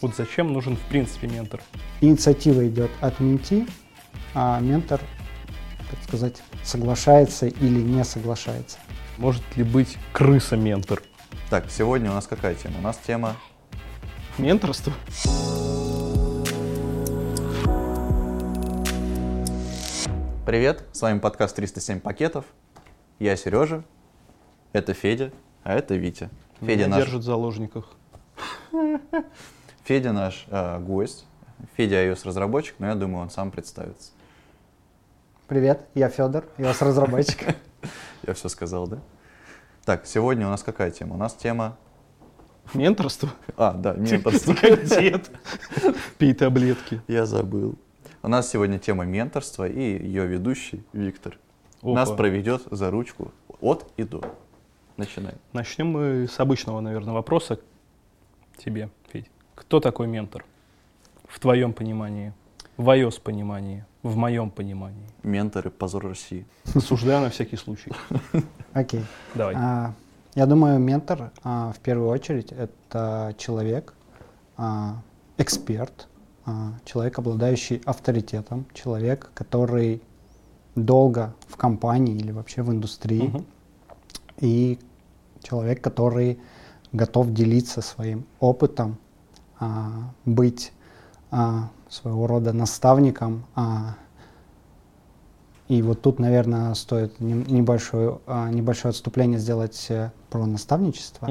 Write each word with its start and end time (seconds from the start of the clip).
Вот 0.00 0.16
зачем 0.16 0.50
нужен 0.50 0.76
в 0.76 0.82
принципе 0.84 1.26
ментор? 1.28 1.60
Инициатива 2.00 2.66
идет 2.66 2.90
от 3.02 3.20
менти, 3.20 3.66
а 4.32 4.58
ментор, 4.58 4.98
так 5.90 6.02
сказать, 6.04 6.42
соглашается 6.64 7.48
или 7.48 7.82
не 7.82 8.02
соглашается. 8.04 8.78
Может 9.18 9.42
ли 9.58 9.62
быть 9.62 9.98
крыса-ментор? 10.14 11.02
Так, 11.50 11.70
сегодня 11.70 12.10
у 12.10 12.14
нас 12.14 12.26
какая 12.26 12.54
тема? 12.54 12.78
У 12.78 12.80
нас 12.80 12.98
тема 13.06 13.36
Менторство? 14.38 14.94
Привет, 20.46 20.84
с 20.92 21.02
вами 21.02 21.18
подкаст 21.18 21.56
307 21.56 22.00
пакетов. 22.00 22.46
Я 23.18 23.36
Сережа, 23.36 23.84
это 24.72 24.94
Федя, 24.94 25.30
а 25.62 25.74
это 25.74 25.94
Витя. 25.94 26.30
Федя 26.60 26.72
Меня 26.72 26.88
наш, 26.88 27.04
держит 27.04 27.20
в 27.20 27.24
заложниках. 27.24 27.90
Федя 29.90 30.12
наш 30.12 30.46
э, 30.50 30.78
гость. 30.78 31.26
Федя 31.76 31.96
iOS 32.06 32.20
разработчик, 32.22 32.76
но 32.78 32.86
я 32.86 32.94
думаю, 32.94 33.22
он 33.24 33.28
сам 33.28 33.50
представится. 33.50 34.12
Привет, 35.48 35.84
я 35.96 36.08
Федор, 36.08 36.44
я 36.58 36.66
вас 36.66 36.80
разработчик. 36.80 37.56
Я 38.22 38.34
все 38.34 38.48
сказал, 38.48 38.86
да? 38.86 39.00
Так, 39.84 40.06
сегодня 40.06 40.46
у 40.46 40.50
нас 40.50 40.62
какая 40.62 40.92
тема? 40.92 41.16
У 41.16 41.18
нас 41.18 41.34
тема... 41.34 41.76
Менторство? 42.72 43.30
А, 43.56 43.72
да, 43.72 43.94
менторство. 43.94 44.54
Как 44.60 44.84
дед. 44.84 45.28
Пей 46.18 46.34
таблетки. 46.34 47.02
Я 47.08 47.26
забыл. 47.26 47.74
У 48.22 48.28
нас 48.28 48.48
сегодня 48.48 48.78
тема 48.78 49.04
менторства 49.04 49.66
и 49.66 49.80
ее 49.80 50.24
ведущий 50.24 50.84
Виктор. 50.92 51.36
Нас 51.82 52.10
Опа. 52.10 52.18
проведет 52.18 52.62
за 52.70 52.92
ручку 52.92 53.32
от 53.60 53.90
и 53.96 54.04
до. 54.04 54.22
Начинай. 54.96 55.34
Начнем 55.52 55.88
мы 55.88 56.28
с 56.28 56.38
обычного, 56.38 56.78
наверное, 56.78 57.12
вопроса 57.12 57.56
к 57.56 58.58
тебе. 58.58 58.88
Кто 59.60 59.78
такой 59.78 60.06
ментор? 60.06 60.44
В 61.28 61.38
твоем 61.38 61.74
понимании, 61.74 62.32
в 62.78 62.88
iOS 62.88 63.20
понимании, 63.20 63.84
в 64.02 64.16
моем 64.16 64.50
понимании. 64.50 65.06
Менторы 65.22 65.70
позор 65.70 66.06
России. 66.06 66.46
Осуждаю 66.74 67.20
на 67.20 67.28
всякий 67.28 67.56
случай. 67.56 67.92
Окей. 68.72 69.04
Давай. 69.34 69.54
А, 69.58 69.92
Я 70.34 70.46
думаю, 70.46 70.78
ментор 70.78 71.30
а, 71.44 71.72
в 71.72 71.78
первую 71.80 72.08
очередь 72.08 72.52
это 72.52 73.34
человек, 73.36 73.92
а, 74.56 75.02
эксперт, 75.36 76.08
человек, 76.84 77.18
обладающий 77.18 77.82
авторитетом, 77.84 78.64
человек, 78.72 79.30
который 79.34 80.02
долго 80.74 81.34
в 81.48 81.56
компании 81.56 82.16
или 82.16 82.32
вообще 82.32 82.62
в 82.62 82.70
индустрии, 82.70 83.44
и 84.38 84.78
человек, 85.42 85.82
который 85.82 86.40
готов 86.92 87.32
делиться 87.34 87.82
своим 87.82 88.24
опытом, 88.40 88.96
а, 89.60 89.90
быть 90.24 90.72
а, 91.30 91.68
своего 91.88 92.26
рода 92.26 92.52
наставником. 92.52 93.44
а. 93.54 93.94
И 95.68 95.82
вот 95.82 96.02
тут, 96.02 96.18
наверное, 96.18 96.74
стоит 96.74 97.20
небольшое, 97.20 98.18
а, 98.26 98.50
небольшое 98.50 98.90
отступление 98.90 99.38
сделать 99.38 99.86
э, 99.88 100.10
про 100.28 100.44
наставничество. 100.44 101.28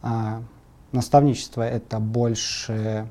А, 0.00 0.42
Наставничество 0.92 1.62
это 1.62 1.98
больше 1.98 3.06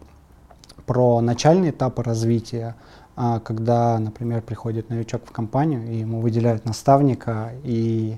про 0.86 1.22
начальные 1.22 1.72
этапы 1.72 2.04
развития, 2.04 2.76
а, 3.16 3.40
когда, 3.40 3.98
например, 4.00 4.42
приходит 4.42 4.90
новичок 4.90 5.24
в 5.26 5.32
компанию, 5.32 5.88
и 5.92 5.98
ему 5.98 6.22
выделяют 6.22 6.66
наставника, 6.66 7.52
и 7.64 8.18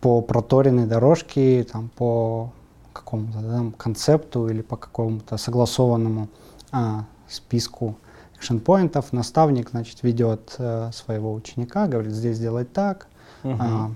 по 0.00 0.20
проторенной 0.22 0.86
дорожке, 0.86 1.64
там, 1.64 1.90
по 1.96 2.52
какому-то 2.92 3.40
там, 3.40 3.72
концепту 3.72 4.48
или 4.48 4.62
по 4.62 4.76
какому-то 4.76 5.36
согласованному 5.36 6.28
а, 6.72 7.04
списку 7.28 7.96
экшенпоинтов 8.36 9.12
наставник, 9.12 9.70
значит, 9.70 10.02
ведет 10.02 10.54
э, 10.58 10.90
своего 10.94 11.34
ученика, 11.34 11.86
говорит, 11.86 12.12
здесь 12.12 12.36
сделать 12.36 12.72
так, 12.72 13.06
Мгм. 13.42 13.58
а, 13.60 13.90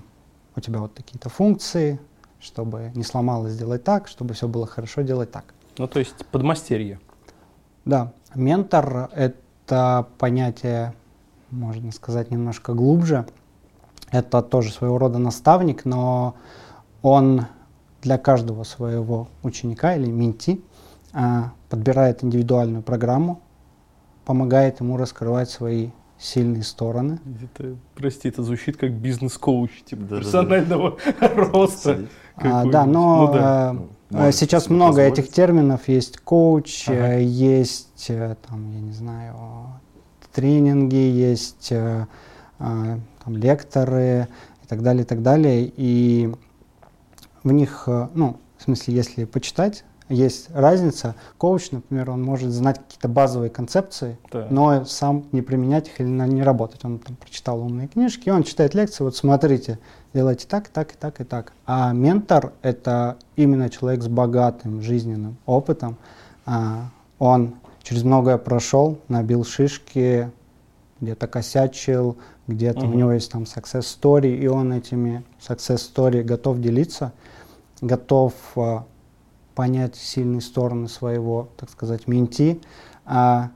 у 0.55 0.59
тебя 0.59 0.79
вот 0.79 0.93
такие-то 0.93 1.29
функции, 1.29 1.99
чтобы 2.39 2.91
не 2.93 3.03
сломалось, 3.03 3.53
сделать 3.53 3.83
так, 3.83 4.07
чтобы 4.07 4.35
все 4.35 4.47
было 4.47 4.67
хорошо, 4.67 5.01
делать 5.01 5.31
так. 5.31 5.45
Ну, 5.77 5.87
то 5.87 5.99
есть 5.99 6.25
подмастерье. 6.27 6.99
Да, 7.85 8.13
ментор— 8.35 9.09
это 9.15 10.07
понятие, 10.19 10.93
можно 11.49 11.91
сказать, 11.91 12.31
немножко 12.31 12.73
глубже. 12.73 13.25
Это 14.11 14.41
тоже 14.41 14.71
своего 14.71 14.97
рода 14.97 15.17
наставник, 15.17 15.85
но 15.85 16.35
он 17.01 17.47
для 18.05 18.17
каждого 18.19 18.63
своего 18.63 19.27
ученика 19.43 19.95
или 19.95 20.05
менти 20.05 20.61
а, 21.11 21.51
подбирает 21.69 22.23
индивидуальную 22.23 22.83
программу, 22.83 23.41
помогает 24.25 24.79
ему 24.79 24.95
раскрывать 24.95 25.49
свои 25.49 25.89
сильные 26.19 26.61
стороны. 26.63 27.19
Это, 27.43 27.75
прости, 27.95 28.29
это 28.29 28.43
звучит 28.43 28.77
как 28.77 28.91
бизнес-коуч, 28.91 29.71
типа 29.85 30.03
Да-да-да. 30.03 30.21
персонального 30.21 30.97
роста. 31.35 31.77
Садись. 31.95 32.07
А, 32.37 32.65
да, 32.65 32.85
но 32.85 33.27
Ну 33.27 33.33
да. 33.33 33.71
э, 33.73 33.77
Ну, 34.11 34.17
может 34.19 34.35
сейчас 34.35 34.69
много 34.69 34.97
позволить. 34.97 35.19
этих 35.19 35.31
терминов. 35.31 35.87
Есть 35.87 36.19
коуч, 36.19 36.87
Ага. 36.87 37.15
э, 37.15 37.23
есть, 37.23 38.05
э, 38.09 38.35
там, 38.47 38.71
я 38.71 38.79
не 38.81 38.91
знаю, 38.93 39.35
тренинги, 40.31 40.95
есть 40.95 41.69
э, 41.71 42.05
там, 42.59 43.35
лекторы 43.35 44.27
и 44.63 44.67
так 44.67 44.83
далее, 44.83 45.03
и 45.03 45.05
так 45.07 45.21
далее. 45.23 45.71
И 45.75 46.33
в 47.45 47.51
них, 47.53 47.83
э, 47.87 48.09
ну, 48.13 48.37
в 48.57 48.63
смысле, 48.63 48.95
если 48.95 49.23
почитать, 49.23 49.85
есть 50.09 50.49
разница. 50.53 51.15
Коуч, 51.37 51.71
например, 51.71 52.11
он 52.11 52.21
может 52.23 52.51
знать 52.51 52.79
какие-то 52.79 53.07
базовые 53.07 53.49
концепции, 53.49 54.17
Да. 54.31 54.47
но 54.51 54.85
сам 54.85 55.25
не 55.31 55.41
применять 55.41 55.87
их 55.87 55.99
или 56.01 56.07
на- 56.07 56.27
не 56.27 56.43
работать. 56.43 56.83
Он 56.85 56.99
там 56.99 57.15
прочитал 57.15 57.59
умные 57.61 57.87
книжки, 57.87 58.29
и 58.29 58.31
он 58.31 58.43
читает 58.43 58.75
лекции, 58.75 59.03
вот 59.03 59.15
смотрите, 59.15 59.79
делайте 60.13 60.45
так, 60.47 60.67
так, 60.67 60.91
и 60.93 60.95
так, 60.99 61.21
и 61.21 61.23
так. 61.23 61.53
А 61.65 61.91
ментор— 61.93 62.53
это 62.61 63.17
именно 63.35 63.69
человек 63.69 64.03
с 64.03 64.07
богатым 64.07 64.81
жизненным 64.81 65.37
опытом. 65.45 65.97
А, 66.45 66.89
он 67.17 67.55
через 67.81 68.03
многое 68.03 68.37
прошел, 68.37 68.99
набил 69.07 69.43
шишки, 69.43 70.29
где-то 71.01 71.27
косячил, 71.27 72.17
где-то 72.47 72.81
у 72.81 72.85
Мгм. 72.89 72.97
него 72.97 73.11
есть 73.13 73.31
там 73.31 73.43
success 73.43 73.81
story, 73.81 74.35
и 74.37 74.45
он 74.47 74.71
этими 74.71 75.23
success 75.39 75.81
story 75.95 76.21
готов 76.23 76.59
делиться, 76.61 77.11
готов 77.85 78.33
а, 78.55 78.85
понять 79.53 79.95
сильные 79.95 80.41
стороны 80.41 80.87
своего, 80.87 81.49
так 81.57 81.69
сказать, 81.69 82.07
менти, 82.07 82.61
а, 83.05 83.51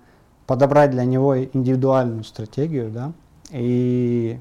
подобрать 0.47 0.91
для 0.91 1.03
него 1.05 1.37
индивидуальную 1.43 2.23
стратегию, 2.23 2.91
да, 2.91 3.11
и 3.51 4.39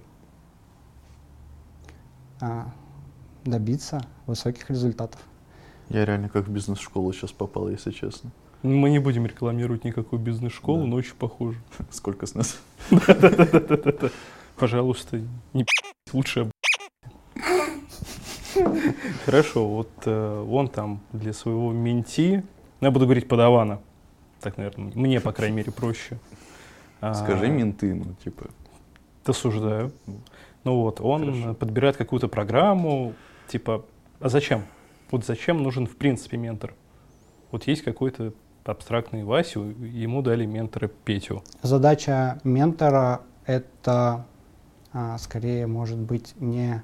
а, 2.40 2.70
добиться 3.44 4.00
высоких 4.26 4.68
результатов. 4.70 5.20
Я 5.88 6.04
реально 6.04 6.28
как 6.28 6.46
в 6.46 6.50
бизнес-школу 6.50 7.12
сейчас 7.12 7.32
попал, 7.32 7.68
если 7.70 7.90
честно. 7.90 8.30
Мы 8.62 8.90
не 8.90 8.98
будем 8.98 9.24
рекламировать 9.24 9.84
никакую 9.84 10.20
бизнес-школу, 10.20 10.80
Да. 10.80 10.86
но 10.86 10.96
очень 10.96 11.14
похоже. 11.14 11.58
Сколько 11.90 12.26
с 12.26 12.34
нас? 12.34 12.58
Пожалуйста, 14.56 15.22
не 15.54 15.64
лучше. 16.12 16.50
Хорошо, 19.24 19.68
вот 19.68 19.90
э, 20.04 20.46
он 20.50 20.68
там 20.68 21.00
для 21.12 21.32
своего 21.32 21.72
менти, 21.72 22.42
ну, 22.80 22.86
я 22.88 22.90
буду 22.90 23.04
говорить 23.06 23.28
подавана, 23.28 23.80
так, 24.40 24.56
наверное, 24.56 24.92
мне, 24.94 25.20
по 25.20 25.32
крайней 25.32 25.56
мере, 25.56 25.72
проще. 25.72 26.18
А, 27.00 27.14
Скажи 27.14 27.48
менты, 27.48 27.94
ну, 27.94 28.14
типа. 28.24 28.46
Осуждаю. 29.24 29.92
Ну 30.64 30.80
вот, 30.80 31.00
он 31.00 31.32
Хорошо. 31.32 31.54
подбирает 31.54 31.96
какую-то 31.96 32.28
программу, 32.28 33.14
типа, 33.46 33.84
а 34.20 34.28
зачем? 34.28 34.62
Вот 35.10 35.24
зачем 35.24 35.62
нужен 35.62 35.86
в 35.86 35.96
принципе 35.96 36.36
ментор? 36.36 36.74
Вот 37.50 37.66
есть 37.66 37.82
какой-то 37.82 38.32
абстрактный 38.64 39.24
Васю, 39.24 39.74
ему 39.80 40.22
дали 40.22 40.44
ментора 40.44 40.88
Петю. 40.88 41.42
Задача 41.62 42.38
ментора— 42.44 43.22
это 43.46 44.26
а, 44.92 45.18
скорее 45.18 45.66
может 45.66 45.98
быть 45.98 46.34
не 46.40 46.82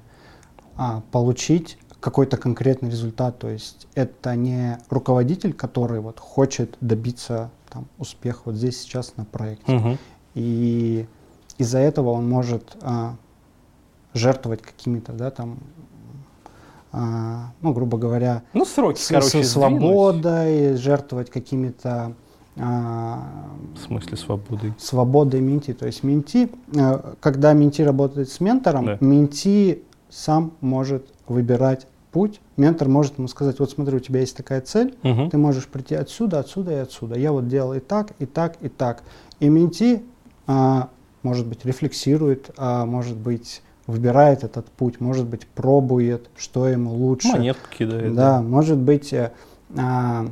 а, 0.77 1.01
получить 1.11 1.77
какой-то 1.99 2.37
конкретный 2.37 2.89
результат, 2.89 3.39
то 3.39 3.49
есть 3.49 3.87
это 3.95 4.35
не 4.35 4.77
руководитель, 4.89 5.53
который 5.53 5.99
вот 6.01 6.19
хочет 6.19 6.77
добиться 6.81 7.49
там, 7.69 7.85
успеха 7.97 8.41
вот 8.45 8.55
здесь 8.55 8.79
сейчас 8.81 9.13
на 9.17 9.25
проекте. 9.25 9.97
И 10.35 11.07
из-за 11.57 11.79
этого 11.79 12.09
он 12.11 12.29
может 12.29 12.77
а, 12.81 13.15
жертвовать 14.13 14.61
какими-то, 14.61 15.13
да, 15.13 15.31
там, 15.31 15.57
а, 16.91 17.51
ну, 17.61 17.73
грубо 17.73 17.97
говоря, 17.97 18.43
Ну, 18.53 18.65
сроки, 18.65 18.99
с- 18.99 19.07
короче, 19.09 19.27
с- 19.27 19.31
сдвинуть. 19.31 19.47
свободой, 19.81 20.75
жертвовать 20.77 21.29
какими-то 21.29 22.13
а, 22.57 23.21
В 23.75 23.79
смысле 23.79 24.15
свободы? 24.15 24.73
свободой 24.77 25.41
менти. 25.41 25.73
То 25.73 25.85
есть 25.87 26.03
менти, 26.03 26.49
э, 26.73 27.13
когда 27.19 27.51
менти 27.51 27.81
работает 27.81 28.29
с 28.29 28.39
ментором, 28.39 28.85
Да. 28.85 28.97
менти 29.01 29.83
сам 30.15 30.53
может 30.61 31.05
выбирать 31.27 31.87
путь, 32.11 32.39
ментор 32.55 32.87
может 32.87 33.17
ему 33.17 33.27
сказать, 33.27 33.59
вот 33.59 33.69
смотри, 33.69 33.97
у 33.97 33.99
тебя 33.99 34.21
есть 34.21 34.37
такая 34.37 34.61
цель, 34.61 34.95
Мгм. 35.03 35.29
ты 35.29 35.37
можешь 35.37 35.67
прийти 35.67 35.95
отсюда, 35.95 36.39
отсюда 36.39 36.71
и 36.71 36.75
отсюда. 36.75 37.19
Я 37.19 37.33
вот 37.33 37.49
делал 37.49 37.73
и 37.73 37.81
так, 37.81 38.13
и 38.19 38.25
так, 38.25 38.55
и 38.61 38.69
так. 38.69 39.03
И 39.41 39.49
менти, 39.49 40.01
а, 40.47 40.87
может 41.23 41.45
быть, 41.45 41.65
рефлексирует, 41.65 42.51
а, 42.55 42.85
может 42.85 43.17
быть, 43.17 43.61
выбирает 43.87 44.45
этот 44.45 44.67
путь, 44.67 45.01
может 45.01 45.25
быть, 45.25 45.45
пробует, 45.47 46.29
что 46.37 46.67
ему 46.69 46.93
лучше. 46.93 47.27
Монетку 47.33 47.69
кидает. 47.69 48.15
Да, 48.15 48.41
может 48.41 48.77
быть, 48.77 49.11
э, 49.11 49.33
а, 49.77 50.25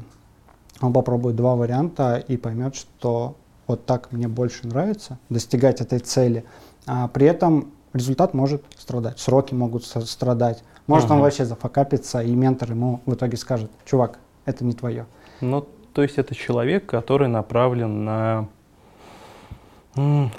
он 0.80 0.94
попробует 0.94 1.36
два 1.36 1.56
варианта 1.58 2.24
и 2.26 2.38
поймет, 2.38 2.76
что 2.76 3.36
вот 3.68 3.86
так 3.86 4.12
мне 4.14 4.30
больше 4.30 4.66
нравится 4.68 5.20
достигать 5.30 5.82
этой 5.82 6.00
цели. 6.00 6.46
А 6.86 7.10
при 7.10 7.28
этом 7.28 7.72
результат 7.94 8.34
может 8.34 8.64
страдать, 8.78 9.20
сроки 9.20 9.54
могут 9.54 9.86
страдать. 9.86 10.64
Может 10.88 11.10
он 11.12 11.18
Мгм. 11.18 11.24
вообще 11.24 11.46
зафакапится, 11.46 12.22
и 12.22 12.32
ментор 12.36 12.72
ему 12.72 13.02
в 13.06 13.14
итоге 13.14 13.38
скажет, 13.38 13.72
чувак, 13.86 14.20
это 14.46 14.66
не 14.66 14.74
твое. 14.74 15.06
Ну, 15.40 15.66
то 15.94 16.02
есть 16.02 16.18
это 16.18 16.36
человек, 16.36 16.86
который 16.86 17.28
направлен 17.28 18.04
на 18.04 18.48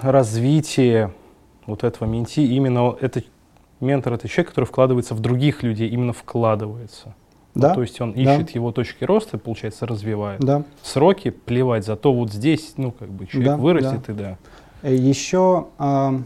развитие 0.02 1.12
вот 1.66 1.84
этого 1.84 2.06
менти. 2.08 2.40
Именно 2.40 2.96
это 3.00 3.22
ментор 3.80 4.12
это 4.14 4.28
человек, 4.28 4.48
который 4.50 4.64
вкладывается 4.66 5.14
в 5.14 5.20
других 5.20 5.62
людей, 5.62 5.88
именно 5.88 6.12
вкладывается. 6.12 7.14
Да, 7.54 7.72
То 7.72 7.82
есть 7.82 8.00
он 8.00 8.12
Да. 8.12 8.20
ищет 8.20 8.50
его 8.50 8.72
точки 8.72 9.04
роста, 9.04 9.38
получается, 9.38 9.86
развивает. 9.86 10.40
да. 10.40 10.64
Сроки 10.82 11.30
плевать, 11.30 11.84
зато 11.86 12.12
вот 12.12 12.32
здесь, 12.32 12.74
ну, 12.76 12.90
как 12.90 13.08
бы 13.08 13.26
человек 13.28 13.50
Да, 13.52 13.56
вырастет 13.56 14.08
и 14.08 14.12
да. 14.12 14.38
Еще 14.82 15.68
а, 15.78 16.20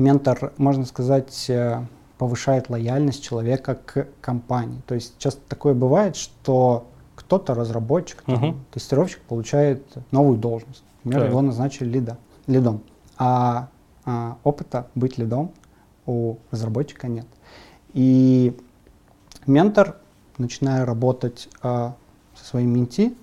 ментор, 0.00 0.52
можно 0.56 0.84
сказать, 0.86 1.46
э, 1.48 1.84
повышает 2.18 2.68
лояльность 2.68 3.22
человека 3.22 3.78
к 3.86 4.08
компании. 4.20 4.80
То 4.86 4.94
есть 4.94 5.14
часто 5.18 5.40
такое 5.48 5.74
бывает, 5.74 6.16
что 6.16 6.86
кто-то, 7.14 7.54
разработчик, 7.54 8.22
там, 8.22 8.34
Мгм. 8.34 8.64
тестировщик, 8.72 9.20
получает 9.22 9.84
новую 10.10 10.38
должность. 10.38 10.82
Например, 11.04 11.26
Так. 11.26 11.30
его 11.30 11.42
назначили 11.42 11.88
лида, 11.88 12.18
лидом. 12.46 12.82
А, 13.18 13.68
а 14.04 14.36
опыта 14.42 14.86
быть 14.94 15.18
лидом 15.18 15.50
у 16.06 16.36
разработчика 16.50 17.06
нет. 17.06 17.26
И 17.92 18.56
ментор, 19.46 19.96
начиная 20.38 20.84
работать 20.86 21.48
а, 21.62 21.94
со 22.34 22.44
своим 22.44 22.70
менти, 22.74 23.14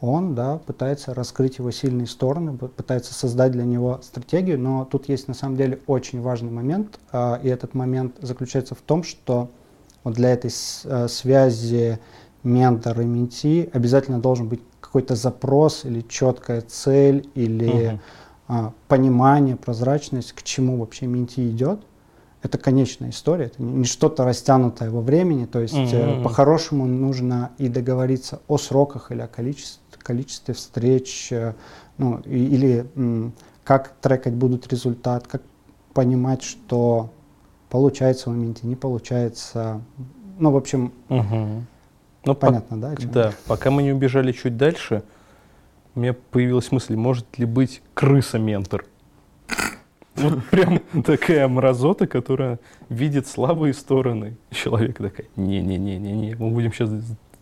он 0.00 0.34
да, 0.34 0.58
пытается 0.58 1.12
раскрыть 1.12 1.58
его 1.58 1.70
сильные 1.70 2.06
стороны, 2.06 2.56
пытается 2.56 3.14
создать 3.14 3.52
для 3.52 3.64
него 3.64 4.00
стратегию, 4.02 4.58
но 4.58 4.84
тут 4.84 5.08
есть 5.08 5.26
на 5.28 5.34
самом 5.34 5.56
деле 5.56 5.80
очень 5.86 6.20
важный 6.20 6.50
момент, 6.50 7.00
а, 7.10 7.40
и 7.42 7.48
этот 7.48 7.74
момент 7.74 8.16
заключается 8.20 8.74
в 8.74 8.80
том, 8.80 9.02
что 9.02 9.50
вот 10.04 10.14
для 10.14 10.30
этой 10.30 10.50
э, 10.84 11.08
связи 11.08 11.98
ментор 12.44 13.00
и 13.00 13.04
менти 13.04 13.68
обязательно 13.72 14.20
должен 14.20 14.48
быть 14.48 14.60
какой-то 14.80 15.16
запрос 15.16 15.84
или 15.84 16.02
четкая 16.08 16.60
цель 16.62 17.28
или 17.34 18.00
а, 18.46 18.72
понимание, 18.86 19.56
прозрачность, 19.56 20.32
к 20.32 20.42
чему 20.42 20.78
вообще 20.78 21.06
менти 21.06 21.50
идет. 21.50 21.80
Это 22.40 22.56
конечная 22.56 23.10
история, 23.10 23.46
это 23.46 23.60
не 23.60 23.84
что-то 23.84 24.24
растянутое 24.24 24.90
во 24.90 25.00
времени, 25.00 25.44
то 25.44 25.58
есть 25.58 25.92
Мгм. 25.92 26.22
по-хорошему 26.22 26.86
нужно 26.86 27.50
и 27.58 27.68
договориться 27.68 28.40
о 28.46 28.58
сроках 28.58 29.10
или 29.10 29.20
о 29.20 29.26
количестве, 29.26 29.82
количестве 30.08 30.54
встреч, 30.54 31.28
э, 31.32 31.52
ну, 31.98 32.20
или 32.24 32.86
как 33.62 33.92
трекать 34.00 34.32
будут 34.34 34.66
результат, 34.72 35.26
как 35.26 35.42
понимать, 35.92 36.42
что 36.42 37.10
получается 37.68 38.30
в 38.30 38.32
моменте, 38.32 38.66
не 38.66 38.74
получается. 38.76 39.82
Ну, 40.38 40.50
в 40.50 40.56
общем, 40.56 40.92
Мгм. 41.08 41.66
Ну, 42.24 42.34
по- 42.34 42.46
понятно, 42.46 42.80
да? 42.80 42.90
о 42.92 42.96
чём 42.96 43.06
я? 43.06 43.12
Да, 43.12 43.32
пока 43.46 43.70
мы 43.70 43.82
не 43.82 43.92
убежали 43.92 44.32
чуть 44.32 44.56
дальше, 44.56 45.02
у 45.94 46.00
меня 46.00 46.14
появилась 46.30 46.72
мысль, 46.72 46.96
может 46.96 47.38
ли 47.38 47.44
быть 47.44 47.82
крыса-ментор? 47.94 48.84
Вот 50.16 50.44
прям 50.50 50.80
такая 51.04 51.46
мразота, 51.48 52.06
которая 52.06 52.58
видит 52.88 53.26
слабые 53.26 53.74
стороны 53.74 54.36
человека. 54.50 55.02
Такая, 55.10 55.26
не-не-не-не-не, 55.36 56.34
мы 56.36 56.50
будем 56.50 56.72
сейчас 56.72 56.90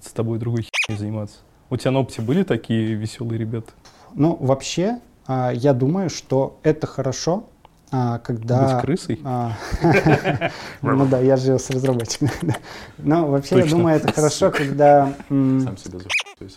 с 0.00 0.10
тобой 0.12 0.38
другой 0.38 0.62
херней 0.62 0.98
заниматься. 0.98 1.38
У 1.68 1.76
тебя 1.76 1.90
на 1.90 2.00
опыте 2.00 2.22
были 2.22 2.44
такие 2.44 2.94
веселые 2.94 3.38
ребята? 3.38 3.72
Ну, 4.14 4.36
вообще, 4.40 5.00
а, 5.26 5.50
я 5.52 5.72
думаю, 5.72 6.10
что 6.10 6.60
это 6.62 6.86
хорошо, 6.86 7.48
а, 7.90 8.18
когда... 8.18 8.74
Быть 8.74 8.82
крысой? 8.82 9.20
А, 9.24 9.52
Ну 10.82 11.06
да, 11.06 11.18
я 11.20 11.36
жил 11.36 11.58
с 11.58 11.70
разработчиками. 11.70 12.30
да. 12.42 12.54
Но 12.98 13.26
вообще, 13.26 13.58
я 13.58 13.66
думаю, 13.66 13.96
это 13.96 14.12
хорошо, 14.12 14.50
когда... 14.50 15.12
Сам 15.28 15.76
себя. 15.76 15.98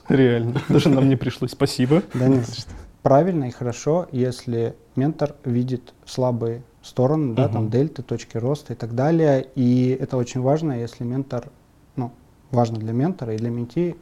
Реально. 0.09 0.61
Даже 0.69 0.89
нам 0.89 1.09
не 1.09 1.15
пришлось. 1.15 1.51
Спасибо. 1.51 2.03
Да 2.13 2.27
не 2.27 2.41
за 2.41 2.53
что. 2.53 2.71
Правильно 3.01 3.45
и 3.45 3.51
хорошо, 3.51 4.07
если 4.11 4.75
ментор 4.95 5.35
видит 5.45 5.93
слабые 6.05 6.63
стороны, 6.81 7.33
да, 7.33 7.47
там 7.47 7.69
дельты, 7.69 8.03
точки 8.03 8.37
роста 8.37 8.73
и 8.73 8.75
так 8.75 8.93
далее. 8.93 9.47
И 9.55 9.97
это 9.99 10.17
очень 10.17 10.41
важно, 10.41 10.73
если 10.73 11.03
ментор, 11.03 11.49
ну, 11.95 12.11
важно 12.51 12.77
для 12.77 12.91
ментора 12.91 13.33
и 13.33 13.37
для 13.37 13.49
менти, 13.49 13.95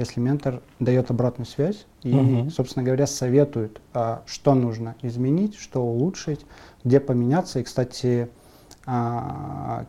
если 0.00 0.20
ментор 0.20 0.62
дает 0.78 1.10
обратную 1.10 1.46
связь 1.46 1.86
и, 2.02 2.14
Мгм. 2.14 2.50
собственно 2.50 2.84
говоря, 2.84 3.06
советует, 3.06 3.80
а, 3.92 4.22
что 4.26 4.54
нужно 4.54 4.96
изменить, 5.02 5.54
что 5.56 5.82
улучшить, 5.82 6.44
где 6.84 7.00
поменяться. 7.00 7.60
И, 7.60 7.62
кстати, 7.62 8.28
а, 8.86 9.86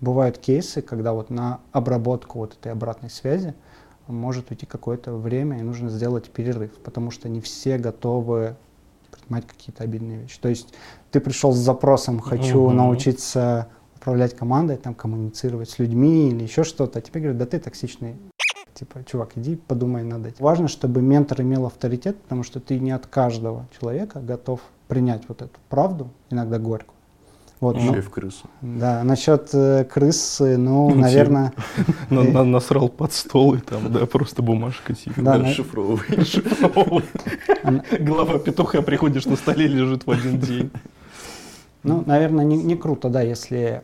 бывают 0.00 0.38
кейсы, 0.38 0.82
когда 0.82 1.12
вот 1.12 1.30
на 1.30 1.60
обработку 1.72 2.38
вот 2.38 2.54
этой 2.54 2.72
обратной 2.72 3.10
связи 3.10 3.54
может 4.06 4.50
уйти 4.50 4.66
какое-то 4.66 5.12
время 5.14 5.58
и 5.58 5.62
нужно 5.62 5.88
сделать 5.88 6.30
перерыв, 6.30 6.72
потому 6.78 7.10
что 7.10 7.28
не 7.28 7.40
все 7.40 7.78
готовы 7.78 8.56
принимать 9.10 9.46
какие-то 9.46 9.84
обидные 9.84 10.22
вещи. 10.22 10.40
То 10.40 10.48
есть 10.48 10.74
ты 11.10 11.20
пришел 11.20 11.52
с 11.52 11.58
запросом 11.58 12.18
«хочу 12.20 12.66
Мгм. 12.66 12.76
научиться 12.76 13.68
управлять 13.94 14.34
командой, 14.34 14.78
там, 14.78 14.94
коммуницировать 14.94 15.70
с 15.70 15.78
людьми 15.78 16.30
или 16.30 16.42
еще 16.42 16.64
что-то», 16.64 16.98
а 16.98 17.02
тебе 17.02 17.20
говорят 17.20 17.38
«да 17.38 17.46
ты 17.46 17.60
токсичный». 17.60 18.16
Типа, 18.74 19.00
чувак, 19.04 19.30
иди 19.36 19.56
подумай 19.56 20.02
над 20.04 20.26
этим. 20.26 20.44
Важно, 20.44 20.68
чтобы 20.68 21.02
ментор 21.02 21.40
имел 21.42 21.66
авторитет, 21.66 22.16
потому 22.22 22.42
что 22.42 22.60
ты 22.60 22.78
не 22.78 22.90
от 22.92 23.06
каждого 23.06 23.66
человека 23.78 24.20
готов 24.20 24.60
принять 24.88 25.22
вот 25.28 25.42
эту 25.42 25.58
правду, 25.68 26.08
иногда 26.30 26.58
горькую. 26.58 26.96
Вот, 27.60 27.76
Еще 27.76 27.86
ну, 27.92 27.96
и 27.98 28.00
в 28.00 28.08
крысу. 28.08 28.48
да, 28.62 29.04
насчет 29.04 29.50
э, 29.52 29.84
крысы, 29.84 30.56
ну, 30.56 30.88
Ну, 30.88 30.94
наверное, 30.96 31.52
На- 32.10 32.22
на- 32.22 32.44
Насрал 32.44 32.88
под 32.88 33.12
стол 33.12 33.54
и 33.54 33.58
там, 33.58 33.92
да, 33.92 34.06
просто 34.06 34.40
бумажка 34.42 34.94
типа. 34.94 35.20
Да, 35.20 35.36
на- 35.36 35.44
Расшифровываешь. 35.44 36.40
Она- 37.62 37.84
Голова 37.98 38.38
петуха 38.38 38.80
приходишь 38.80 39.26
на 39.26 39.36
столе 39.36 39.66
лежит 39.66 40.06
в 40.06 40.10
один 40.10 40.38
день. 40.38 40.70
Ну, 41.82 42.02
наверное, 42.06 42.44
не, 42.46 42.56
не 42.56 42.76
круто, 42.76 43.10
да, 43.10 43.20
если 43.20 43.82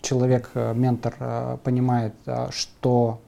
человек, 0.00 0.50
э, 0.54 0.74
ментор, 0.74 1.14
э, 1.18 1.56
понимает, 1.64 2.14
а, 2.26 2.50
что, 2.52 3.20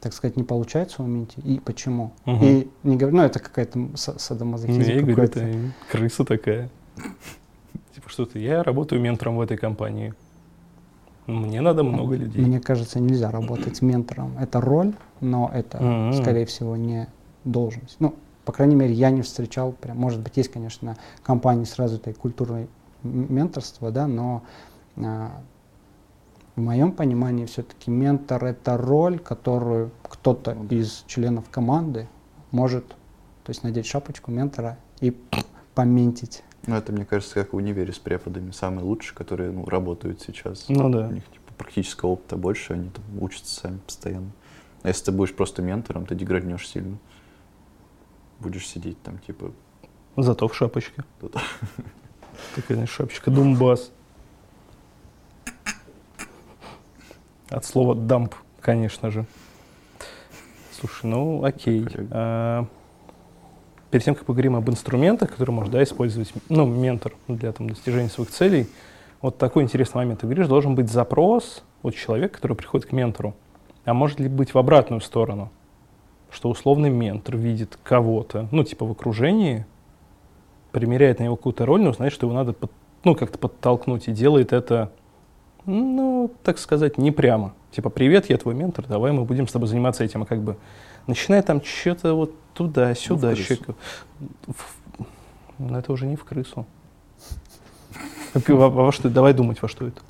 так 0.00 0.14
сказать, 0.14 0.36
не 0.36 0.44
получается 0.44 0.96
в 0.98 1.06
моменте 1.06 1.40
и 1.42 1.60
почему. 1.60 2.12
Мгм. 2.24 2.44
И 2.44 2.68
не 2.82 2.96
говорю, 2.96 3.16
ну, 3.18 3.22
это 3.22 3.38
какая-то 3.38 3.90
садомазохизм 3.94 4.80
я 4.80 5.02
говорю, 5.02 5.22
это 5.22 5.54
крыса 5.90 6.24
такая. 6.24 6.70
Типа 7.94 8.08
что-то, 8.08 8.38
я 8.38 8.62
работаю 8.62 9.00
ментором 9.00 9.36
в 9.36 9.40
этой 9.40 9.56
компании. 9.56 10.14
Мне 11.26 11.60
надо 11.60 11.84
много 11.84 12.16
людей. 12.16 12.44
Мне 12.44 12.60
кажется, 12.60 12.98
нельзя 12.98 13.30
работать 13.30 13.82
ментором. 13.82 14.36
Это 14.38 14.60
роль, 14.60 14.94
но 15.20 15.50
это, 15.52 15.82
Мгм. 15.82 16.12
скорее 16.14 16.46
всего, 16.46 16.76
не 16.76 17.06
должность. 17.44 17.96
Ну, 18.00 18.14
по 18.44 18.52
крайней 18.52 18.74
мере, 18.74 18.94
я 18.94 19.10
не 19.10 19.22
встречал, 19.22 19.72
прям, 19.72 19.98
может 19.98 20.20
быть, 20.20 20.36
есть, 20.36 20.50
конечно, 20.50 20.96
компании 21.22 21.64
с 21.64 21.76
развитой 21.76 22.14
культурой 22.14 22.68
менторства, 23.02 23.90
да, 23.90 24.06
но 24.06 24.42
а, 24.96 25.40
в 26.56 26.60
моем 26.60 26.92
понимании 26.92 27.46
все-таки 27.46 27.90
ментор 27.90 28.44
это 28.44 28.76
роль, 28.76 29.18
которую 29.18 29.90
кто-то 30.02 30.52
Ну 30.52 30.66
из 30.68 31.04
членов 31.06 31.48
команды 31.50 32.08
может, 32.50 32.88
то 32.88 33.50
есть 33.50 33.62
надеть 33.62 33.86
шапочку 33.86 34.30
ментора 34.30 34.78
и 35.00 35.16
поментить. 35.74 36.42
Ну, 36.66 36.76
это, 36.76 36.92
мне 36.92 37.04
кажется, 37.04 37.34
как 37.34 37.52
в 37.52 37.56
универе 37.56 37.92
с 37.92 37.98
преподами. 37.98 38.50
Самые 38.50 38.84
лучшие, 38.84 39.16
которые 39.16 39.50
ну, 39.50 39.64
работают 39.64 40.20
сейчас. 40.20 40.66
Ну 40.68 40.90
да. 40.90 41.08
У 41.08 41.12
них 41.12 41.24
типа, 41.24 41.52
практического 41.56 42.10
опыта 42.10 42.36
больше, 42.36 42.74
они 42.74 42.90
там 42.90 43.04
учатся 43.20 43.60
сами 43.60 43.78
постоянно. 43.78 44.30
А 44.82 44.88
если 44.88 45.06
ты 45.06 45.12
будешь 45.12 45.34
просто 45.34 45.62
ментором, 45.62 46.06
ты 46.06 46.14
деграднешь 46.14 46.68
сильно. 46.68 46.98
Будешь 48.40 48.66
сидеть 48.66 49.00
там, 49.02 49.18
типа, 49.18 49.52
Зато 50.16 50.48
в 50.48 50.54
шапочке. 50.54 51.04
Знаешь, 52.68 52.90
шапочка 52.90 53.30
Думбас. 53.30 53.90
От 57.50 57.64
слова 57.64 57.96
дамп, 57.96 58.34
конечно 58.60 59.10
же. 59.10 59.26
Слушай, 60.72 61.06
ну 61.06 61.44
окей. 61.44 61.84
А, 62.10 62.64
перед 63.90 64.04
тем, 64.04 64.14
как 64.14 64.24
поговорим 64.24 64.54
об 64.54 64.70
инструментах, 64.70 65.32
которые 65.32 65.54
может 65.54 65.72
да, 65.72 65.82
использовать 65.82 66.32
ну, 66.48 66.64
ментор 66.64 67.12
для 67.26 67.52
там, 67.52 67.68
достижения 67.68 68.08
своих 68.08 68.30
целей, 68.30 68.68
Вот 69.20 69.36
такой 69.36 69.64
интересный 69.64 69.98
момент. 69.98 70.20
Ты 70.20 70.26
говоришь, 70.26 70.46
должен 70.46 70.74
быть 70.74 70.90
запрос 70.90 71.62
от 71.82 71.94
человека, 71.94 72.36
который 72.36 72.56
приходит 72.56 72.86
к 72.86 72.92
ментору. 72.92 73.34
А 73.84 73.94
может 73.94 74.20
ли 74.20 74.28
быть 74.28 74.54
в 74.54 74.58
обратную 74.58 75.00
сторону? 75.00 75.50
Что 76.30 76.48
условный 76.48 76.90
ментор 76.90 77.36
видит 77.36 77.78
кого-то, 77.82 78.48
ну, 78.52 78.62
типа 78.62 78.86
в 78.86 78.92
окружении, 78.92 79.66
примеряет 80.70 81.18
на 81.18 81.24
него 81.24 81.36
какую-то 81.36 81.66
роль, 81.66 81.82
но 81.82 81.92
знает, 81.92 82.12
что 82.12 82.26
его 82.26 82.34
надо 82.34 82.52
под, 82.52 82.70
ну, 83.02 83.16
как-то 83.16 83.38
подтолкнуть, 83.38 84.06
и 84.06 84.12
делает 84.12 84.52
это, 84.52 84.92
ну, 85.66 86.30
так 86.42 86.58
сказать, 86.58 86.98
не 86.98 87.10
прямо. 87.10 87.54
Типа, 87.70 87.90
привет, 87.90 88.30
я 88.30 88.36
твой 88.36 88.54
ментор, 88.54 88.86
давай 88.86 89.12
мы 89.12 89.24
будем 89.24 89.46
с 89.46 89.52
тобой 89.52 89.68
заниматься 89.68 90.04
этим, 90.04 90.22
а 90.22 90.26
как 90.26 90.42
бы 90.42 90.56
начинает 91.06 91.46
там 91.46 91.62
что-то 91.62 92.14
вот 92.14 92.34
туда-сюда. 92.54 93.30
Ну, 93.30 93.36
в 93.36 93.46
крысу. 93.46 93.76
Но 95.58 95.78
это 95.78 95.92
уже 95.92 96.06
не 96.06 96.16
в 96.16 96.24
крысу. 96.24 96.66
Во, 98.34 98.70
во 98.70 98.92
что, 98.92 99.10
давай 99.10 99.34
думать, 99.34 99.60
во 99.62 99.68
что 99.68 99.86
это. 99.86 100.00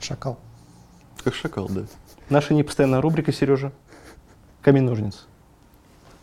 Шакал. 0.00 0.38
Как 1.22 1.34
шакал, 1.34 1.68
да. 1.68 1.82
Наша 2.30 2.54
непостоянная 2.54 3.00
рубрика, 3.00 3.32
Сережа. 3.32 3.72
Камень-ножницы. 4.62 5.20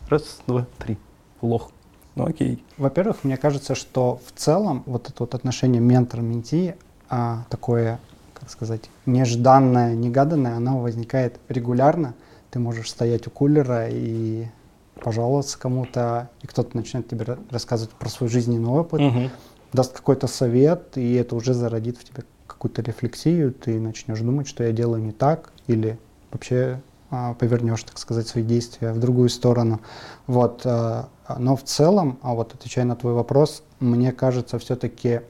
Раз, 0.08 0.40
два, 0.46 0.66
три. 0.78 0.98
Лох. 1.40 1.70
Ну 2.16 2.26
окей. 2.26 2.64
Во-первых, 2.76 3.22
мне 3.22 3.36
кажется, 3.36 3.74
что 3.74 4.20
в 4.26 4.32
целом 4.38 4.82
вот 4.86 5.08
это 5.08 5.16
вот 5.20 5.34
отношение 5.34 5.80
ментор-менти, 5.80 6.76
а, 7.08 7.44
такое, 7.48 8.00
как 8.40 8.50
сказать, 8.50 8.90
нежданное, 9.06 9.94
негаданное, 9.94 10.56
оно 10.56 10.80
возникает 10.80 11.38
регулярно. 11.48 12.14
Ты 12.50 12.58
можешь 12.58 12.90
стоять 12.90 13.26
у 13.26 13.30
кулера 13.30 13.88
и 13.88 14.46
пожаловаться 15.02 15.58
кому-то, 15.58 16.30
и 16.42 16.46
кто-то 16.46 16.76
начинает 16.76 17.08
тебе 17.08 17.24
ра- 17.24 17.38
рассказывать 17.50 17.94
про 17.94 18.08
свой 18.08 18.28
жизненный 18.28 18.68
опыт, 18.68 19.00
Мгм. 19.00 19.30
даст 19.72 19.92
какой-то 19.92 20.26
совет, 20.26 20.96
и 20.96 21.14
это 21.14 21.36
уже 21.36 21.54
зародит 21.54 21.96
в 21.98 22.04
тебе 22.04 22.24
какую-то 22.46 22.82
рефлексию, 22.82 23.52
ты 23.52 23.78
начнешь 23.78 24.20
думать, 24.20 24.48
что 24.48 24.64
я 24.64 24.72
делаю 24.72 25.02
не 25.02 25.12
так, 25.12 25.52
или 25.66 25.98
вообще 26.32 26.80
а, 27.12 27.34
повернешь, 27.34 27.82
так 27.82 27.98
сказать, 27.98 28.28
свои 28.28 28.44
действия 28.44 28.92
в 28.92 28.98
другую 29.00 29.30
сторону. 29.30 29.80
Вот, 30.26 30.62
а, 30.64 31.08
а, 31.26 31.38
но 31.38 31.56
в 31.56 31.64
целом, 31.64 32.18
а 32.22 32.34
вот 32.34 32.54
отвечая 32.54 32.84
на 32.84 32.94
твой 32.96 33.14
вопрос, 33.14 33.62
мне 33.80 34.12
кажется, 34.12 34.58
все-таки 34.58 35.20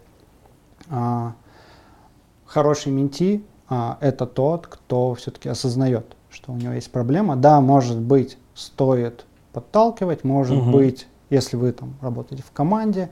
хороший 2.50 2.92
менти 2.92 3.42
а, 3.68 3.96
это 4.00 4.26
тот, 4.26 4.66
кто 4.66 5.14
все-таки 5.14 5.48
осознает, 5.48 6.04
что 6.30 6.52
у 6.52 6.56
него 6.56 6.72
есть 6.72 6.90
проблема. 6.90 7.36
Да, 7.36 7.60
может 7.60 7.98
быть, 7.98 8.36
стоит 8.54 9.24
подталкивать, 9.52 10.24
может 10.24 10.58
Мгм. 10.58 10.72
быть, 10.72 11.06
если 11.30 11.56
вы 11.56 11.72
там 11.72 11.94
работаете 12.00 12.42
в 12.42 12.50
команде, 12.50 13.10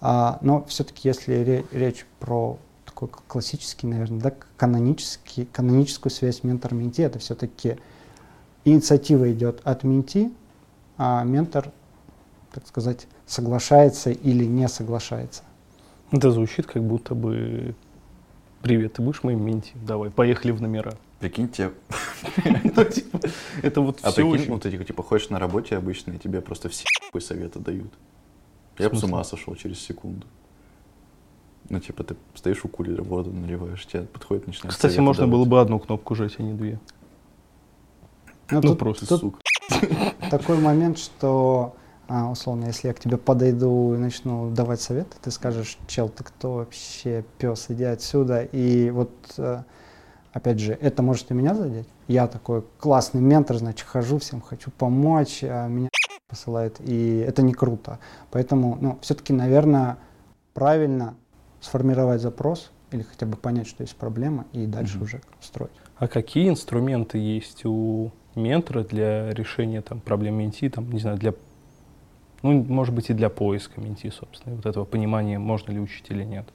а, 0.00 0.38
но 0.40 0.64
все-таки, 0.64 1.08
если 1.08 1.34
ре- 1.34 1.64
речь 1.70 2.04
про 2.18 2.58
такой 2.84 3.08
классический, 3.28 3.86
наверное, 3.86 4.20
да, 4.20 4.32
канонический, 4.56 5.46
каноническую 5.46 6.10
связь 6.10 6.42
ментор-менти, 6.42 7.02
это 7.02 7.20
все-таки 7.20 7.76
инициатива 8.64 9.32
идет 9.32 9.60
от 9.62 9.84
менти, 9.84 10.32
а 10.98 11.22
ментор, 11.22 11.70
так 12.52 12.66
сказать, 12.66 13.06
соглашается 13.26 14.10
или 14.10 14.44
не 14.44 14.68
соглашается. 14.68 15.42
Это 16.10 16.32
звучит 16.32 16.66
как 16.66 16.82
будто 16.82 17.14
бы 17.14 17.74
Привет, 18.62 18.92
ты 18.92 19.02
будешь 19.02 19.24
моим 19.24 19.44
менти? 19.44 19.72
Давай, 19.74 20.10
поехали 20.10 20.52
в 20.52 20.62
номера. 20.62 20.94
Прикиньте, 21.18 21.72
Ну, 22.64 22.84
типа, 22.84 23.20
Это 23.60 23.80
вот 23.80 23.98
а 24.02 24.12
все 24.12 24.22
прикинь, 24.22 24.42
очень... 24.42 24.52
ну 24.52 24.58
ты 24.60 24.84
типа 24.84 25.02
ходишь 25.02 25.30
на 25.30 25.40
работе 25.40 25.76
обычно, 25.76 26.12
и 26.12 26.18
тебе 26.18 26.40
просто 26.40 26.68
все 26.68 26.84
хуй 27.10 27.20
советы 27.20 27.58
дают. 27.58 27.92
Я 28.78 28.88
бы 28.88 28.96
с 28.96 29.02
ума 29.02 29.24
сошел 29.24 29.56
через 29.56 29.80
секунду. 29.80 30.26
Ну, 31.68 31.80
типа, 31.80 32.04
ты 32.04 32.16
стоишь 32.34 32.64
у 32.64 32.68
кулера, 32.68 33.02
воду 33.02 33.32
наливаешь, 33.32 33.84
тебе 33.86 34.02
подходит, 34.02 34.46
начинает 34.46 34.74
Кстати, 34.74 34.98
можно 34.98 35.26
было 35.26 35.44
бы 35.44 35.60
одну 35.60 35.78
кнопку 35.78 36.14
жать, 36.14 36.34
а 36.38 36.42
не 36.42 36.54
две. 36.54 36.78
Ну, 38.50 38.60
Ну, 38.62 38.76
просто, 38.76 39.06
Сука. 39.06 39.40
такой 40.30 40.58
момент, 40.58 40.98
что 40.98 41.74
а, 41.74 41.81
условно, 42.30 42.66
если 42.66 42.88
я 42.88 42.94
к 42.94 43.00
тебе 43.00 43.16
подойду 43.16 43.94
и 43.94 43.98
начну 43.98 44.50
давать 44.50 44.80
советы, 44.80 45.16
ты 45.22 45.30
скажешь, 45.30 45.78
чел, 45.86 46.08
ты 46.08 46.24
кто 46.24 46.54
вообще, 46.54 47.24
пес, 47.38 47.66
иди 47.68 47.84
отсюда. 47.84 48.42
И 48.42 48.90
вот, 48.90 49.10
э, 49.38 49.62
опять 50.32 50.58
же, 50.58 50.72
это 50.80 51.02
может 51.02 51.30
и 51.30 51.34
меня 51.34 51.54
задеть. 51.54 51.88
Я 52.08 52.26
такой 52.26 52.64
классный 52.78 53.20
ментор, 53.20 53.56
значит, 53.56 53.86
хожу, 53.86 54.18
всем 54.18 54.40
хочу 54.40 54.70
помочь, 54.70 55.40
а 55.42 55.68
меня 55.68 55.88
посылает, 56.28 56.76
и 56.80 57.18
это 57.26 57.42
не 57.42 57.52
круто. 57.52 57.98
Поэтому, 58.30 58.78
ну, 58.80 58.98
все-таки, 59.02 59.32
наверное, 59.32 59.98
правильно 60.54 61.14
сформировать 61.60 62.20
запрос 62.20 62.70
или 62.90 63.02
хотя 63.02 63.26
бы 63.26 63.36
понять, 63.36 63.66
что 63.66 63.82
есть 63.82 63.96
проблема, 63.96 64.44
и 64.52 64.66
дальше 64.66 64.96
Мгм. 64.96 65.04
уже 65.04 65.20
строить. 65.40 65.72
А 65.96 66.08
какие 66.08 66.48
инструменты 66.48 67.18
есть 67.18 67.64
у 67.64 68.10
ментора 68.34 68.82
для 68.82 69.30
решения 69.30 69.82
там, 69.82 70.00
проблем 70.00 70.34
менти, 70.34 70.68
там, 70.68 70.90
не 70.90 70.98
знаю, 70.98 71.16
для, 71.18 71.34
ну, 72.42 72.62
может 72.64 72.94
быть, 72.94 73.10
и 73.10 73.12
для 73.14 73.28
поиска 73.30 73.80
менти, 73.80 74.10
собственно, 74.10 74.54
и 74.54 74.56
вот 74.56 74.66
этого 74.66 74.84
понимания, 74.84 75.38
можно 75.38 75.72
ли 75.72 75.80
учить 75.80 76.06
или 76.08 76.24
нет. 76.24 76.46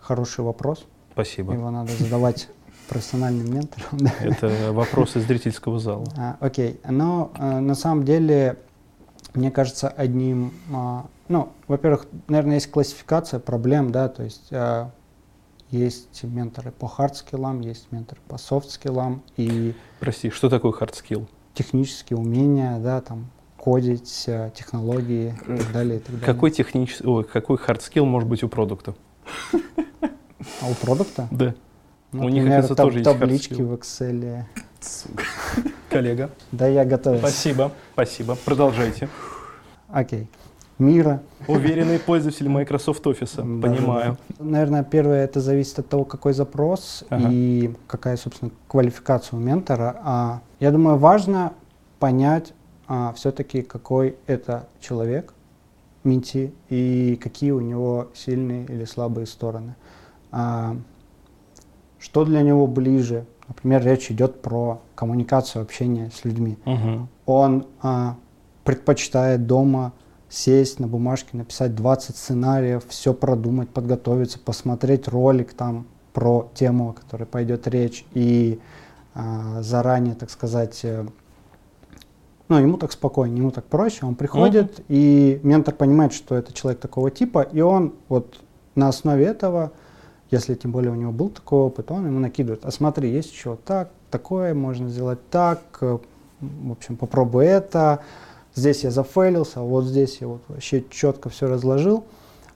Хороший 0.00 0.44
вопрос. 0.44 0.86
Спасибо. 1.12 1.52
Его 1.52 1.70
надо 1.70 1.92
задавать 1.92 2.48
профессиональным 2.88 3.52
менторам. 3.52 3.88
да. 3.92 4.12
Это 4.20 4.72
вопрос 4.72 5.16
из 5.16 5.26
зрительского 5.26 5.78
зала. 5.78 6.06
А, 6.16 6.36
Окей, 6.40 6.80
но 6.88 7.32
э, 7.36 7.60
на 7.60 7.74
самом 7.74 8.04
деле, 8.04 8.58
мне 9.34 9.50
кажется, 9.50 9.88
одним, 9.88 10.52
а, 10.72 11.06
ну, 11.28 11.50
во-первых, 11.66 12.06
наверное, 12.28 12.54
есть 12.54 12.70
классификация 12.70 13.40
проблем, 13.40 13.90
да, 13.90 14.08
то 14.08 14.22
есть 14.22 14.48
а, 14.52 14.90
есть 15.70 16.22
менторы 16.22 16.70
по 16.70 16.86
хард-скиллам, 16.86 17.60
есть 17.60 17.90
менторы 17.92 18.20
по 18.28 18.38
софт-скиллам 18.38 19.22
и 19.36 19.74
Прости, 20.00 20.30
что 20.30 20.48
такое 20.48 20.72
skill? 20.72 21.26
технические 21.54 22.18
умения, 22.18 22.78
да, 22.78 23.00
там, 23.00 23.26
кодить, 23.58 24.24
э, 24.26 24.50
технологии 24.54 25.34
и 25.46 25.56
так 25.58 25.72
далее, 25.72 25.96
и 25.96 25.98
так 26.00 26.12
далее. 26.12 26.26
Какой 26.26 26.50
технический, 26.50 27.04
ой, 27.06 27.24
какой 27.24 27.56
skill 27.56 28.04
может 28.04 28.28
быть 28.28 28.42
у 28.42 28.48
продукта? 28.48 28.94
А 29.52 30.68
у 30.70 30.74
продукта? 30.74 31.28
Да. 31.30 31.54
Ну, 32.12 32.24
У 32.24 32.28
них, 32.28 32.44
оказывается, 32.44 32.74
таб- 32.74 32.90
тоже 32.92 33.02
таблички 33.04 33.60
в 33.60 33.72
Excel. 33.74 34.44
Сука. 34.80 35.24
Коллега. 35.90 36.30
Да, 36.52 36.66
я 36.68 36.84
готовился. 36.84 37.26
Спасибо, 37.26 37.72
спасибо. 37.92 38.36
Продолжайте. 38.44 39.08
Окей. 39.88 40.28
Мира. 40.78 41.20
Уверенный 41.48 41.98
пользователь 41.98 42.48
Microsoft 42.48 43.04
Office. 43.04 43.34
Да, 43.36 43.68
Понимаю. 43.68 44.16
да. 44.38 44.44
Наверное, 44.44 44.84
первое 44.84 45.24
это 45.24 45.40
зависит 45.40 45.80
от 45.80 45.88
того, 45.88 46.04
какой 46.04 46.32
запрос 46.32 47.02
Ага. 47.10 47.28
и 47.32 47.74
какая, 47.88 48.16
собственно, 48.16 48.52
квалификация 48.68 49.36
у 49.36 49.40
ментора. 49.40 49.96
А, 50.04 50.40
я 50.60 50.70
думаю, 50.70 50.96
важно 50.96 51.52
понять 51.98 52.52
а, 52.88 53.12
все-таки, 53.12 53.62
какой 53.62 54.16
это 54.26 54.66
человек, 54.80 55.34
менти, 56.04 56.52
и 56.70 57.18
какие 57.22 57.50
у 57.50 57.60
него 57.60 58.08
сильные 58.14 58.64
или 58.64 58.84
слабые 58.84 59.26
стороны. 59.26 59.74
А, 60.32 60.76
что 61.98 62.24
для 62.24 62.42
него 62.42 62.66
ближе? 62.66 63.26
Например, 63.46 63.84
речь 63.84 64.10
идет 64.10 64.42
про 64.42 64.80
коммуникацию, 64.94 65.62
общение 65.62 66.10
с 66.10 66.24
людьми 66.24 66.58
Мгм. 66.64 67.08
он 67.26 67.66
а, 67.82 68.16
предпочитает 68.64 69.46
дома 69.46 69.92
сесть 70.28 70.78
на 70.80 70.86
бумажке, 70.86 71.36
написать 71.36 71.74
20 71.74 72.16
сценариев, 72.16 72.84
все 72.88 73.14
продумать, 73.14 73.70
подготовиться, 73.70 74.38
посмотреть 74.38 75.08
ролик 75.08 75.54
там 75.54 75.86
про 76.12 76.50
тему, 76.54 76.90
о 76.90 76.92
которой 76.92 77.24
пойдет 77.24 77.66
речь, 77.66 78.04
и 78.12 78.60
а, 79.14 79.62
заранее, 79.62 80.14
так 80.14 80.30
сказать, 80.30 80.84
э, 82.48 82.52
ну, 82.54 82.58
ему 82.58 82.76
так 82.78 82.92
спокойнее, 82.92 83.38
ему 83.38 83.50
так 83.50 83.64
проще, 83.64 84.06
он 84.06 84.14
приходит, 84.14 84.80
и 84.88 85.40
ментор 85.42 85.74
понимает, 85.74 86.12
что 86.12 86.34
это 86.34 86.52
человек 86.52 86.80
такого 86.80 87.10
типа, 87.10 87.42
и 87.42 87.60
он 87.60 87.94
вот 88.08 88.40
на 88.74 88.88
основе 88.88 89.24
этого, 89.24 89.72
если 90.30 90.54
тем 90.54 90.72
более 90.72 90.92
у 90.92 90.94
него 90.94 91.12
был 91.12 91.28
такой 91.28 91.60
опыт, 91.60 91.90
он 91.90 92.06
ему 92.06 92.20
накидывает, 92.20 92.64
а 92.64 92.70
смотри, 92.70 93.10
есть 93.10 93.32
еще 93.32 93.50
вот 93.50 93.64
так, 93.64 93.90
такое, 94.10 94.54
можно 94.54 94.88
сделать 94.88 95.18
так, 95.30 95.60
э, 95.80 95.98
в 96.40 96.72
общем, 96.72 96.96
попробуй 96.96 97.46
это, 97.46 98.00
здесь 98.54 98.84
я 98.84 98.90
зафейлился, 98.90 99.60
а 99.60 99.62
вот 99.62 99.84
здесь 99.84 100.18
я 100.20 100.28
вот 100.28 100.42
вообще 100.48 100.84
четко 100.90 101.28
все 101.28 101.48
разложил. 101.48 102.04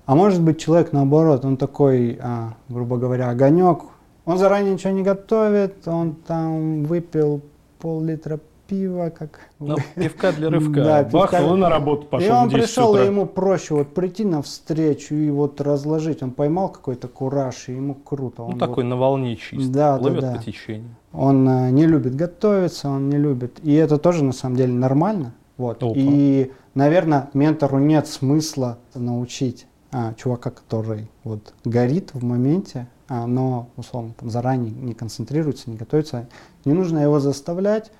А 0.04 0.14
может 0.14 0.42
быть 0.42 0.60
человек 0.60 0.92
наоборот, 0.92 1.44
он 1.44 1.56
такой, 1.56 2.18
а, 2.20 2.54
грубо 2.68 2.96
говоря, 2.96 3.30
огонек, 3.30 3.82
он 4.24 4.38
заранее 4.38 4.74
ничего 4.74 4.92
не 4.92 5.02
готовит, 5.02 5.86
он 5.86 6.14
там 6.14 6.84
выпил 6.84 7.40
пол-литра 7.78 8.40
пива, 8.72 9.10
как 9.10 9.40
Ну, 9.58 9.76
пивка 9.94 10.32
для 10.32 10.48
рывка. 10.50 10.82
Да, 10.82 11.02
Бахнул 11.04 11.22
пивка- 11.50 11.54
и 11.56 11.60
на 11.60 11.68
работу 11.68 12.06
пошел 12.06 12.28
и 12.28 12.30
он 12.32 12.48
в 12.48 12.52
10 12.52 12.64
пришел, 12.64 12.96
и 12.96 13.04
ему 13.04 13.26
проще 13.26 13.74
вот 13.74 13.92
прийти 13.92 14.24
навстречу 14.24 15.14
и 15.14 15.28
вот 15.30 15.60
разложить. 15.60 16.22
Он 16.22 16.30
поймал 16.30 16.70
какой-то 16.70 17.08
кураж, 17.08 17.68
и 17.68 17.72
ему 17.72 17.94
круто. 17.94 18.42
Ну, 18.42 18.48
Он 18.48 18.58
такой 18.58 18.84
вот- 18.84 18.90
на 18.90 18.96
волне 18.96 19.36
чисто. 19.36 19.70
Да, 19.70 19.92
да, 19.94 19.98
Плывет 19.98 20.20
да. 20.22 20.32
по 20.36 20.42
течению. 20.42 20.94
Он 21.12 21.46
э, 21.46 21.70
не 21.70 21.86
любит 21.86 22.16
готовиться, 22.16 22.88
он 22.88 23.10
не 23.10 23.18
любит. 23.18 23.60
И 23.62 23.74
это 23.74 23.98
тоже 23.98 24.24
на 24.24 24.32
самом 24.32 24.56
деле 24.56 24.72
нормально. 24.72 25.34
Вот. 25.58 25.82
Опа. 25.82 25.92
И, 25.94 26.50
наверное, 26.74 27.28
ментору 27.34 27.78
нет 27.78 28.06
смысла 28.06 28.78
научить 28.94 29.66
а, 29.92 30.14
чувака, 30.14 30.50
который 30.50 31.10
вот 31.24 31.52
горит 31.66 32.14
в 32.14 32.24
моменте, 32.24 32.86
а, 33.08 33.26
но, 33.26 33.68
условно, 33.76 34.14
там, 34.18 34.30
заранее 34.30 34.70
не 34.72 34.94
концентрируется, 34.94 35.68
не 35.70 35.76
готовится, 35.76 36.26
не 36.64 36.72
нужно 36.72 37.00
его 37.00 37.20
заставлять. 37.20 37.92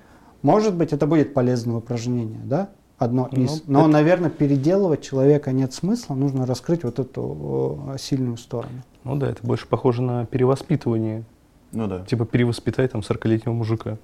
Может 0.43 0.75
быть, 0.75 0.93
это 0.93 1.07
будет 1.07 1.33
полезное 1.33 1.77
упражнение, 1.77 2.41
да? 2.43 2.69
Одно 2.99 3.27
Ну, 3.31 3.43
из. 3.43 3.63
Но, 3.65 3.79
это- 3.81 3.87
наверное, 3.89 4.29
переделывать 4.29 5.01
человека 5.01 5.51
нет 5.51 5.73
смысла, 5.73 6.13
нужно 6.13 6.45
раскрыть 6.45 6.83
вот 6.83 6.99
эту 6.99 7.79
э, 7.93 7.97
сильную 7.97 8.37
сторону. 8.37 8.83
Ну 9.03 9.15
да, 9.15 9.29
это 9.31 9.45
больше 9.45 9.67
похоже 9.67 10.01
на 10.03 10.25
перевоспитывание. 10.25 11.23
Ну 11.71 11.87
да, 11.87 12.05
Типа 12.05 12.25
перевоспитай 12.25 12.87
там 12.87 13.01
40-летнего 13.01 13.53
мужика. 13.53 13.97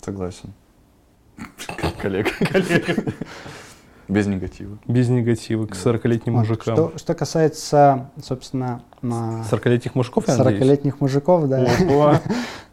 согласен. 0.00 0.52
Коллега. 2.00 2.30
Коллега. 2.40 3.12
Без 4.12 4.26
негатива. 4.26 4.78
Без 4.86 5.08
негатива 5.08 5.66
к 5.66 5.72
40-летним 5.72 6.34
Вот. 6.34 6.40
мужикам. 6.40 6.74
Что, 6.76 6.92
что 6.98 7.14
касается, 7.14 8.10
собственно, 8.22 8.82
на 9.00 9.44
40-летних 9.50 9.94
мужиков, 9.94 10.28
я 10.28 10.36
надеюсь? 10.36 10.62
40-летних 10.62 11.00
мужиков, 11.00 11.48
да. 11.48 12.20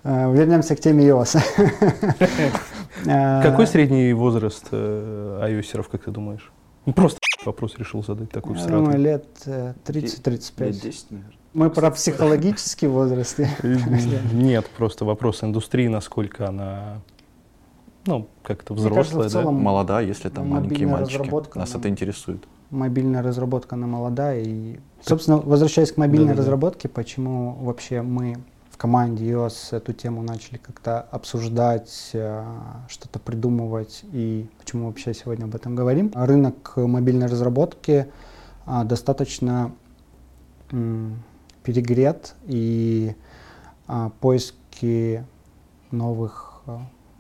Э, 0.04 0.34
Вернемся 0.34 0.76
к 0.78 0.80
теме 0.80 1.06
iOS. 1.08 1.40
Э, 3.06 3.42
Какой 3.44 3.66
средний 3.68 4.12
возраст 4.14 4.66
э, 4.72 5.40
айосеров, 5.44 5.88
как 5.90 6.04
ты 6.04 6.12
думаешь? 6.12 6.52
Ну, 6.86 6.94
Просто 6.94 7.20
вопрос 7.46 7.76
решил 7.78 8.04
задать 8.04 8.30
такой 8.32 8.56
Я 8.58 8.64
сразу. 8.64 8.76
думаю, 8.78 9.00
лет 9.00 9.26
э, 9.46 9.74
Лет 9.88 10.06
30-35. 10.06 10.72
10, 10.82 11.12
наверное. 11.12 11.34
Мы 11.54 11.70
про 11.70 11.92
психологический 11.92 12.88
возраст. 12.88 13.40
Нет, 14.34 14.68
просто 14.78 15.06
вопрос 15.06 15.44
индустрии, 15.44 15.88
насколько 15.88 16.48
она, 16.48 17.02
ну, 18.10 18.28
как-то 18.44 18.74
кажется, 18.74 18.90
взрослая, 18.90 19.30
в 19.30 19.32
да? 19.32 19.40
целом 19.40 19.56
Молода, 19.56 20.02
если 20.02 20.30
там 20.30 20.50
маленькие 20.50 20.88
мальчики. 20.88 21.58
Нас 21.58 21.74
ну. 21.74 21.80
это 21.80 21.90
интересует. 21.90 22.44
Мобильная 22.72 23.22
разработка, 23.22 23.76
она 23.76 23.88
молодая. 23.88 24.42
И, 24.42 24.80
собственно, 25.02 25.38
возвращаясь 25.38 25.92
к 25.92 25.98
мобильной 25.98 26.30
Да-да-да. 26.30 26.42
разработке, 26.42 26.90
почему 26.90 27.54
вообще 27.62 28.02
мы 28.02 28.38
в 28.72 28.78
команде 28.78 29.26
iOS 29.26 29.76
эту 29.78 29.94
тему 29.94 30.24
начали 30.24 30.58
как-то 30.58 31.02
обсуждать, 31.02 32.10
э, 32.14 32.44
что-то 32.88 33.20
придумывать 33.20 34.02
и 34.12 34.48
почему 34.60 34.88
вообще 34.88 35.14
сегодня 35.14 35.46
об 35.46 35.56
этом 35.56 35.76
говорим. 35.76 36.12
Рынок 36.16 36.74
мобильной 36.78 37.28
разработки 37.28 38.08
а, 38.66 38.84
достаточно 38.84 39.72
перегрет 41.64 42.36
и 42.46 43.16
а, 43.88 44.12
поиски 44.20 45.26
новых 45.92 46.62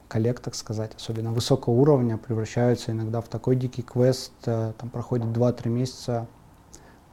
коллег, 0.09 0.41
так 0.41 0.55
сказать, 0.55 0.91
особенно 0.97 1.31
высокого 1.31 1.73
уровня, 1.73 2.17
превращаются 2.17 2.91
иногда 2.91 3.21
в 3.21 3.29
такой 3.29 3.55
дикий 3.55 3.83
квест, 3.83 4.33
э, 4.45 4.73
там 4.77 4.89
проходит 4.89 5.27
2-3 5.27 5.69
месяца 5.69 6.27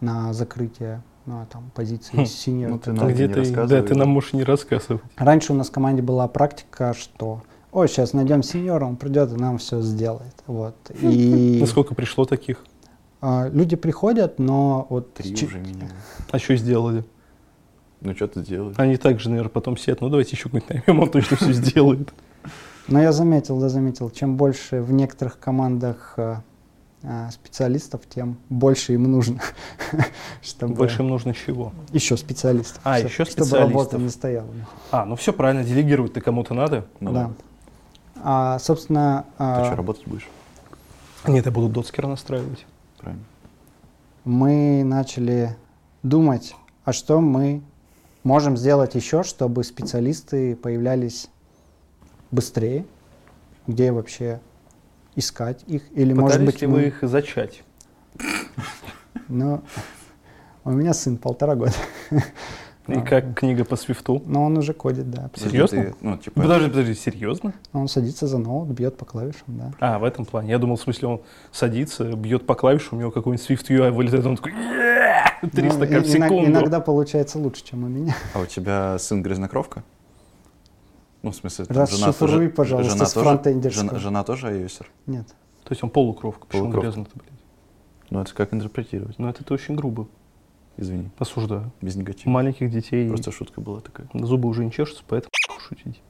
на 0.01 0.33
закрытие 0.33 1.03
ну, 1.27 1.41
а 1.43 1.47
там, 1.47 1.71
позиции 1.75 2.17
Хм, 2.17 2.21
senior. 2.21 2.69
ну 2.69 2.79
ты 2.79 2.93
нам 2.93 3.09
где 3.09 3.29
ты, 3.29 3.45
да, 3.67 3.83
ты 3.83 3.95
нам 3.95 4.09
можешь 4.11 4.33
не 4.33 4.45
рассказывать. 4.45 5.03
Раньше 5.17 5.53
у 5.53 5.57
нас 5.57 5.69
в 5.69 5.73
команде 5.73 6.01
была 6.01 6.29
практика, 6.29 6.95
что 6.95 7.43
ой, 7.73 7.89
сейчас 7.89 8.13
найдем 8.13 8.43
сеньора, 8.43 8.85
он 8.87 8.97
придет 8.97 9.33
и 9.33 9.37
нам 9.37 9.59
все 9.59 9.83
сделает. 9.83 10.35
Вот. 10.47 10.77
И 11.01 11.59
Насколько 11.61 11.95
пришло 11.95 12.25
таких? 12.25 12.65
а, 13.21 13.49
люди 13.49 13.75
приходят, 13.77 14.39
но 14.39 14.87
вот 14.89 15.15
Три 15.15 15.35
чи- 15.35 15.47
уже 15.47 15.59
минимум. 15.59 15.89
А 16.31 16.39
что 16.39 16.55
сделали? 16.57 17.05
Ну 18.01 18.15
что 18.15 18.29
ты 18.29 18.43
делаешь? 18.43 18.77
Они 18.79 18.97
также, 18.97 19.29
наверное, 19.29 19.51
потом 19.51 19.77
сидят, 19.77 20.01
ну 20.01 20.09
давайте 20.09 20.37
еще 20.37 20.49
кого-нибудь 20.49 20.87
наймем, 20.87 21.03
он 21.03 21.11
точно 21.11 21.37
все 21.37 21.53
сделает. 21.53 22.13
Но 22.89 23.01
я 23.01 23.13
заметил, 23.13 23.59
да, 23.59 23.69
заметил, 23.69 24.11
чем 24.11 24.37
больше 24.37 24.81
в 24.81 24.93
некоторых 24.93 25.41
командах 25.41 26.15
э, 26.19 26.37
э, 27.03 27.29
специалистов, 27.33 28.03
тем 28.09 28.37
больше 28.49 28.95
им 28.95 29.11
нужно, 29.11 29.41
чтобы 30.43 30.75
Больше 30.75 31.03
им 31.03 31.09
нужно 31.09 31.35
чего? 31.35 31.73
еще 31.93 32.17
специалистов, 32.17 32.81
А, 32.85 32.99
чтоб- 32.99 33.11
еще 33.11 33.25
чтобы 33.25 33.51
работа 33.59 33.69
специалистов. 33.97 34.01
не 34.03 34.09
стояла. 34.11 34.49
А, 34.93 35.05
ну 35.05 35.17
все 35.17 35.33
правильно, 35.33 35.65
делегировать-то 35.65 36.21
кому-то 36.21 36.55
надо. 36.55 36.87
Ну 37.01 37.13
да. 37.13 37.31
А, 38.23 38.59
собственно, 38.61 39.25
Ты 39.37 39.45
а, 39.45 39.65
что, 39.67 39.77
работать 39.77 40.07
будешь? 40.07 40.29
Нет, 41.27 41.45
я 41.45 41.51
буду 41.53 41.69
доцкер 41.69 42.07
настраивать. 42.07 42.65
Правильно. 42.99 43.25
мы 44.25 44.83
начали 44.85 45.57
думать, 46.05 46.55
а 46.85 46.93
что 46.93 47.21
мы 47.21 47.63
можем 48.23 48.57
сделать 48.57 48.95
еще, 48.95 49.23
чтобы 49.25 49.65
специалисты 49.65 50.55
появлялись 50.57 51.29
быстрее, 52.37 52.85
где 53.67 53.91
вообще 53.91 54.41
искать 55.17 55.65
их, 55.67 55.83
или 55.95 56.13
может 56.13 56.35
Пытались 56.39 56.53
быть 56.53 56.61
ли 56.63 56.67
мы- 56.69 56.75
вы 56.75 56.83
их 56.89 56.99
зачать? 57.03 57.63
Ну, 59.29 59.63
у 60.65 60.71
меня 60.71 60.95
сын 60.95 61.17
полтора 61.17 61.57
года, 61.57 61.73
И 62.87 62.93
А. 62.93 63.01
как 63.01 63.35
книга 63.37 63.65
по 63.65 63.75
свифту? 63.75 64.23
но 64.27 64.45
он 64.45 64.57
уже 64.57 64.73
ходит, 64.73 65.11
да. 65.11 65.29
Серьезно? 65.35 65.95
ну, 66.01 66.17
типа, 66.19 66.43
Подожди, 66.43 66.69
подожди, 66.69 66.95
серьезно? 66.95 67.53
Он 67.73 67.89
садится 67.89 68.29
за 68.29 68.39
ноут, 68.39 68.69
бьет 68.69 68.97
по 68.97 69.05
клавишам, 69.05 69.43
да. 69.49 69.73
А, 69.81 69.99
в 69.99 70.05
этом 70.05 70.25
плане. 70.25 70.51
Я 70.51 70.59
думал, 70.59 70.77
в 70.77 70.81
смысле, 70.83 71.09
он 71.09 71.23
садится, 71.51 72.05
бьет 72.13 72.47
по 72.47 72.55
клавишам, 72.55 72.99
у 72.99 73.01
него 73.01 73.11
какой-нибудь 73.11 73.45
Swift 73.51 73.67
UI 73.69 73.91
вылетает, 73.91 74.25
он 74.27 74.37
такой 74.37 74.53
«Yeah!» 74.53 75.51
300 75.51 75.87
Ну, 75.87 76.01
в 76.03 76.07
секунду. 76.07 76.47
Иногда 76.51 76.79
получается 76.79 77.41
лучше, 77.41 77.65
чем 77.65 77.83
у 77.83 77.89
меня. 77.89 78.15
а 78.35 78.39
у 78.41 78.47
тебя 78.47 78.97
сын 79.01 79.21
грязнокровка? 79.23 79.83
Ну, 81.27 81.33
в 81.33 81.35
смысле, 81.37 81.65
там 81.65 81.77
Расшифруй, 81.79 82.29
тоже- 82.29 82.49
пожалуйста, 82.51 82.93
жена 82.93 83.07
с 83.07 83.13
фронтендерского. 83.15 83.89
жена, 83.89 83.99
жена 83.99 84.23
тоже 84.25 84.47
айосер? 84.47 84.89
Нет. 85.07 85.27
То 85.65 85.73
есть 85.73 85.83
он 85.83 85.91
полукровка, 85.91 86.47
почему 86.47 86.63
Полукровка. 86.71 86.87
грязно-то, 86.87 87.11
блядь? 87.19 87.41
Ну, 88.11 88.21
это 88.21 88.33
как 88.33 88.55
интерпретировать? 88.55 89.19
Ну, 89.19 89.29
это 89.29 89.43
ты 89.43 89.53
очень 89.53 89.75
грубо. 89.75 90.07
Извини, 90.77 91.11
Осуждаю. 91.19 91.73
без 91.81 91.97
негатива. 91.97 92.31
Маленьких 92.31 92.71
детей 92.71 93.09
Просто 93.09 93.33
шутка 93.33 93.61
была 93.61 93.81
такая. 93.81 94.09
зубы 94.15 94.49
уже 94.49 94.65
не 94.65 94.71
чешутся, 94.71 95.03
поэтому 95.09 95.31
шутить. 95.69 96.01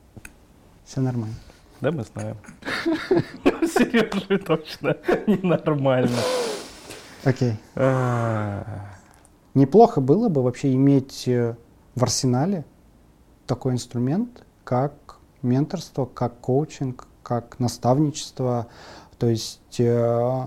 Все 0.84 1.00
нормально. 1.00 1.34
Да, 1.80 1.92
мы 1.92 2.04
знаем. 2.04 2.36
Сережа 3.66 4.38
точно 4.44 4.96
ненормально. 5.26 6.18
Окей. 7.24 7.54
А, 7.74 8.90
Неплохо 9.54 10.02
было 10.02 10.28
бы 10.28 10.42
вообще 10.42 10.74
иметь 10.74 11.26
э, 11.26 11.56
в 11.94 12.02
арсенале 12.02 12.66
такой 13.46 13.72
инструмент, 13.72 14.44
как 14.66 15.18
менторство, 15.42 16.06
как 16.06 16.40
коучинг, 16.40 17.06
как 17.22 17.60
наставничество. 17.60 18.66
То 19.16 19.28
есть 19.28 19.78
э, 19.78 20.42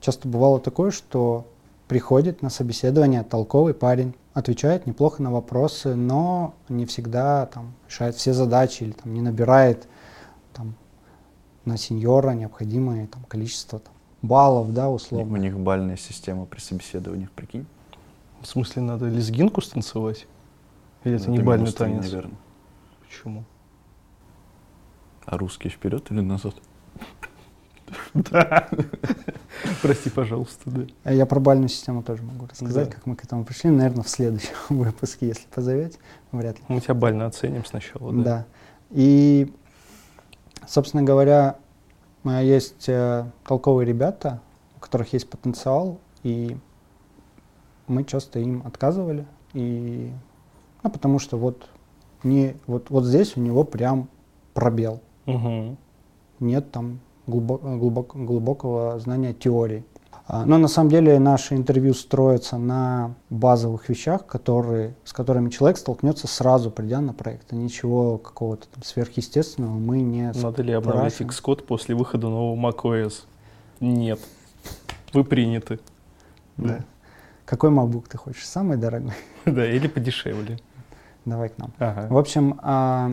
часто 0.00 0.26
бывало 0.26 0.58
такое, 0.58 0.90
что 0.90 1.46
приходит 1.86 2.40
на 2.40 2.48
собеседование 2.48 3.22
толковый 3.22 3.74
парень, 3.74 4.14
отвечает 4.32 4.86
неплохо 4.86 5.22
на 5.22 5.30
вопросы, 5.30 5.94
но 5.94 6.54
не 6.70 6.86
всегда 6.86 7.44
там, 7.44 7.74
решает 7.86 8.14
все 8.16 8.32
задачи 8.32 8.84
или 8.84 8.92
там, 8.92 9.12
не 9.12 9.20
набирает 9.20 9.86
там, 10.54 10.74
на 11.66 11.76
сеньора 11.76 12.30
необходимое 12.30 13.06
там, 13.06 13.22
количество 13.24 13.80
там, 13.80 13.92
баллов, 14.22 14.72
да, 14.72 14.88
У 14.88 14.94
условно. 14.94 15.36
них 15.36 15.58
бальная 15.58 15.98
система 15.98 16.46
при 16.46 16.60
собеседованиях, 16.60 17.30
прикинь. 17.32 17.66
В 18.40 18.46
смысле, 18.46 18.80
надо 18.80 19.08
лезгинку 19.08 19.60
станцевать? 19.60 20.26
Или 21.04 21.16
это 21.16 21.26
Ну, 21.26 21.32
не 21.32 21.38
не 21.38 21.44
бальный 21.44 21.70
танец? 21.70 22.04
Наверное. 22.04 22.36
Почему? 23.12 23.44
А 25.26 25.36
русские 25.36 25.70
вперед 25.70 26.10
или 26.10 26.20
назад? 26.20 26.54
Да. 28.14 28.70
Прости, 29.82 30.08
пожалуйста, 30.08 30.70
да. 30.70 30.86
А 31.04 31.12
Я 31.12 31.26
про 31.26 31.38
бальную 31.38 31.68
систему 31.68 32.02
тоже 32.02 32.22
могу 32.22 32.46
рассказать, 32.46 32.88
Да. 32.88 32.94
как 32.94 33.04
мы 33.06 33.14
к 33.16 33.24
этому 33.24 33.44
пришли. 33.44 33.68
Наверное, 33.70 34.02
в 34.02 34.08
следующем 34.08 34.54
выпуске, 34.70 35.28
если 35.28 35.46
позовете. 35.54 35.98
Вряд 36.32 36.58
ли. 36.58 36.64
Мы 36.68 36.80
тебя 36.80 36.94
бально 36.94 37.26
оценим 37.26 37.66
сначала, 37.66 38.12
да? 38.14 38.22
Да. 38.22 38.46
И, 38.90 39.52
собственно 40.66 41.02
говоря, 41.02 41.58
есть 42.24 42.88
э, 42.88 43.26
толковые 43.44 43.86
ребята, 43.86 44.40
у 44.78 44.80
которых 44.80 45.12
есть 45.12 45.28
потенциал, 45.28 46.00
и 46.22 46.56
мы 47.88 48.04
часто 48.04 48.38
им 48.38 48.62
отказывали. 48.66 49.26
И, 49.52 50.10
ну, 50.82 50.90
потому 50.90 51.18
что 51.18 51.36
вот, 51.36 51.68
не, 52.24 52.54
вот, 52.66 52.90
вот 52.90 53.04
здесь 53.04 53.36
у 53.36 53.40
него 53.40 53.64
прям 53.64 54.08
пробел. 54.54 55.00
Мгм. 55.26 55.76
нет 56.40 56.72
там 56.72 56.98
глубо- 57.28 57.60
глубок- 57.78 58.16
глубокого 58.16 58.98
знания 58.98 59.32
теории. 59.32 59.84
А, 60.26 60.44
Но 60.46 60.56
на 60.58 60.68
самом 60.68 60.90
деле 60.90 61.18
наши 61.18 61.54
интервью 61.54 61.94
строятся 61.94 62.56
на 62.58 63.14
базовых 63.30 63.88
вещах, 63.88 64.26
которые, 64.26 64.94
с 65.04 65.12
которыми 65.12 65.50
человек 65.50 65.78
столкнется 65.78 66.26
сразу, 66.26 66.70
придя 66.70 67.00
на 67.00 67.12
проект. 67.12 67.52
И 67.52 67.56
Ничего 67.56 68.18
какого-то 68.18 68.66
там 68.68 68.82
сверхъестественного 68.82 69.72
мы 69.78 70.00
не... 70.00 70.32
Надо 70.32 70.62
ли 70.62 70.78
Спрашиваем. 70.80 71.30
Xcode 71.30 71.64
после 71.64 71.94
выхода 71.94 72.28
нового 72.28 72.56
macOS? 72.70 73.24
Нет. 73.80 74.20
Вы 75.12 75.24
приняты. 75.24 75.80
Да. 76.56 76.80
Какой 77.44 77.70
MacBook 77.70 78.04
ты 78.08 78.16
хочешь? 78.16 78.46
Самый 78.46 78.76
дорогой? 78.76 79.12
Да, 79.44 79.66
или 79.66 79.88
подешевле. 79.88 80.58
Давай 81.24 81.48
к 81.50 81.58
нам. 81.58 81.72
Ага. 81.78 82.06
В 82.10 82.18
общем, 82.18 82.58
а, 82.62 83.12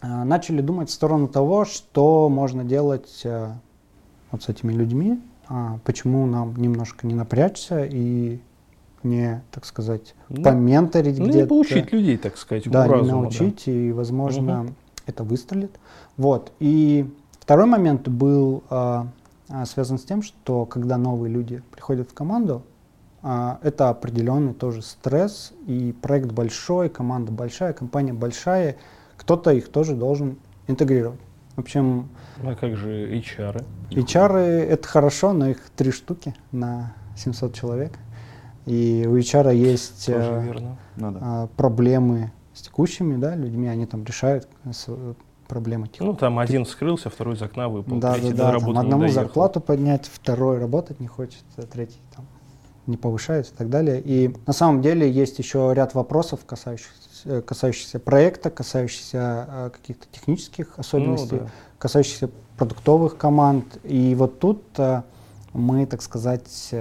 а, 0.00 0.24
начали 0.24 0.60
думать 0.60 0.90
в 0.90 0.92
сторону 0.92 1.28
того, 1.28 1.64
что 1.64 2.28
можно 2.28 2.64
делать 2.64 3.22
а, 3.24 3.54
вот 4.30 4.42
с 4.42 4.48
этими 4.48 4.72
людьми, 4.72 5.20
а, 5.48 5.78
почему 5.84 6.26
нам 6.26 6.56
немножко 6.56 7.06
не 7.06 7.14
напрячься 7.14 7.84
и 7.84 8.40
не, 9.02 9.42
так 9.50 9.64
сказать, 9.64 10.14
Ну, 10.28 10.42
поменторить 10.42 11.18
Ну, 11.18 11.26
где-то. 11.26 11.48
поучить 11.48 11.92
людей, 11.92 12.16
так 12.16 12.36
сказать, 12.36 12.68
Да, 12.70 12.86
не 12.86 12.92
уму-разуму, 12.92 13.16
да. 13.16 13.22
научить, 13.22 13.66
и, 13.68 13.92
возможно, 13.92 14.66
это 15.06 15.24
выстрелит. 15.24 15.72
Вот. 16.16 16.52
И 16.60 17.12
второй 17.40 17.66
момент 17.66 18.08
был 18.08 18.62
а, 18.70 19.08
а, 19.48 19.66
связан 19.66 19.98
с 19.98 20.04
тем, 20.04 20.22
что 20.22 20.66
когда 20.66 20.96
новые 20.98 21.32
люди 21.32 21.62
приходят 21.72 22.10
в 22.10 22.14
команду, 22.14 22.62
это 23.22 23.88
определенный 23.88 24.52
тоже 24.54 24.82
стресс, 24.82 25.52
и 25.66 25.94
проект 26.02 26.32
большой, 26.32 26.88
команда 26.88 27.30
большая, 27.32 27.72
компания 27.72 28.12
большая, 28.12 28.76
кто-то 29.16 29.50
их 29.52 29.68
тоже 29.70 29.94
должен 29.94 30.38
интегрировать. 30.66 31.20
В 31.54 31.60
общем, 31.60 32.08
А 32.42 32.54
как 32.54 32.76
же 32.76 33.14
HR? 33.18 33.64
HR 33.90 34.36
это 34.38 34.88
хорошо, 34.88 35.32
но 35.32 35.50
их 35.50 35.58
три 35.76 35.92
штуки 35.92 36.34
на 36.50 36.94
700 37.16 37.54
человек. 37.54 37.92
И 38.66 39.06
у 39.08 39.16
HR 39.16 39.54
есть 39.54 40.06
Тоже 40.06 40.18
э, 40.32 40.44
верно. 40.44 40.76
Ну 40.96 41.10
да. 41.12 41.18
а, 41.20 41.46
проблемы 41.56 42.32
с 42.54 42.62
текущими 42.62 43.16
да, 43.16 43.34
людьми, 43.34 43.68
они 43.68 43.86
там 43.86 44.04
решают 44.04 44.48
с- 44.70 44.88
проблемы 45.46 45.88
тех- 45.88 46.00
Ну, 46.00 46.14
там 46.14 46.38
один 46.38 46.64
скрылся, 46.64 47.10
второй 47.10 47.34
из 47.34 47.42
окна 47.42 47.68
выпал. 47.68 47.98
да, 47.98 48.14
третий 48.14 48.32
да, 48.32 48.52
да, 48.52 48.58
там 48.60 48.78
одному 48.78 49.02
доехал. 49.02 49.22
зарплату 49.22 49.60
поднять, 49.60 50.06
второй 50.10 50.58
работать 50.58 51.00
не 51.00 51.06
хочет, 51.08 51.42
а 51.56 51.62
третий 51.62 52.00
там 52.16 52.24
не 52.86 52.96
повышает 52.96 53.48
и 53.48 53.54
так 53.54 53.70
далее. 53.70 54.00
И 54.00 54.34
на 54.46 54.52
самом 54.52 54.82
деле 54.82 55.10
есть 55.10 55.38
еще 55.38 55.72
ряд 55.74 55.94
вопросов, 55.94 56.40
касающихся, 56.44 56.92
э, 57.24 57.40
касающихся 57.42 57.98
проекта, 57.98 58.50
касающихся 58.50 59.46
э, 59.48 59.70
каких-то 59.70 60.06
технических 60.10 60.78
особенностей, 60.78 61.36
Ну, 61.36 61.40
да. 61.42 61.50
касающихся 61.78 62.30
продуктовых 62.56 63.16
команд. 63.16 63.78
И 63.84 64.14
вот 64.14 64.38
тут 64.40 64.62
э, 64.78 65.02
мы, 65.52 65.86
так 65.86 66.02
сказать, 66.02 66.74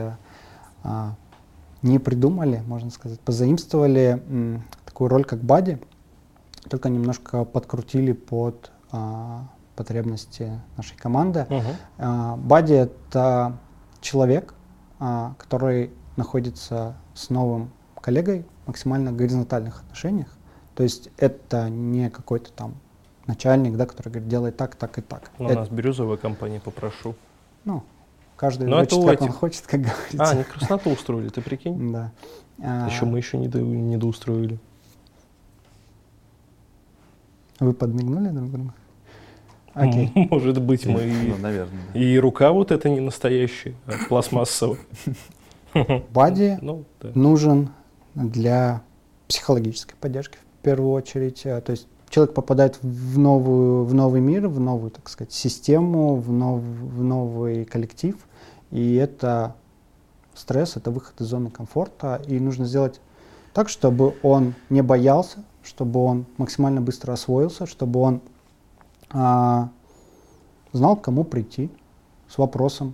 а, 0.83 1.15
не 1.81 1.99
придумали, 1.99 2.63
можно 2.65 2.89
сказать, 2.89 3.19
позаимствовали 3.19 4.61
такую 4.85 5.09
роль, 5.09 5.25
как 5.25 5.41
бади, 5.41 5.79
только 6.69 6.89
немножко 6.89 7.43
подкрутили 7.43 8.13
под 8.13 8.71
а, 8.91 9.47
потребности 9.75 10.51
нашей 10.77 10.97
команды. 10.97 11.47
А, 11.97 12.35
Бади— 12.37 12.73
это 12.75 13.57
человек, 13.99 14.53
который 15.37 15.91
находится 16.15 16.95
с 17.13 17.29
новым 17.29 17.71
коллегой 17.99 18.45
в 18.63 18.67
максимально 18.67 19.11
горизонтальных 19.11 19.81
отношениях. 19.81 20.27
То 20.75 20.83
есть 20.83 21.09
это 21.17 21.69
не 21.69 22.09
какой-то 22.09 22.51
там 22.51 22.75
начальник, 23.27 23.75
да, 23.77 23.85
который 23.85 24.09
говорит, 24.09 24.29
делай 24.29 24.51
так, 24.51 24.75
так 24.75 24.97
и 24.97 25.01
так. 25.01 25.31
Ну, 25.39 25.45
у 25.45 25.49
Это, 25.49 25.59
нас 25.59 25.69
бирюзовая 25.69 26.17
компания, 26.17 26.59
попрошу. 26.59 27.15
ну, 27.65 27.83
каждый 28.35 28.67
это 28.71 28.95
хочет, 28.95 29.05
как 29.09 29.21
он 29.21 29.27
этих. 29.27 29.35
хочет, 29.35 29.67
как 29.67 29.81
говорится. 29.81 30.23
А, 30.23 30.29
они 30.29 30.43
красноту 30.43 30.89
устроили, 30.91 31.29
ты 31.29 31.41
прикинь? 31.41 31.91
Да. 31.93 32.11
А, 32.63 32.87
Еще 32.87 33.05
мы 33.05 33.17
еще 33.17 33.37
не, 33.37 33.47
до, 33.47 33.59
не 33.59 33.97
доустроили. 33.97 34.59
Вы 37.59 37.73
подмигнули 37.73 38.29
друг 38.29 38.51
другу? 38.51 38.73
Окей. 39.73 40.11
Может 40.29 40.61
быть, 40.61 40.85
мы 40.85 40.93
Ну, 40.93 41.35
и, 41.37 41.41
наверное. 41.41 41.79
да. 41.93 41.99
и 41.99 42.17
рука 42.17 42.51
вот 42.51 42.71
эта 42.71 42.89
не 42.89 42.99
настоящая, 42.99 43.75
а 43.85 43.91
пластмассовая. 44.09 44.79
Бади 46.13 46.57
Ну, 46.61 46.83
да. 47.01 47.09
нужен 47.15 47.69
для 48.15 48.81
психологической 49.27 49.95
поддержки 49.99 50.37
в 50.59 50.63
первую 50.63 50.91
очередь. 50.91 51.45
А, 51.45 51.61
То 51.61 51.71
есть 51.71 51.87
человек 52.09 52.33
попадает 52.33 52.77
в, 52.81 53.17
новую, 53.17 53.85
в 53.85 53.93
новый 53.93 54.19
мир, 54.19 54.47
в 54.47 54.59
новую, 54.59 54.91
так 54.91 55.07
сказать, 55.09 55.31
систему, 55.31 56.15
в, 56.15 56.31
нов, 56.31 56.59
в 56.61 57.03
новый 57.03 57.63
коллектив. 57.65 58.17
И 58.71 58.95
это 58.95 59.55
стресс, 60.33 60.75
это 60.75 60.91
выход 60.91 61.19
из 61.21 61.27
зоны 61.27 61.49
комфорта. 61.49 62.21
И 62.27 62.39
нужно 62.39 62.65
сделать 62.65 62.99
так, 63.53 63.69
чтобы 63.69 64.15
он 64.23 64.53
не 64.69 64.81
боялся, 64.81 65.37
чтобы 65.63 66.01
он 66.03 66.25
максимально 66.37 66.81
быстро 66.81 67.13
освоился, 67.13 67.65
чтобы 67.65 68.01
он 68.01 68.21
знал, 69.11 70.95
к 70.95 71.01
кому 71.01 71.23
прийти 71.23 71.69
с 72.29 72.37
вопросом, 72.37 72.93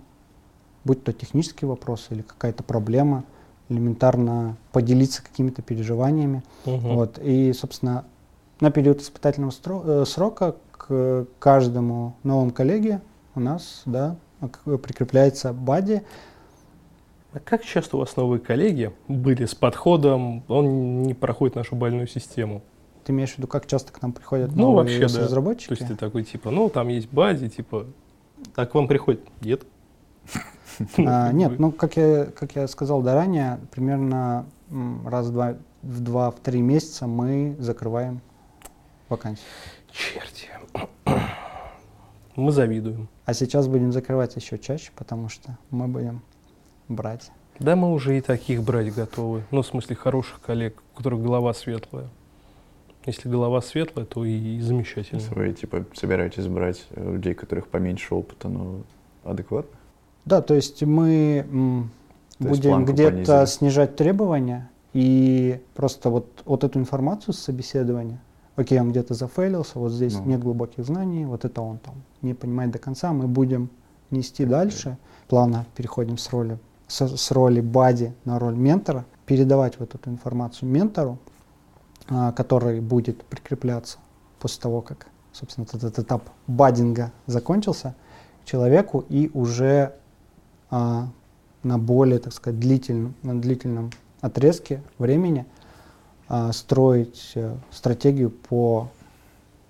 будь 0.84 1.04
то 1.04 1.12
технический 1.12 1.66
вопрос 1.66 2.08
или 2.10 2.22
какая-то 2.22 2.62
проблема, 2.62 3.24
элементарно 3.68 4.56
поделиться 4.72 5.22
какими-то 5.22 5.62
переживаниями. 5.62 6.42
Мгм. 6.64 6.94
Вот. 6.94 7.18
И, 7.22 7.52
собственно, 7.52 8.04
на 8.60 8.70
период 8.70 9.00
испытательного 9.00 9.50
стро- 9.50 9.82
э, 9.84 10.04
срока 10.06 10.56
к 10.72 11.26
каждому 11.38 12.14
новому 12.22 12.50
коллеге 12.50 13.00
у 13.34 13.40
нас 13.40 13.82
да, 13.84 14.16
прикрепляется 14.64 15.52
бади. 15.52 16.02
А 17.32 17.40
как 17.40 17.62
часто 17.62 17.96
у 17.96 18.00
вас 18.00 18.16
новые 18.16 18.40
коллеги 18.40 18.92
были 19.06 19.44
с 19.44 19.54
подходом, 19.54 20.42
он 20.48 21.02
не 21.02 21.14
проходит 21.14 21.56
нашу 21.56 21.76
больную 21.76 22.08
систему? 22.08 22.62
Ты 23.08 23.12
имеешь 23.12 23.30
в 23.30 23.38
виду, 23.38 23.48
как 23.48 23.66
часто 23.66 23.90
к 23.90 24.02
нам 24.02 24.12
приходят 24.12 24.54
Ну, 24.54 24.64
новые 24.72 25.00
вообще, 25.00 25.16
да. 25.16 25.24
разработчики? 25.24 25.68
То 25.68 25.74
есть 25.76 25.86
ты 25.86 25.96
такой, 25.96 26.24
типа, 26.24 26.50
ну, 26.50 26.68
там 26.68 26.88
есть 26.88 27.08
бази, 27.10 27.48
типа, 27.48 27.86
а 28.54 28.66
к 28.66 28.74
вам 28.74 28.86
приходит? 28.86 29.22
Нет. 29.40 29.62
А, 30.98 31.32
нет, 31.32 31.58
ну, 31.58 31.72
как 31.72 31.96
я, 31.96 32.26
как 32.26 32.54
я 32.54 32.68
сказал 32.68 33.00
да 33.00 33.14
ранее, 33.14 33.60
примерно 33.70 34.44
раз 35.06 35.28
в 35.28 35.32
два, 35.32 35.56
в 35.80 36.00
два, 36.00 36.30
в 36.30 36.38
три 36.40 36.60
месяца 36.60 37.06
мы 37.06 37.56
закрываем 37.58 38.20
вакансию. 39.08 39.46
Черти. 39.90 40.48
Мы 42.36 42.52
завидуем. 42.52 43.08
А 43.24 43.32
сейчас 43.32 43.68
будем 43.68 43.90
закрывать 43.90 44.36
еще 44.36 44.58
чаще, 44.58 44.90
потому 44.94 45.30
что 45.30 45.56
мы 45.70 45.88
будем 45.88 46.20
брать. 46.88 47.30
Да 47.58 47.74
мы 47.74 47.90
уже 47.90 48.18
и 48.18 48.20
таких 48.20 48.62
брать 48.62 48.94
готовы. 48.94 49.44
Ну, 49.50 49.62
в 49.62 49.66
смысле, 49.66 49.96
хороших 49.96 50.42
коллег, 50.42 50.82
у 50.92 50.98
которых 50.98 51.22
голова 51.22 51.54
светлая. 51.54 52.10
Если 53.08 53.28
голова 53.30 53.62
светлая, 53.62 54.04
то 54.04 54.22
и 54.24 54.60
замечательно. 54.60 55.18
Если 55.20 55.34
вы, 55.34 55.52
типа, 55.54 55.84
собираетесь 55.94 56.46
брать 56.46 56.84
э, 56.90 57.12
людей, 57.14 57.32
у 57.32 57.36
которых 57.36 57.68
поменьше 57.68 58.14
опыта, 58.14 58.48
но 58.50 58.82
адекватно? 59.24 59.70
Да, 60.26 60.42
то 60.42 60.54
есть 60.54 60.82
мы 60.82 61.46
м, 61.50 61.90
То 62.38 62.48
будем 62.48 62.84
где-то 62.84 63.10
понизили. 63.12 63.44
снижать 63.46 63.96
требования 63.96 64.68
и 64.92 65.58
просто 65.74 66.10
вот, 66.10 66.26
вот 66.44 66.64
эту 66.64 66.78
информацию 66.78 67.32
с 67.32 67.38
собеседования, 67.38 68.20
окей, 68.56 68.78
он 68.78 68.90
где-то 68.90 69.14
зафейлился, 69.14 69.78
вот 69.78 69.90
здесь 69.92 70.14
Ну. 70.18 70.24
нет 70.26 70.40
глубоких 70.42 70.84
знаний, 70.84 71.24
вот 71.24 71.46
это 71.46 71.62
он 71.62 71.78
там 71.78 71.94
не 72.20 72.34
понимает 72.34 72.72
до 72.72 72.78
конца, 72.78 73.14
мы 73.14 73.26
будем 73.26 73.70
нести 74.10 74.44
дальше, 74.44 74.98
плавно 75.28 75.64
переходим 75.76 76.18
с 76.18 76.30
роли, 76.30 76.58
с, 76.88 77.00
с 77.16 77.30
роли 77.30 77.62
бади 77.62 78.12
на 78.26 78.38
роль 78.38 78.54
ментора, 78.54 79.06
передавать 79.24 79.78
вот 79.78 79.94
эту 79.94 80.10
информацию 80.10 80.68
ментору, 80.68 81.18
который 82.08 82.80
будет 82.80 83.22
прикрепляться 83.24 83.98
после 84.38 84.62
того, 84.62 84.80
как, 84.80 85.08
собственно, 85.32 85.66
вот 85.70 85.82
этот 85.82 85.98
этап 85.98 86.30
баддинга 86.46 87.12
закончился, 87.26 87.94
человеку 88.44 89.04
и 89.08 89.30
уже 89.34 89.94
а, 90.70 91.08
на 91.62 91.78
более, 91.78 92.18
так 92.18 92.32
сказать, 92.32 92.58
длительном, 92.58 93.14
на 93.22 93.40
длительном 93.40 93.90
отрезке 94.20 94.82
времени 94.98 95.46
а, 96.28 96.52
строить 96.52 97.32
э, 97.34 97.54
стратегию 97.70 98.30
по, 98.30 98.88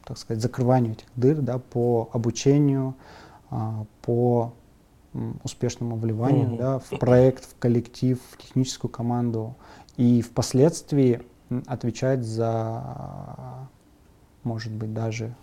так 0.05 0.19
сказать, 0.19 0.43
закрыванию 0.43 0.93
этих 0.93 1.07
дыр, 1.17 1.37
да, 1.37 1.59
по 1.59 2.09
обучению, 2.13 2.95
а, 3.51 3.85
по 4.03 4.53
успешному 5.43 5.97
вливанию 5.97 6.49
Мгм. 6.49 6.57
да, 6.59 6.79
в 6.79 6.91
проект, 6.99 7.45
в 7.45 7.59
коллектив, 7.59 8.21
в 8.31 8.37
техническую 8.37 8.91
команду 8.91 9.57
и 9.97 10.23
впоследствии 10.23 11.23
отвечать 11.67 12.25
за, 12.25 13.69
может 14.45 14.73
быть, 14.73 14.93
даже 14.93 15.35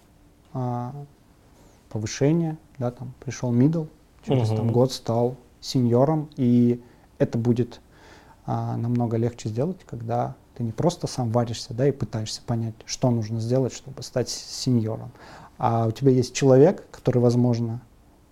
а, 0.53 0.93
повышение, 1.89 2.57
да, 2.77 2.91
там 2.91 3.13
пришел 3.19 3.53
middle, 3.53 3.87
через 4.23 4.49
там, 4.49 4.65
Мгм. 4.65 4.73
год 4.73 4.91
стал 4.91 5.37
сеньором, 5.61 6.29
и 6.35 6.83
это 7.17 7.37
будет 7.37 7.81
а, 8.45 8.77
намного 8.77 9.17
легче 9.17 9.49
сделать, 9.49 9.83
когда 9.85 10.35
ты 10.55 10.63
не 10.63 10.71
просто 10.71 11.07
сам 11.07 11.31
варишься, 11.31 11.73
да, 11.73 11.87
и 11.87 11.91
пытаешься 11.91 12.41
понять, 12.45 12.75
что 12.85 13.09
нужно 13.11 13.39
сделать, 13.39 13.73
чтобы 13.73 14.03
стать 14.03 14.29
сеньором, 14.29 15.11
а 15.57 15.87
у 15.87 15.91
тебя 15.91 16.11
есть 16.11 16.33
человек, 16.33 16.85
который, 16.91 17.19
возможно, 17.19 17.81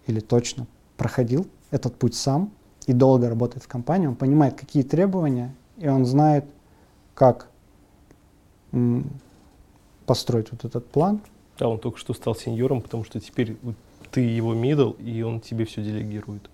или 0.07 0.19
точно 0.19 0.67
проходил 0.97 1.47
этот 1.71 1.95
путь 1.95 2.15
сам 2.15 2.51
и 2.85 2.93
долго 2.93 3.29
работает 3.29 3.63
в 3.63 3.67
компании, 3.67 4.07
он 4.07 4.15
понимает, 4.15 4.55
какие 4.59 4.83
требования, 4.83 5.55
и 5.77 5.87
он 5.87 6.05
знает, 6.05 6.45
как 7.15 7.49
построить 10.05 10.51
вот 10.51 10.65
этот 10.65 10.87
план, 10.87 11.21
Да, 11.57 11.69
он 11.69 11.79
только 11.79 11.97
что 11.99 12.13
стал 12.13 12.35
сеньором, 12.35 12.81
потому 12.81 13.03
что 13.03 13.19
теперь 13.19 13.55
ты 14.11 14.21
его 14.21 14.53
мидл, 14.53 14.91
и 14.91 15.21
он 15.21 15.39
тебе 15.39 15.65
все 15.65 15.83
делегирует. 15.83 16.49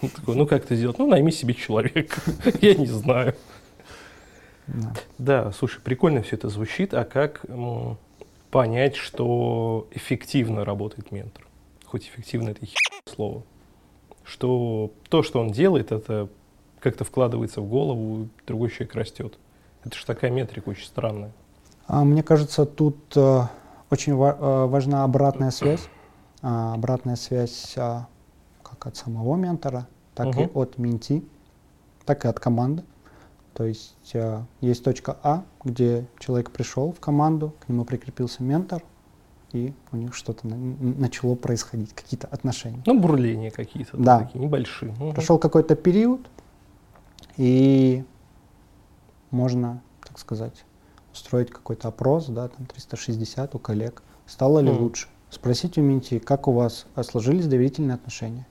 Такой, 0.00 0.34
ну 0.34 0.46
как 0.46 0.64
это 0.64 0.74
сделать? 0.76 0.98
Ну, 0.98 1.06
найми 1.06 1.30
себе 1.30 1.54
человека. 1.54 2.20
Я 2.60 2.74
не 2.74 2.86
знаю. 2.86 3.34
да. 5.18 5.52
Слушай, 5.52 5.80
прикольно 5.82 6.22
все 6.22 6.36
это 6.36 6.48
звучит, 6.48 6.94
а 6.94 7.04
как 7.04 7.44
понять, 8.50 8.96
что 8.96 9.86
эффективно 9.92 10.64
работает 10.64 11.12
ментор? 11.12 11.46
Хоть 11.84 12.04
эффективно 12.08 12.50
это 12.50 12.66
слово. 13.06 13.42
Что 14.24 14.92
то, 15.08 15.22
что 15.22 15.40
он 15.40 15.50
делает, 15.50 15.92
это 15.92 16.28
как-то 16.78 17.04
вкладывается 17.04 17.60
в 17.60 17.68
голову, 17.68 18.28
другой 18.46 18.70
человек 18.70 18.94
растет. 18.94 19.38
Это 19.84 19.96
же 19.96 20.04
такая 20.06 20.30
метрика 20.30 20.68
очень 20.68 20.86
странная. 20.86 21.32
А, 21.86 22.04
мне 22.04 22.22
кажется, 22.22 22.66
тут 22.66 22.96
э, 23.16 23.42
очень 23.90 24.12
э, 24.12 24.66
важна 24.66 25.04
обратная 25.04 25.50
связь. 25.50 25.88
А, 26.42 26.74
обратная 26.74 27.16
связь 27.16 27.74
а, 27.76 28.06
как 28.62 28.86
от 28.86 28.96
самого 28.96 29.36
ментора, 29.36 29.86
так 30.14 30.26
и 30.36 30.40
Мгм. 30.44 30.50
от 30.54 30.78
менти, 30.78 31.24
так 32.04 32.24
и 32.24 32.28
от 32.28 32.38
команды. 32.40 32.82
То 33.54 33.64
есть 33.64 34.10
э, 34.14 34.42
есть 34.60 34.84
точка 34.84 35.16
А, 35.22 35.42
где 35.64 36.06
человек 36.18 36.50
пришел 36.50 36.92
в 36.92 37.00
команду, 37.00 37.52
к 37.60 37.68
нему 37.68 37.84
прикрепился 37.84 38.42
ментор, 38.42 38.82
и 39.52 39.74
у 39.92 39.96
них 39.96 40.14
что-то 40.14 40.46
на- 40.46 40.56
начало 40.56 41.34
происходить, 41.34 41.92
какие-то 41.92 42.28
отношения. 42.28 42.82
Ну, 42.86 43.00
бурления 43.00 43.50
какие-то 43.50 43.96
Да. 43.96 44.20
такие 44.20 44.38
небольшие. 44.44 44.92
Мгм. 44.92 45.12
Прошел 45.14 45.38
какой-то 45.38 45.74
период, 45.74 46.20
и 47.36 48.04
можно, 49.30 49.82
так 50.06 50.18
сказать, 50.18 50.64
устроить 51.12 51.50
какой-то 51.50 51.88
опрос, 51.88 52.26
да, 52.26 52.48
там 52.48 52.66
360 52.66 53.54
у 53.54 53.58
коллег. 53.58 54.02
Стало 54.26 54.60
ли 54.60 54.70
Мгм. 54.70 54.82
лучше? 54.82 55.08
Спросить 55.30 55.78
у 55.78 55.82
менти, 55.82 56.18
как 56.18 56.48
у 56.48 56.52
вас 56.52 56.86
а, 56.94 57.02
сложились 57.02 57.46
доверительные 57.46 57.94
отношения? 57.94 58.46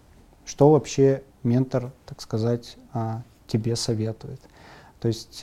Что 0.46 0.70
вообще 0.72 1.24
ментор, 1.44 1.92
так 2.06 2.22
сказать, 2.22 2.78
а, 2.94 3.22
тебе 3.48 3.76
советует? 3.76 4.42
То 5.00 5.08
есть, 5.08 5.42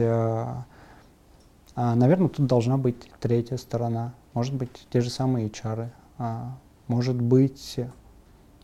наверное, 1.77 2.29
тут 2.29 2.47
должна 2.47 2.77
быть 2.77 2.97
третья 3.21 3.57
сторона. 3.57 4.13
Может 4.35 4.55
быть, 4.55 4.87
те 4.91 5.01
же 5.01 5.09
самые 5.11 5.47
HR. 5.49 5.89
а, 6.19 6.57
Может 6.89 7.17
быть, 7.21 7.77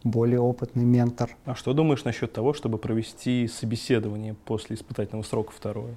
более 0.04 0.40
опытный 0.40 0.84
ментор. 0.84 1.36
А 1.44 1.54
что 1.54 1.72
думаешь 1.72 2.04
насчет 2.04 2.32
того, 2.32 2.52
чтобы 2.54 2.78
провести 2.78 3.48
собеседование 3.48 4.34
после 4.34 4.76
испытательного 4.76 5.22
срока 5.24 5.52
второе? 5.52 5.96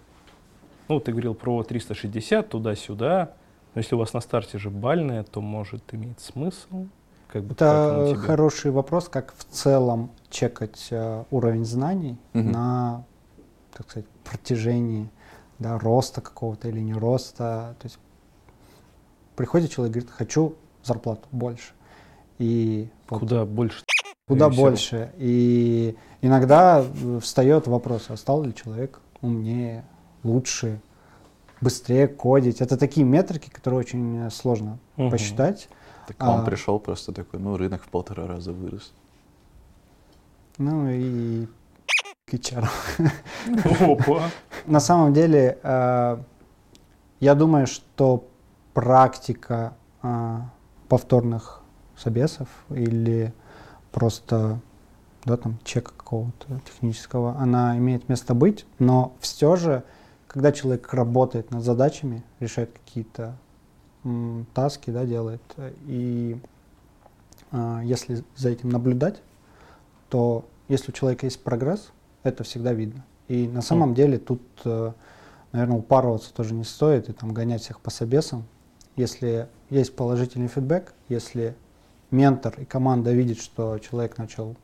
Ну, 0.88 1.00
ты 1.00 1.12
говорил 1.12 1.34
про 1.34 1.63
360, 1.63 2.50
туда-сюда. 2.50 3.34
Но 3.74 3.80
если 3.80 3.95
у 3.95 3.98
вас 3.98 4.13
на 4.13 4.21
старте 4.21 4.58
же 4.58 4.69
бальное, 4.69 5.24
то 5.24 5.41
может 5.41 5.93
иметь 5.93 6.19
смысл? 6.19 6.86
Как 7.28 7.43
бы 7.43 7.56
как 7.56 7.67
Это 7.91 8.08
тебе? 8.12 8.19
хороший 8.19 8.71
вопрос, 8.71 9.10
как 9.10 9.34
в 9.36 9.43
целом 9.45 10.12
чекать 10.30 10.88
э, 10.91 11.24
уровень 11.32 11.65
знаний 11.65 12.17
Мгм. 12.34 12.52
на, 12.52 13.04
так 13.74 13.89
сказать, 13.89 14.08
протяжении 14.24 15.10
да, 15.60 15.78
роста 15.80 16.21
какого-то 16.21 16.69
или 16.69 16.80
не 16.80 16.93
роста. 16.93 17.76
То 17.80 17.86
есть 17.88 18.00
приходит 19.36 19.71
человек 19.71 19.95
и 19.95 20.00
говорит, 20.00 20.15
хочу 20.15 20.56
зарплату 20.84 21.28
больше. 21.32 21.74
И 22.38 22.89
вот 23.10 23.19
Куда 23.21 23.45
больше? 23.45 23.84
куда 24.28 24.48
и 24.48 24.56
больше. 24.56 25.12
И 25.17 25.98
иногда 26.21 26.84
встает 27.21 27.67
вопрос, 27.67 28.06
а 28.10 28.17
стал 28.17 28.43
ли 28.43 28.54
человек 28.56 29.02
умнее, 29.21 29.84
лучше, 30.26 30.82
быстрее 31.62 32.08
кодить. 32.08 32.62
Это 32.62 32.78
такие 32.78 33.06
метрики, 33.06 33.50
которые 33.50 33.80
очень 33.80 34.26
э, 34.26 34.30
сложно 34.30 34.78
Мгм. 34.98 35.12
посчитать. 35.12 35.70
Так 36.08 36.18
он 36.22 36.42
А. 36.42 36.44
пришел 36.46 36.80
просто 36.80 37.14
такой, 37.14 37.40
ну, 37.40 37.56
рынок 37.58 37.84
в 37.84 37.88
полтора 37.88 38.28
раза 38.28 38.52
вырос. 38.52 38.92
Ну 40.58 40.90
и 40.90 41.48
к 42.28 42.34
HR. 42.34 42.68
Опа. 43.82 44.24
На 44.66 44.80
самом 44.80 45.14
деле, 45.14 45.58
э, 45.62 46.18
я 47.20 47.36
думаю, 47.36 47.68
что 47.68 48.28
практика 48.74 49.74
э, 50.04 50.38
повторных 50.90 51.62
собесов 51.98 52.48
или 52.70 53.34
просто 53.92 54.60
да, 55.24 55.38
там, 55.38 55.58
чека 55.64 55.92
какого-то 55.98 56.60
технического, 56.66 57.36
она 57.40 57.78
имеет 57.78 58.10
место 58.10 58.36
быть, 58.36 58.66
но 58.78 59.14
все 59.20 59.56
же, 59.56 59.84
когда 60.36 60.52
человек 60.52 60.93
работает 60.93 61.50
над 61.52 61.63
задачами, 61.63 62.21
решает 62.41 62.69
какие-то 62.74 63.38
таски, 64.54 64.91
да, 64.91 65.06
делает, 65.06 65.41
э, 65.56 65.71
и 65.88 66.38
э, 67.54 67.80
если 67.86 68.21
за 68.36 68.50
этим 68.50 68.67
наблюдать, 68.67 69.21
то 70.10 70.43
если 70.67 70.91
у 70.91 70.93
человека 70.93 71.26
есть 71.26 71.41
прогресс, 71.41 71.89
это 72.24 72.43
всегда 72.43 72.74
видно. 72.74 73.06
И 73.30 73.48
на 73.48 73.62
самом 73.62 73.93
деле 73.93 74.17
тут, 74.17 74.41
наверное, 75.52 75.78
упарываться 75.78 76.34
тоже 76.34 76.54
не 76.54 76.65
стоит 76.65 77.08
и 77.08 77.13
там 77.13 77.34
гонять 77.34 77.62
всех 77.62 77.80
по 77.80 77.89
собесам. 77.89 78.43
Если 78.98 79.48
есть 79.69 79.95
положительный 79.95 80.50
фидбэк, 80.50 80.93
если 81.08 81.56
ментор 82.12 82.60
и 82.60 82.65
команда 82.65 83.13
видят, 83.13 83.39
что 83.39 83.80
человек 83.80 84.17
начал 84.17 84.58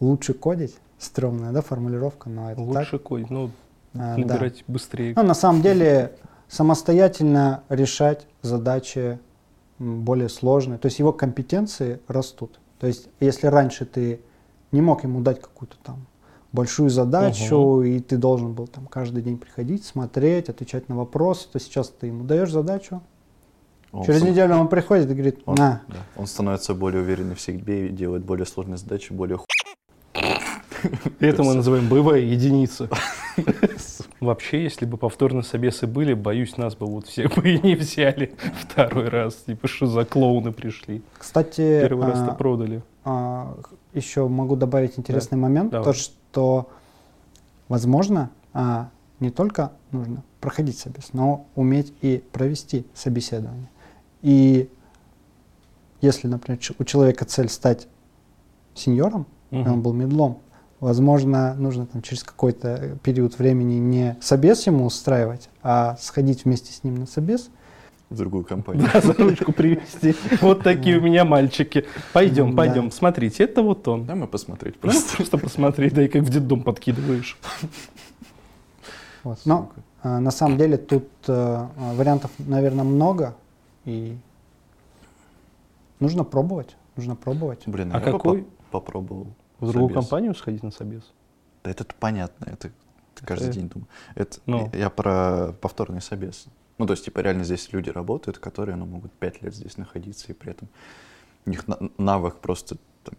лучше 0.00 0.34
кодить, 0.34 0.76
стрёмная, 0.98 1.52
да, 1.52 1.62
формулировка, 1.62 2.28
но 2.28 2.52
это 2.52 2.60
Лучше 2.60 2.98
кодить. 2.98 3.30
Ну, 3.30 3.50
так. 3.96 4.00
А, 4.00 4.16
да. 4.16 4.34
набирать 4.34 4.64
быстрее. 4.66 5.12
Ну, 5.16 5.22
на 5.22 5.34
самом 5.34 5.62
деле, 5.62 6.12
самостоятельно 6.48 7.62
решать 7.68 8.26
задачи 8.42 9.18
более 9.78 10.28
сложные. 10.28 10.78
То 10.78 10.86
есть 10.86 10.98
его 10.98 11.12
компетенции 11.12 12.00
растут. 12.08 12.58
То 12.78 12.86
есть 12.86 13.08
если 13.20 13.46
раньше 13.46 13.84
ты 13.84 14.20
не 14.72 14.80
мог 14.80 15.04
ему 15.04 15.20
дать 15.20 15.40
какую-то 15.40 15.76
там 15.82 16.06
большую 16.52 16.90
задачу, 16.90 17.82
и 17.82 18.00
ты 18.00 18.16
должен 18.16 18.52
был 18.54 18.66
там 18.66 18.86
каждый 18.86 19.22
день 19.22 19.36
приходить, 19.38 19.84
смотреть, 19.84 20.48
отвечать 20.48 20.88
на 20.88 20.96
вопросы, 20.96 21.48
то 21.52 21.60
сейчас 21.60 21.88
ты 21.88 22.06
ему 22.06 22.24
даешь 22.24 22.50
задачу, 22.50 23.02
Он 23.92 24.04
через 24.04 24.20
сам- 24.20 24.30
неделю 24.30 24.54
он 24.56 24.68
приходит 24.68 25.10
и 25.10 25.14
говорит, 25.14 25.40
он- 25.44 25.56
на, 25.56 25.82
да, 25.88 25.96
он 26.16 26.26
становится 26.26 26.74
более 26.74 27.02
уверенный 27.02 27.34
в 27.34 27.40
себе 27.40 27.86
и 27.86 27.88
делает 27.90 28.24
более 28.24 28.46
сложные 28.46 28.78
задачи, 28.78 29.12
более 29.12 29.38
ху... 29.38 29.44
Это 31.20 31.42
мы 31.42 31.54
называем 31.54 31.88
боевая 31.88 32.20
единица. 32.20 32.88
Вообще, 34.20 34.62
если 34.62 34.86
бы 34.86 34.96
повторные 34.96 35.42
собесы 35.42 35.86
были, 35.86 36.14
боюсь, 36.14 36.56
нас 36.56 36.74
бы 36.74 36.86
вот 36.86 37.06
всех 37.06 37.34
бы 37.34 37.48
и 37.54 37.60
не 37.60 37.74
взяли 37.74 38.34
второй 38.60 39.08
раз. 39.08 39.34
Типа, 39.46 39.68
что 39.68 39.86
за 39.86 40.04
клоуны 40.04 40.52
пришли? 40.52 41.02
Кстати, 41.18 41.80
Первый 41.80 42.06
раз-то 42.06 42.32
а, 42.32 42.34
продали. 42.34 42.82
а, 43.04 43.56
еще 43.92 44.26
могу 44.28 44.56
добавить 44.56 44.98
интересный 44.98 45.38
момент, 45.38 45.70
давай. 45.70 45.84
то 45.84 45.92
что, 45.92 46.68
возможно, 47.68 48.30
а, 48.52 48.88
не 49.20 49.30
только 49.30 49.72
нужно 49.92 50.22
проходить 50.40 50.78
собес, 50.78 51.10
но 51.12 51.46
уметь 51.54 51.92
и 52.00 52.22
провести 52.32 52.86
собеседование. 52.94 53.68
И 54.22 54.68
если, 56.00 56.26
например, 56.26 56.58
у 56.78 56.84
человека 56.84 57.24
цель 57.24 57.48
стать 57.48 57.88
сеньором, 58.74 59.26
и 59.50 59.56
он 59.56 59.80
был 59.80 59.92
медлом, 59.92 60.38
возможно, 60.80 61.54
нужно 61.54 61.86
там 61.86 62.02
через 62.02 62.22
какой-то 62.24 62.98
период 63.02 63.38
времени 63.38 63.74
не 63.74 64.16
собес 64.20 64.66
ему 64.66 64.84
устраивать, 64.84 65.48
а 65.62 65.96
сходить 66.00 66.44
вместе 66.44 66.72
с 66.72 66.84
ним 66.84 66.96
на 66.96 67.06
собес, 67.06 67.50
в 68.08 68.16
другую 68.16 68.44
компанию. 68.44 68.88
Да, 68.92 69.00
за 69.00 69.14
ручку 69.14 69.52
привести. 69.52 70.14
Вот 70.40 70.62
такие 70.62 70.98
у 70.98 71.00
меня 71.00 71.24
мальчики. 71.24 71.86
Пойдем, 72.12 72.50
Да. 72.52 72.56
пойдем. 72.58 72.90
Смотрите, 72.92 73.42
это 73.44 73.62
вот 73.62 73.88
он. 73.88 74.04
Дай 74.06 74.14
мы 74.14 74.28
посмотреть 74.28 74.76
просто. 74.78 75.16
просто 75.16 75.38
посмотри, 75.38 75.90
да 75.90 76.02
и 76.02 76.08
как 76.08 76.22
в 76.22 76.28
детдом 76.30 76.62
подкидываешь. 76.62 77.36
Но 79.44 79.72
э, 80.04 80.18
на 80.18 80.30
самом 80.30 80.56
деле 80.56 80.76
тут 80.76 81.08
э, 81.26 81.66
вариантов, 81.96 82.30
наверное, 82.38 82.84
много, 82.84 83.34
и 83.84 84.16
нужно 85.98 86.22
пробовать, 86.22 86.76
нужно 86.94 87.16
пробовать. 87.16 87.62
Блин, 87.66 87.90
А 87.92 88.00
какой? 88.00 88.42
по- 88.70 88.80
попробовал. 88.80 89.26
В 89.60 89.70
другую 89.72 89.88
собес. 89.90 90.04
компанию 90.04 90.34
сходить 90.34 90.62
на 90.62 90.70
собес? 90.70 91.02
Да 91.64 91.70
это 91.70 91.84
понятно, 91.98 92.44
это 92.50 92.70
ты 93.14 93.24
каждый 93.24 93.48
Это- 93.48 93.58
день 93.58 93.68
думаю. 93.68 93.88
Это 94.14 94.38
Ну. 94.46 94.70
я 94.74 94.90
про 94.90 95.52
повторный 95.60 96.00
собес. 96.02 96.46
Ну, 96.78 96.86
то 96.86 96.92
есть, 96.92 97.04
типа, 97.06 97.20
реально 97.20 97.44
здесь 97.44 97.72
люди 97.72 97.88
работают, 97.88 98.38
которые, 98.38 98.76
ну, 98.76 98.84
могут 98.84 99.10
пять 99.12 99.40
лет 99.42 99.54
здесь 99.54 99.78
находиться, 99.78 100.26
и 100.30 100.34
при 100.34 100.50
этом 100.50 100.68
у 101.46 101.50
них 101.50 101.66
на- 101.68 101.78
навык 101.96 102.36
просто, 102.36 102.76
там, 103.02 103.14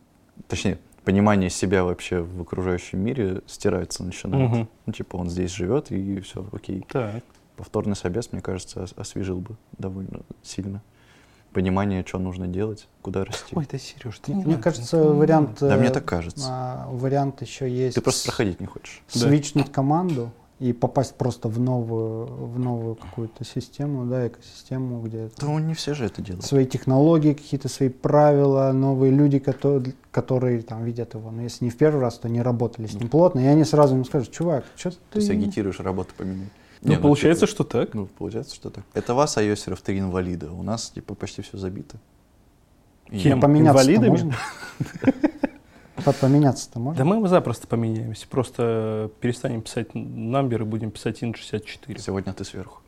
точнее, 0.48 0.78
понимание 1.04 1.50
себя 1.50 1.84
вообще 1.84 2.20
в 2.22 2.42
окружающем 2.42 3.00
мире 3.00 3.42
стирается, 3.48 4.04
начинает. 4.04 4.52
Мгм. 4.52 4.70
Ну, 4.86 4.94
типа, 4.94 5.16
он 5.16 5.30
здесь 5.32 5.52
живет, 5.52 5.92
и 5.92 6.20
все, 6.20 6.48
окей. 6.52 6.86
Так. 6.90 7.24
Повторный 7.56 7.96
собес, 7.96 8.32
мне 8.32 8.42
кажется, 8.42 8.84
ос- 8.84 8.94
освежил 8.96 9.40
бы 9.40 9.56
довольно 9.80 10.20
сильно. 10.44 10.84
Понимание, 11.62 12.06
что 12.06 12.20
нужно 12.20 12.46
делать, 12.48 12.88
куда 13.02 13.26
расти. 13.26 13.56
Ой, 13.56 13.68
да, 13.72 13.80
Сереж, 13.80 14.20
ты 14.20 14.32
не 14.32 14.44
Мне 14.44 14.52
надо, 14.58 14.62
кажется, 14.64 14.98
не 14.98 15.04
надо. 15.06 15.16
вариант, 15.16 15.58
Да, 15.60 15.76
мне 15.76 15.88
э, 15.88 15.92
так 15.92 16.06
кажется. 16.06 16.46
а, 16.48 16.88
вариант 16.92 17.42
еще 17.42 17.68
есть. 17.68 17.96
Ты 17.96 18.02
просто 18.02 18.28
проходить 18.30 18.60
не 18.60 18.68
хочешь. 18.68 19.02
Да. 19.12 19.22
свичнуть 19.22 19.72
команду 19.72 20.30
и 20.60 20.72
попасть 20.72 21.16
просто 21.16 21.50
в 21.50 21.60
новую, 21.60 22.28
в 22.28 22.60
новую 22.60 22.94
какую-то 22.94 23.44
систему, 23.44 24.06
да, 24.06 24.28
экосистему, 24.28 25.02
где 25.02 25.32
Да, 25.42 25.48
он 25.48 25.66
не 25.66 25.74
все 25.74 25.96
же 25.96 26.06
это 26.06 26.22
делают. 26.22 26.46
свои 26.46 26.68
технологии, 26.68 27.34
какие-то 27.34 27.70
свои 27.70 27.90
правила, 27.90 28.72
новые 28.72 29.12
люди, 29.12 29.40
которые, 29.40 29.96
которые 30.12 30.62
там 30.62 30.84
видят 30.84 31.16
его. 31.16 31.32
Но 31.32 31.42
если 31.42 31.66
не 31.66 31.72
в 31.72 31.78
первый 31.78 32.02
раз, 32.02 32.20
то 32.20 32.30
не 32.30 32.44
работали 32.44 32.86
с 32.86 32.94
ним 32.94 33.10
плотно, 33.10 33.40
и 33.40 33.46
они 33.48 33.64
сразу 33.64 33.96
ему 33.96 34.06
скажут, 34.06 34.32
чувак, 34.32 34.64
что 34.76 34.92
То 34.92 34.98
ты... 35.14 35.20
есть 35.22 35.32
агитируешь 35.32 35.80
работу 35.80 36.14
поменять. 36.16 36.50
Ну, 36.82 36.92
Не, 36.92 37.00
получается, 37.00 37.46
типа, 37.48 37.56
что 37.56 37.64
так. 37.64 37.94
Ну, 37.94 38.06
получается, 38.06 38.56
что 38.56 38.70
так. 38.70 38.84
Это 38.94 39.14
вас, 39.14 39.38
айосеров, 39.38 39.82
три 39.82 40.00
инвалида. 40.00 40.52
У 40.52 40.64
нас, 40.64 40.92
типа, 40.92 41.16
почти 41.16 41.42
все 41.42 41.58
забито. 41.58 41.98
Кем? 43.10 43.40
Поменяться-то 43.40 43.92
Инвалидами? 43.92 44.10
можно? 44.10 44.36
поменяться-то 46.22 46.80
можно? 46.80 46.98
Да 46.98 47.06
мы 47.06 47.28
запросто 47.28 47.68
поменяемся. 47.68 48.28
Просто 48.28 49.12
перестанем 49.22 49.62
писать 49.62 49.94
намбер 49.94 50.62
и 50.62 50.66
будем 50.66 50.92
писать 50.92 51.24
ин64. 51.24 52.00
Сегодня 52.00 52.34
ты 52.34 52.44
сверху. 52.44 52.82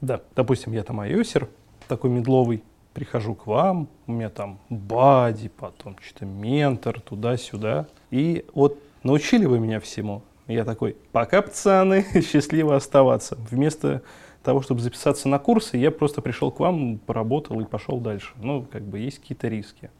Да, 0.00 0.22
допустим, 0.34 0.72
я 0.72 0.82
там 0.82 1.00
iOSер, 1.00 1.48
такой 1.86 2.10
медловый, 2.10 2.62
прихожу 2.94 3.34
к 3.34 3.46
вам, 3.46 3.88
у 4.06 4.12
меня 4.12 4.30
там 4.30 4.58
бади, 4.70 5.48
потом 5.48 5.96
что-то 6.00 6.24
ментор, 6.24 7.00
туда-сюда. 7.00 7.86
И 8.10 8.46
вот 8.54 8.78
научили 9.02 9.44
вы 9.44 9.58
меня 9.58 9.78
всему. 9.78 10.22
Я 10.50 10.64
такой, 10.64 10.96
пока, 11.12 11.42
пацаны, 11.42 12.04
счастливо 12.22 12.74
оставаться. 12.76 13.36
Вместо 13.50 14.02
того, 14.42 14.62
чтобы 14.62 14.80
записаться 14.80 15.28
на 15.28 15.38
курсы, 15.38 15.76
я 15.76 15.90
просто 15.92 16.22
пришел 16.22 16.50
к 16.50 16.58
вам, 16.58 16.98
поработал 16.98 17.60
и 17.60 17.64
пошел 17.64 18.00
дальше. 18.00 18.34
Ну, 18.36 18.66
как 18.70 18.82
бы 18.82 18.98
есть 18.98 19.20
какие-то 19.20 19.46
риски. 19.46 19.90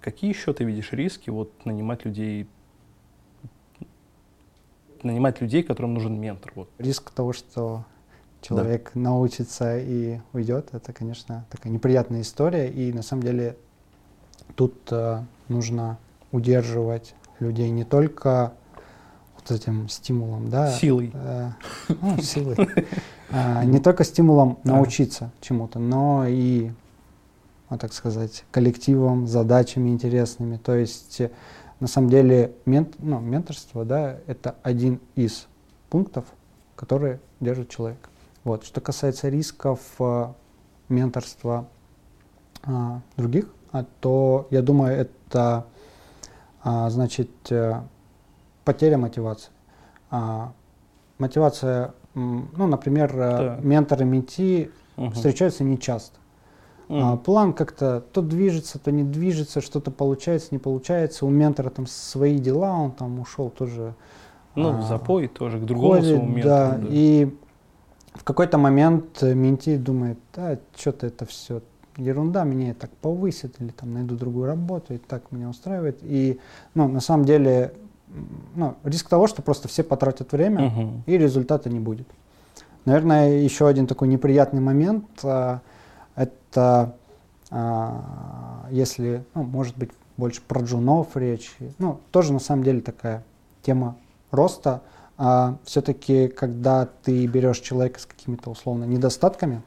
Какие 0.00 0.30
еще 0.30 0.52
ты 0.52 0.64
видишь 0.64 0.92
риски 0.92 1.30
вот 1.30 1.50
нанимать 1.64 2.04
людей, 2.04 2.46
нанимать 5.02 5.40
людей, 5.40 5.62
которым 5.62 5.94
нужен 5.94 6.20
ментор? 6.20 6.52
Вот. 6.54 6.68
Риск 6.78 7.10
того, 7.10 7.32
что 7.32 7.84
человек 8.42 8.90
да. 8.94 9.00
научится 9.00 9.78
и 9.78 10.20
уйдет, 10.34 10.68
это, 10.72 10.92
конечно, 10.92 11.46
такая 11.50 11.72
неприятная 11.72 12.20
история. 12.20 12.70
И 12.70 12.92
на 12.92 13.02
самом 13.02 13.22
деле 13.22 13.56
тут 14.56 14.74
э, 14.90 15.22
нужно 15.48 15.98
удерживать 16.32 17.14
людей 17.40 17.70
не 17.70 17.84
только 17.84 18.52
этим 19.50 19.88
стимулом, 19.88 20.48
да, 20.48 20.72
силой, 20.72 21.10
э, 21.14 21.50
ну, 21.88 22.18
силой, 22.22 22.56
э, 23.30 23.64
не 23.64 23.78
только 23.80 24.04
стимулом 24.04 24.58
научиться 24.64 25.30
чему-то, 25.40 25.78
но 25.78 26.24
и, 26.26 26.70
ну, 27.70 27.78
так 27.78 27.92
сказать, 27.92 28.44
коллективом, 28.50 29.26
задачами 29.26 29.90
интересными. 29.90 30.56
То 30.56 30.74
есть 30.74 31.20
на 31.80 31.86
самом 31.86 32.10
деле 32.10 32.52
мент, 32.64 32.94
ну, 32.98 33.20
менторство, 33.20 33.84
да, 33.84 34.16
это 34.26 34.56
один 34.62 35.00
из 35.14 35.46
пунктов, 35.90 36.24
которые 36.74 37.20
держит 37.40 37.68
человека. 37.68 38.08
Вот. 38.44 38.64
Что 38.64 38.80
касается 38.80 39.28
рисков 39.28 39.80
э, 39.98 40.28
менторства 40.88 41.66
э, 42.64 43.00
других, 43.16 43.46
а, 43.72 43.84
то 44.00 44.46
я 44.50 44.62
думаю, 44.62 44.96
это 44.96 45.66
а, 46.62 46.88
значит 46.90 47.30
э, 47.50 47.80
потеря 48.66 48.98
мотивации. 48.98 49.50
А, 50.10 50.52
мотивация, 51.18 51.94
ну, 52.14 52.66
например, 52.66 53.12
да. 53.14 53.58
ментор 53.62 54.02
и 54.02 54.04
менти 54.04 54.70
угу. 54.96 55.12
встречаются 55.12 55.64
нечасто. 55.64 56.18
Mm. 56.88 57.00
А, 57.02 57.16
план 57.16 57.52
как-то 57.52 58.00
то 58.12 58.22
движется, 58.22 58.78
то 58.78 58.92
не 58.92 59.02
движется, 59.02 59.60
что-то 59.60 59.90
получается, 59.90 60.48
не 60.50 60.58
получается. 60.58 61.26
У 61.26 61.30
ментора 61.30 61.70
там 61.70 61.86
свои 61.86 62.38
дела, 62.38 62.72
он 62.74 62.92
там 62.92 63.18
ушел 63.18 63.50
тоже. 63.50 63.94
Ну, 64.54 64.78
а, 64.78 64.82
запой 64.82 65.28
тоже, 65.28 65.58
к 65.58 65.64
другому 65.64 65.94
ходит, 65.94 66.06
своему 66.06 66.26
ментору. 66.26 66.54
Да, 66.54 66.78
да. 66.78 66.86
И 66.90 67.34
в 68.14 68.24
какой-то 68.24 68.58
момент 68.58 69.22
э, 69.22 69.34
менти 69.34 69.76
думает, 69.76 70.18
да, 70.34 70.58
что-то 70.76 71.08
это 71.08 71.26
все 71.26 71.60
ерунда, 71.96 72.44
меня 72.44 72.70
и 72.70 72.72
так 72.72 72.90
повысит, 72.90 73.60
или 73.60 73.70
там 73.70 73.92
найду 73.92 74.16
другую 74.16 74.46
работу, 74.46 74.94
и 74.94 74.98
так 74.98 75.32
меня 75.32 75.48
устраивает. 75.48 75.98
И 76.02 76.38
ну, 76.74 76.88
на 76.88 77.00
самом 77.00 77.24
деле 77.24 77.74
ну, 78.54 78.76
риск 78.84 79.08
того, 79.08 79.26
что 79.26 79.42
просто 79.42 79.68
все 79.68 79.82
потратят 79.82 80.32
время, 80.32 80.68
uh-huh. 80.68 81.00
и 81.06 81.18
результата 81.18 81.68
не 81.68 81.80
будет. 81.80 82.06
Наверное, 82.84 83.38
еще 83.38 83.66
один 83.66 83.86
такой 83.86 84.08
неприятный 84.08 84.60
момент 84.60 85.06
а, 85.24 85.60
это 86.14 86.94
а, 87.50 88.66
если, 88.70 89.24
ну, 89.34 89.42
может 89.42 89.76
быть, 89.76 89.90
больше 90.16 90.40
про 90.46 90.62
джунов 90.62 91.16
речь. 91.16 91.54
Ну, 91.78 92.00
тоже 92.10 92.32
на 92.32 92.38
самом 92.38 92.62
деле 92.62 92.80
такая 92.80 93.24
тема 93.62 93.96
роста 94.30 94.82
а 95.18 95.56
все-таки, 95.64 96.28
когда 96.28 96.86
ты 96.86 97.26
берешь 97.26 97.60
человека 97.60 98.00
с 98.00 98.06
какими-то 98.06 98.50
условно 98.50 98.84
недостатками, 98.84 99.62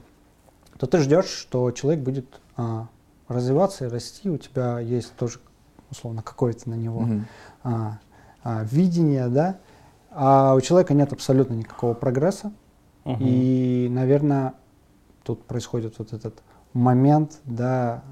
то 0.77 0.85
ты 0.85 0.99
ждешь, 0.99 1.25
что 1.25 1.71
человек 1.71 2.03
будет 2.03 2.39
а, 2.55 2.87
развиваться 3.27 3.85
и 3.85 3.89
расти, 3.89 4.29
у 4.29 4.37
тебя 4.37 4.79
есть 4.79 5.13
тоже 5.15 5.39
условно 5.89 6.21
какое-то 6.21 6.69
на 6.69 6.75
него 6.75 7.01
mm-hmm. 7.01 7.23
а, 7.63 7.99
а, 8.43 8.63
видение, 8.63 9.27
да, 9.27 9.57
а 10.11 10.55
у 10.55 10.61
человека 10.61 10.93
нет 10.93 11.13
абсолютно 11.13 11.53
никакого 11.53 11.93
прогресса, 11.93 12.51
uh-huh. 13.05 13.17
и, 13.19 13.87
наверное, 13.89 14.53
тут 15.23 15.43
происходит 15.43 15.95
вот 15.99 16.13
этот 16.13 16.41
момент, 16.73 17.39
да, 17.45 18.03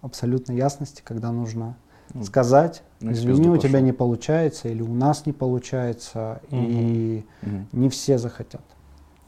абсолютной 0.00 0.56
ясности, 0.56 1.02
когда 1.04 1.32
нужно 1.32 1.76
ну, 2.14 2.24
сказать, 2.24 2.82
ну, 3.00 3.12
извини, 3.12 3.48
у 3.48 3.54
пошел. 3.54 3.68
тебя 3.68 3.80
не 3.80 3.92
получается, 3.92 4.68
или 4.68 4.82
у 4.82 4.94
нас 4.94 5.26
не 5.26 5.32
получается, 5.32 6.40
угу. 6.50 6.60
и 6.60 7.24
угу. 7.42 7.66
не 7.72 7.88
все 7.88 8.18
захотят. 8.18 8.62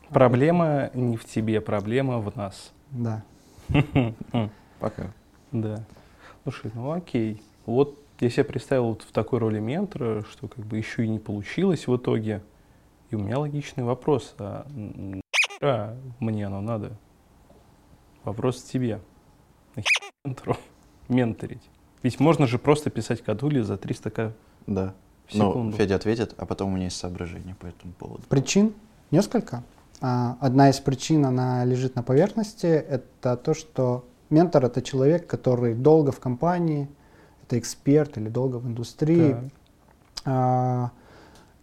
Проблема 0.09 0.91
не 0.95 1.17
в 1.17 1.25
тебе, 1.25 1.61
проблема 1.61 2.19
в 2.19 2.35
нас. 2.37 2.73
Да. 2.91 3.23
Пока. 4.81 5.13
Да. 5.53 5.85
Слушай, 6.43 6.73
ну 6.75 6.91
окей. 6.93 7.43
Вот 7.67 8.00
я 8.21 8.31
себя 8.31 8.45
представил 8.45 8.89
вот 8.89 9.03
в 9.03 9.13
такой 9.13 9.39
роли 9.39 9.59
ментора, 9.59 10.25
что 10.31 10.49
как 10.49 10.65
бы 10.67 10.77
еще 10.77 11.05
и 11.05 11.09
не 11.09 11.19
получилось 11.19 11.87
в 11.87 11.97
итоге. 11.97 12.43
И 13.11 13.17
у 13.17 13.19
меня 13.19 13.39
логичный 13.39 13.83
вопрос. 13.83 14.35
А, 14.39 14.67
а 15.63 15.97
мне 16.21 16.47
оно 16.47 16.61
надо? 16.61 16.93
Вопрос 18.25 18.63
тебе. 18.63 19.01
Ментору 20.25 20.57
менторить. 21.09 21.63
Ведь 22.03 22.21
можно 22.21 22.47
же 22.47 22.59
просто 22.59 22.91
писать 22.91 23.23
кадули 23.23 23.61
за 23.61 23.77
300 23.77 24.11
к 24.11 24.33
да. 24.67 24.95
в 25.27 25.33
секунду. 25.33 25.59
Ну, 25.59 25.73
Федя 25.73 25.97
ответит, 25.97 26.35
а 26.37 26.47
потом 26.47 26.73
у 26.73 26.77
меня 26.77 26.85
есть 26.85 26.97
соображения 26.97 27.55
по 27.59 27.67
этому 27.67 27.93
поводу. 27.95 28.23
Причин 28.29 28.75
несколько. 29.11 29.63
А, 30.01 30.37
одна 30.41 30.71
из 30.71 30.79
причин, 30.79 31.27
она 31.27 31.65
лежит 31.65 31.95
на 31.95 32.03
поверхности, 32.03 32.67
это 32.67 33.37
то, 33.37 33.53
что 33.53 34.07
ментор— 34.31 34.65
это 34.67 34.81
человек, 34.81 35.27
который 35.27 35.75
долго 35.75 36.11
в 36.11 36.21
компании, 36.21 36.89
это 37.51 37.59
эксперт 37.59 38.17
или 38.17 38.29
долго 38.29 38.57
в 38.57 38.67
индустрии. 38.67 39.37
Да. 40.25 40.93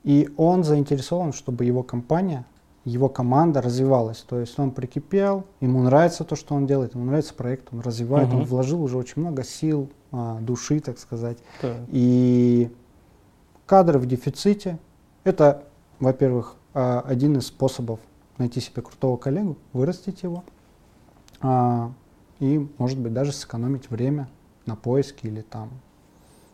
И 0.03 0.29
он 0.37 0.63
заинтересован, 0.63 1.31
чтобы 1.31 1.65
его 1.65 1.83
компания 1.83 2.45
его 2.87 3.09
команда 3.09 3.61
развивалась. 3.61 4.19
То 4.19 4.39
есть 4.39 4.57
он 4.57 4.71
прикипел, 4.71 5.43
ему 5.59 5.81
нравится 5.83 6.23
то, 6.23 6.37
что 6.37 6.55
он 6.55 6.65
делает, 6.65 6.95
ему 6.95 7.03
нравится 7.03 7.33
проект, 7.33 7.67
он 7.73 7.81
развивает, 7.81 8.29
угу. 8.29 8.37
он 8.37 8.43
вложил 8.45 8.81
уже 8.81 8.97
очень 8.97 9.21
много 9.21 9.43
сил, 9.43 9.89
а, 10.13 10.39
души, 10.39 10.79
так 10.79 10.97
сказать. 10.97 11.37
Так. 11.61 11.75
И 11.89 12.71
кадры 13.65 13.99
в 13.99 14.05
дефиците. 14.05 14.79
Это, 15.25 15.65
во-первых, 15.99 16.55
а, 16.73 17.03
один 17.05 17.37
из 17.37 17.47
способов 17.47 17.99
найти 18.37 18.61
себе 18.61 18.81
крутого 18.81 19.17
коллегу, 19.17 19.57
вырастить 19.73 20.23
его. 20.23 20.45
А, 21.41 21.91
и, 22.39 22.65
может 22.77 22.97
быть, 22.99 23.11
даже 23.11 23.33
сэкономить 23.33 23.89
время 23.89 24.29
на 24.67 24.75
поиске 24.75 25.27
или 25.27 25.41
там 25.41 25.69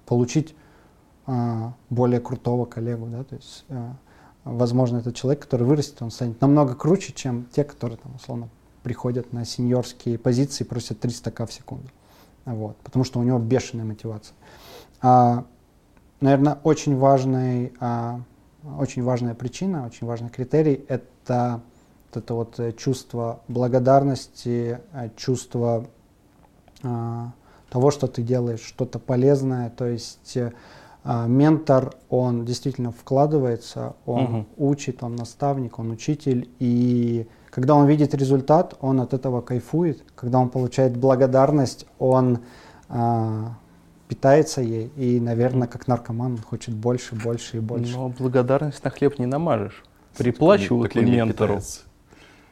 получить 0.06 0.56
а, 1.26 1.74
более 1.90 2.20
крутого 2.20 2.66
коллегу, 2.66 3.08
да, 3.08 3.24
то 3.24 3.36
есть 3.36 3.66
а, 3.70 3.96
возможно, 4.44 4.98
этот 4.98 5.16
человек, 5.16 5.42
который 5.42 5.66
вырастет, 5.66 6.02
он 6.02 6.12
станет 6.12 6.40
намного 6.42 6.76
круче, 6.76 7.14
чем 7.14 7.46
те, 7.46 7.64
которые, 7.64 7.98
там, 7.98 8.16
условно, 8.16 8.50
приходят 8.84 9.32
на 9.32 9.46
сеньорские 9.46 10.18
позиции 10.18 10.64
и 10.64 10.68
просят 10.68 11.00
300 11.00 11.32
к 11.32 11.46
в 11.46 11.54
секунду. 11.54 11.88
Вот, 12.46 12.76
потому 12.78 13.06
что 13.06 13.20
у 13.20 13.24
него 13.24 13.40
бешеная 13.40 13.86
мотивация. 13.86 14.36
А, 15.02 15.46
наверное, 16.20 16.60
очень, 16.64 16.98
важный, 16.98 17.74
а, 17.80 18.20
очень 18.78 19.04
важная 19.04 19.34
причина, 19.34 19.86
очень 19.86 20.06
важный 20.08 20.30
критерий– 20.30 20.84
это 20.88 21.62
вот 22.14 22.24
это 22.24 22.34
вот 22.34 22.60
э, 22.60 22.72
чувство 22.74 23.42
благодарности, 23.48 24.80
э, 24.94 25.10
чувство 25.16 25.88
а, 26.84 27.32
того, 27.74 27.90
что 27.90 28.06
ты 28.06 28.22
делаешь 28.22 28.62
что-то 28.62 29.00
полезное, 29.00 29.72
то 29.72 29.88
есть 29.88 30.38
э, 30.38 30.52
а, 31.04 31.26
ментор, 31.26 31.96
он 32.08 32.46
действительно 32.46 32.92
вкладывается, 32.92 33.96
он 34.06 34.24
угу. 34.24 34.46
учит, 34.58 35.02
он 35.02 35.16
наставник, 35.16 35.80
он 35.80 35.90
учитель, 35.90 36.48
и 36.60 37.26
когда 37.50 37.74
он 37.74 37.88
видит 37.88 38.14
результат, 38.14 38.76
он 38.80 39.02
от 39.02 39.16
этого 39.16 39.42
кайфует, 39.42 40.04
когда 40.14 40.38
он 40.38 40.50
получает 40.50 40.96
благодарность, 40.96 41.88
он 41.98 42.42
а, 42.90 43.56
питается 44.08 44.62
ей, 44.62 44.92
и, 44.96 45.20
наверное, 45.20 45.68
как 45.68 45.88
наркоман, 45.88 46.34
он 46.34 46.38
хочет 46.38 46.76
больше, 46.76 47.16
больше 47.16 47.58
и 47.58 47.60
больше. 47.60 47.98
Но 47.98 48.10
благодарность 48.10 48.84
на 48.84 48.92
хлеб 48.92 49.18
не 49.18 49.26
намажешь. 49.26 49.84
Приплачивают 50.16 50.94
ли 50.94 51.04
ментору? 51.04 51.60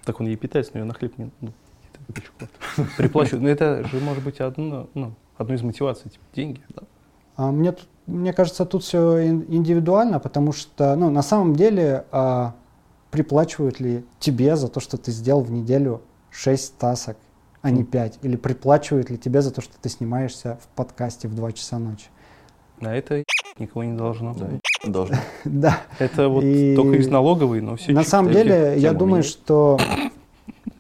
Так 0.03 0.19
он 0.19 0.25
ей 0.25 0.35
питается, 0.35 0.71
но 0.73 0.79
ее 0.79 0.85
на 0.85 0.95
хлеб 0.95 1.15
не... 1.19 1.29
Ну, 2.77 2.85
Приплачивают. 2.97 3.43
Но 3.43 3.49
это 3.49 3.87
же 3.87 3.99
может 3.99 4.23
быть 4.23 4.39
одно, 4.39 4.87
ну, 4.93 5.13
одно 5.37 5.55
из 5.55 5.61
мотиваций, 5.61 6.11
типа 6.11 6.23
деньги. 6.33 6.61
Да? 6.69 6.83
А 7.35 7.51
мне, 7.51 7.73
мне 8.05 8.33
кажется, 8.33 8.65
тут 8.65 8.83
все 8.83 9.25
индивидуально, 9.27 10.19
потому 10.19 10.51
что 10.51 10.95
ну, 10.95 11.09
на 11.09 11.21
самом 11.21 11.55
деле 11.55 12.05
а, 12.11 12.53
приплачивают 13.09 13.79
ли 13.79 14.05
тебе 14.19 14.55
за 14.55 14.67
то, 14.67 14.79
что 14.79 14.97
ты 14.97 15.11
сделал 15.11 15.41
в 15.41 15.51
неделю 15.51 16.01
6 16.31 16.77
тасок, 16.77 17.17
а 17.61 17.71
не 17.71 17.83
5? 17.83 18.19
Или 18.23 18.35
приплачивают 18.35 19.09
ли 19.09 19.17
тебе 19.17 19.41
за 19.41 19.51
то, 19.51 19.61
что 19.61 19.73
ты 19.79 19.89
снимаешься 19.89 20.59
в 20.63 20.67
подкасте 20.75 21.27
в 21.27 21.35
2 21.35 21.51
часа 21.53 21.79
ночи? 21.79 22.05
На 22.79 22.95
это 22.95 23.23
никого 23.59 23.83
не 23.83 23.95
должно. 23.95 24.33
Да, 24.33 24.47
должно. 24.85 25.17
Да. 25.45 25.81
Это 25.99 26.29
вот 26.29 26.43
И 26.43 26.75
только 26.75 26.97
из 26.97 27.07
налоговой, 27.07 27.61
но 27.61 27.75
все 27.75 27.91
На 27.91 28.03
самом 28.03 28.31
деле, 28.31 28.75
я 28.77 28.93
думаю, 28.93 29.23
что 29.23 29.79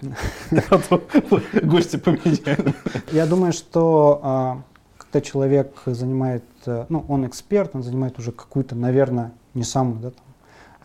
гости 1.63 1.97
поменяют. 1.97 2.75
Я 3.11 3.25
думаю, 3.25 3.53
что 3.53 4.19
а, 4.23 4.61
когда 4.97 5.21
человек 5.21 5.73
занимает, 5.85 6.43
э, 6.65 6.85
ну, 6.89 7.05
он 7.07 7.27
эксперт, 7.27 7.75
он 7.75 7.83
занимает 7.83 8.17
уже 8.17 8.31
какую-то, 8.31 8.75
наверное, 8.75 9.33
не 9.53 9.63
самую, 9.63 9.99
да, 9.99 10.11
там, 10.11 10.25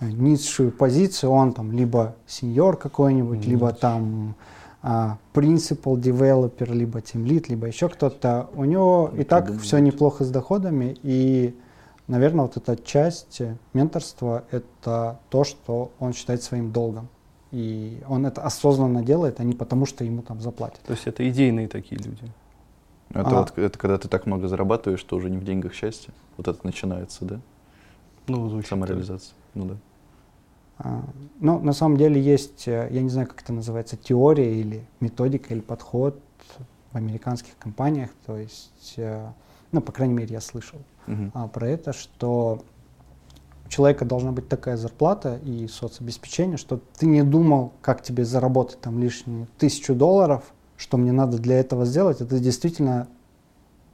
э, 0.00 0.12
низшую 0.12 0.72
позицию, 0.72 1.30
он 1.30 1.52
там 1.52 1.72
либо 1.72 2.16
сеньор 2.26 2.76
какой-нибудь, 2.76 3.46
либо 3.46 3.68
Нет. 3.68 3.80
там 3.80 4.34
а, 4.82 5.18
principal 5.34 5.96
developer, 5.96 6.72
либо 6.72 6.98
lead, 6.98 7.46
либо 7.48 7.66
еще 7.66 7.88
кто-то. 7.88 8.48
У 8.54 8.64
него 8.64 9.10
и 9.14 9.18
Ну, 9.18 9.24
так 9.24 9.46
думаю, 9.46 9.62
все 9.62 9.78
неплохо 9.78 10.24
с 10.24 10.30
доходами, 10.30 10.96
и, 11.02 11.56
наверное, 12.06 12.42
вот 12.42 12.56
эта 12.56 12.76
часть 12.76 13.40
э, 13.40 13.56
менторства— 13.72 14.44
это 14.50 15.18
то, 15.30 15.44
что 15.44 15.90
он 15.98 16.12
считает 16.12 16.42
своим 16.42 16.70
долгом. 16.70 17.08
И 17.56 18.02
он 18.06 18.26
это 18.26 18.42
осознанно 18.42 19.02
делает, 19.02 19.40
а 19.40 19.44
не 19.44 19.54
потому, 19.54 19.86
что 19.86 20.04
ему 20.04 20.20
там 20.20 20.42
заплатят. 20.42 20.80
То 20.82 20.92
есть 20.92 21.06
это 21.06 21.26
идейные 21.26 21.68
такие 21.68 21.98
люди. 21.98 22.30
Это 23.08 23.30
А. 23.30 23.40
вот 23.40 23.56
это 23.56 23.78
когда 23.78 23.96
ты 23.96 24.08
так 24.08 24.26
много 24.26 24.46
зарабатываешь, 24.46 25.00
что 25.00 25.16
уже 25.16 25.30
не 25.30 25.38
в 25.38 25.44
деньгах 25.44 25.72
счастье. 25.72 26.12
Вот 26.36 26.48
это 26.48 26.58
начинается, 26.64 27.24
да? 27.24 27.40
Ну, 28.26 28.50
звучит. 28.50 28.68
Самореализация. 28.68 29.34
Ну 29.54 29.64
да. 29.64 29.74
А, 30.78 31.02
Ну, 31.40 31.58
на 31.60 31.72
самом 31.72 31.96
деле 31.96 32.20
есть, 32.20 32.68
э, 32.68 32.88
я 32.90 33.00
не 33.00 33.08
знаю, 33.08 33.26
как 33.26 33.40
это 33.40 33.54
называется, 33.54 33.96
теория 33.96 34.54
или 34.60 34.84
методика 35.00 35.54
или 35.54 35.60
подход 35.60 36.20
в 36.92 36.96
американских 36.96 37.56
компаниях. 37.58 38.10
То 38.26 38.36
есть, 38.36 38.94
э, 38.98 39.26
ну, 39.72 39.80
по 39.80 39.92
крайней 39.92 40.12
мере, 40.12 40.34
я 40.34 40.42
слышал 40.42 40.80
а, 41.32 41.48
про 41.48 41.70
это, 41.70 41.94
что 41.94 42.62
у 43.66 43.68
человека 43.68 44.04
должна 44.04 44.32
быть 44.32 44.48
такая 44.48 44.76
зарплата 44.76 45.38
и 45.44 45.66
соцобеспечение, 45.68 46.56
что 46.56 46.80
ты 46.98 47.06
не 47.06 47.22
думал, 47.22 47.72
как 47.82 48.02
тебе 48.02 48.24
заработать 48.24 48.80
там 48.80 49.00
лишние 49.00 49.48
тысячу 49.58 49.94
долларов, 49.94 50.44
что 50.76 50.96
мне 50.96 51.12
надо 51.12 51.38
для 51.38 51.58
этого 51.58 51.84
сделать, 51.84 52.20
а 52.20 52.26
ты 52.26 52.38
действительно 52.38 53.08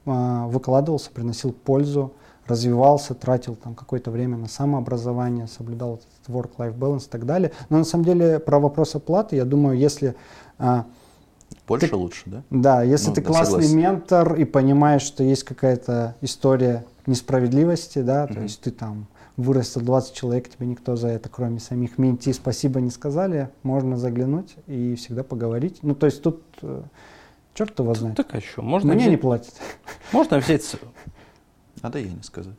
а, 0.05 0.47
выкладывался, 0.49 1.11
приносил 1.11 1.53
пользу, 1.53 2.13
развивался, 2.47 3.15
тратил 3.15 3.55
там 3.57 3.75
какое-то 3.75 4.11
время 4.11 4.37
на 4.37 4.49
самообразование, 4.49 5.47
соблюдал 5.47 5.95
этот 6.25 6.35
work-life 6.35 6.77
balance 6.77 7.07
и 7.07 7.11
так 7.11 7.25
далее. 7.25 7.53
Но 7.71 7.79
на 7.79 7.85
самом 7.85 8.05
деле 8.05 8.41
про 8.41 8.59
вопрос 8.59 8.95
оплаты, 8.95 9.37
я 9.37 9.45
думаю, 9.45 9.79
если 9.79 10.15
а, 10.59 10.85
Больше 11.69 11.89
Ты- 11.89 11.97
лучше, 11.97 12.23
да? 12.27 12.43
да, 12.51 12.83
если 12.83 13.09
Ну, 13.11 13.15
ты 13.15 13.21
да, 13.23 13.27
классный 13.29 13.51
согласен. 13.63 13.77
ментор 13.79 14.35
и 14.35 14.45
понимаешь, 14.45 15.03
что 15.03 15.23
есть 15.23 15.45
какая-то 15.45 16.17
история 16.21 16.85
несправедливости, 17.07 18.01
да, 18.01 18.27
то 18.27 18.35
Мгм. 18.35 18.43
есть 18.43 18.61
ты 18.61 18.71
там 18.71 19.07
вырастил 19.37 19.81
20 19.81 20.15
человек, 20.15 20.49
тебе 20.49 20.67
никто 20.67 20.97
за 20.97 21.09
это, 21.09 21.29
кроме 21.29 21.59
самих 21.59 21.99
менти, 21.99 22.33
спасибо 22.33 22.81
не 22.81 22.91
сказали, 22.91 23.49
можно 23.63 23.97
заглянуть 23.97 24.57
и 24.67 24.95
всегда 24.97 25.23
поговорить. 25.23 25.79
Ну, 25.83 25.95
то 25.95 26.07
есть 26.07 26.23
тут 26.23 26.43
э, 26.63 26.83
черт 27.55 27.79
его 27.79 27.95
знает. 27.95 28.17
Так 28.17 28.35
а 28.35 28.41
что? 28.41 28.63
Можно, 28.63 28.93
Мне 28.95 29.05
не 29.05 29.09
взять, 29.11 29.21
платят. 29.21 29.55
можно 30.13 30.39
взять... 30.39 30.77
Надо 31.83 31.99
ей 31.99 32.11
не 32.11 32.23
сказать. 32.23 32.59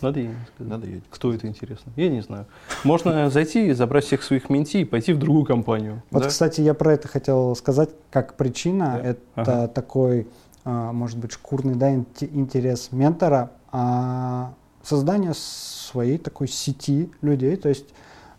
Надо 0.00 0.20
ей 0.20 0.28
не 0.28 0.34
сказать. 0.54 0.70
Надо 0.70 0.86
ей. 0.86 1.02
Кто 1.10 1.32
это 1.32 1.46
интересно? 1.46 1.92
Я 1.96 2.08
не 2.08 2.22
знаю. 2.22 2.46
Можно 2.84 3.30
зайти, 3.30 3.72
забрать 3.72 4.04
всех 4.04 4.22
своих 4.22 4.50
менти 4.50 4.78
и 4.78 4.84
пойти 4.84 5.12
в 5.12 5.18
другую 5.18 5.44
компанию. 5.44 6.02
Вот, 6.10 6.22
Да. 6.24 6.28
кстати, 6.28 6.60
я 6.60 6.74
про 6.74 6.94
это 6.94 7.06
хотел 7.08 7.54
сказать, 7.54 7.90
как 8.10 8.36
причина, 8.36 8.98
Да. 9.02 9.08
это 9.10 9.20
Ага. 9.34 9.68
такой, 9.68 10.26
а, 10.64 10.92
может 10.92 11.18
быть, 11.18 11.32
шкурный 11.32 11.74
да, 11.74 11.94
инте- 11.94 12.30
интерес 12.32 12.88
ментора, 12.92 13.52
а 13.72 14.54
создание 14.82 15.32
своей 15.34 16.18
такой 16.18 16.48
сети 16.48 17.10
людей, 17.22 17.56
то 17.56 17.68
есть 17.68 17.86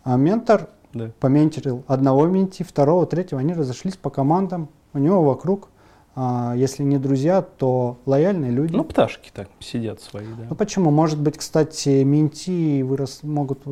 а, 0.04 0.16
ментор 0.16 0.68
Да. 0.92 1.10
поменторил 1.20 1.84
одного 1.86 2.26
менти, 2.26 2.62
второго, 2.62 3.06
третьего, 3.06 3.40
они 3.40 3.54
разошлись 3.54 3.96
по 3.96 4.10
командам, 4.10 4.68
у 4.94 4.98
него 4.98 5.22
вокруг, 5.22 5.68
если 6.14 6.82
не 6.82 6.98
друзья, 6.98 7.40
то 7.42 7.98
лояльные 8.04 8.50
люди. 8.50 8.74
Ну, 8.76 8.84
пташки 8.84 9.30
так 9.32 9.48
сидят 9.60 10.00
свои, 10.02 10.26
да. 10.26 10.46
Ну 10.50 10.54
почему? 10.56 10.90
Может 10.90 11.18
быть, 11.20 11.38
кстати, 11.38 12.02
менти 12.02 12.82
вырос, 12.82 13.22
могут 13.22 13.62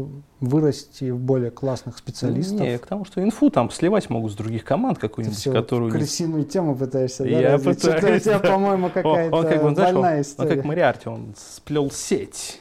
вырасти 0.41 1.11
в 1.11 1.19
более 1.19 1.51
классных 1.51 1.99
специалистов. 1.99 2.61
Не, 2.61 2.79
к 2.79 2.87
тому, 2.87 3.05
что 3.05 3.23
инфу 3.23 3.51
там 3.51 3.71
сливать 3.71 4.09
могут 4.09 4.33
с 4.33 4.35
других 4.37 4.65
команд 4.65 4.99
Ты 4.99 5.09
какую-нибудь, 5.09 5.37
все 5.39 5.53
которую... 5.53 5.91
не- 5.93 5.99
крысиную 5.99 6.45
тему 6.45 6.75
пытаешься, 6.75 7.25
да, 7.25 7.29
Я 7.29 7.53
развить? 7.53 7.79
Что-то 7.79 7.97
у 7.97 8.01
пытаюсь, 8.01 8.23
тебя, 8.23 8.39
да. 8.39 8.51
по-моему, 8.53 8.87
Он- 8.87 8.93
какая-то 8.93 9.37
он, 9.37 9.43
как 9.47 9.63
бы, 9.63 9.75
знаешь, 9.75 9.89
он- 9.91 9.95
больная 9.95 10.15
он, 10.17 10.23
история. 10.23 10.57
как 10.57 10.65
Мариарти, 10.65 11.09
он 11.11 11.35
сплел 11.37 11.91
сеть. 11.91 12.59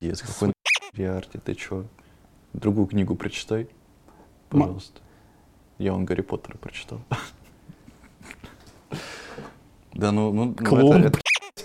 Есть 0.00 0.22
какой 0.22 0.52
Риарти, 0.94 1.38
ты 1.38 1.54
чё? 1.54 1.84
Другую 2.54 2.86
книгу 2.86 3.14
прочитай, 3.14 3.68
пожалуйста. 4.48 5.00
Я 5.76 5.92
вон 5.92 6.06
Гарри 6.06 6.22
Поттера 6.22 6.56
прочитал. 6.56 7.00
Да, 9.98 10.12
ну, 10.12 10.32
ну, 10.32 10.44
ну, 10.46 10.54
Клон, 10.54 11.04
это, 11.04 11.18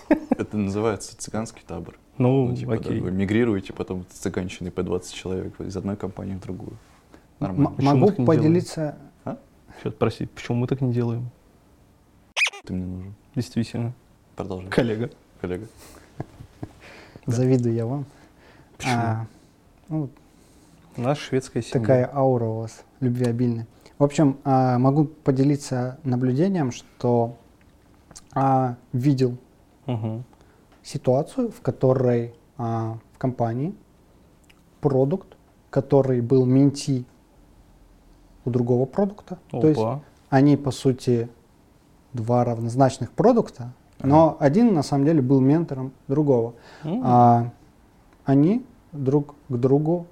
это- 0.09 0.19
это 0.37 0.57
называется 0.57 1.15
цыганский 1.17 1.61
табор. 1.65 1.97
Ну, 2.17 2.47
Ну, 2.49 2.55
типа, 2.55 2.71
да, 2.73 2.77
окей. 2.79 2.99
вы 2.99 3.11
мигрируете 3.11 3.73
потом 3.73 4.05
с 4.11 4.17
цыганщиной 4.17 4.71
по 4.71 4.83
20 4.83 5.13
человек 5.13 5.59
из 5.61 5.77
одной 5.77 5.95
компании 5.95 6.35
в 6.35 6.41
другую. 6.41 6.73
Нормально. 7.39 7.75
М- 7.77 7.85
могу 7.85 8.11
поделиться. 8.25 8.97
Сейчас, 9.79 9.93
прости, 9.97 10.25
почему 10.27 10.57
мы 10.57 10.67
так 10.67 10.81
не 10.81 10.91
делаем? 10.93 11.29
Ты 12.65 12.73
мне 12.73 12.85
нужен. 12.85 13.13
Действительно. 13.35 13.93
Продолжай. 14.35 14.69
Коллега. 14.69 15.09
Коллега. 15.41 15.67
Да. 16.19 16.25
Завидую 17.33 17.73
я 17.75 17.85
вам. 17.85 18.05
Почему? 18.77 18.93
А, 18.95 19.27
ну, 19.89 20.09
Наша 20.97 21.21
шведская 21.21 21.61
семья. 21.61 21.79
такая 21.79 22.11
аура 22.13 22.45
у 22.45 22.59
вас, 22.61 22.83
любвеобильная. 22.99 23.67
В 23.97 24.03
общем, 24.03 24.37
а, 24.43 24.77
могу 24.77 25.05
поделиться 25.05 25.97
наблюдением, 26.03 26.71
что 26.71 27.37
а, 28.33 28.75
видел 28.91 29.37
Мгм. 29.85 30.23
ситуацию, 30.81 31.51
в 31.51 31.61
которой 31.61 32.33
а, 32.57 32.97
в 33.13 33.17
компании 33.17 33.73
продукт, 34.81 35.27
который 35.69 36.21
был 36.21 36.45
менти 36.45 37.05
у 38.45 38.49
другого 38.49 38.85
продукта, 38.85 39.39
то 39.49 39.67
есть 39.67 39.79
Опа. 39.79 40.01
они 40.29 40.57
по 40.57 40.71
сути 40.71 41.29
два 42.11 42.43
равнозначных 42.43 43.11
продукта, 43.11 43.71
но 44.01 44.35
один 44.39 44.73
на 44.73 44.83
самом 44.83 45.05
деле 45.05 45.21
был 45.21 45.39
ментором 45.39 45.93
другого. 46.07 46.53
М. 46.83 47.01
А, 47.03 47.51
они 48.25 48.65
друг 48.91 49.35
к 49.47 49.55
другу, 49.55 50.05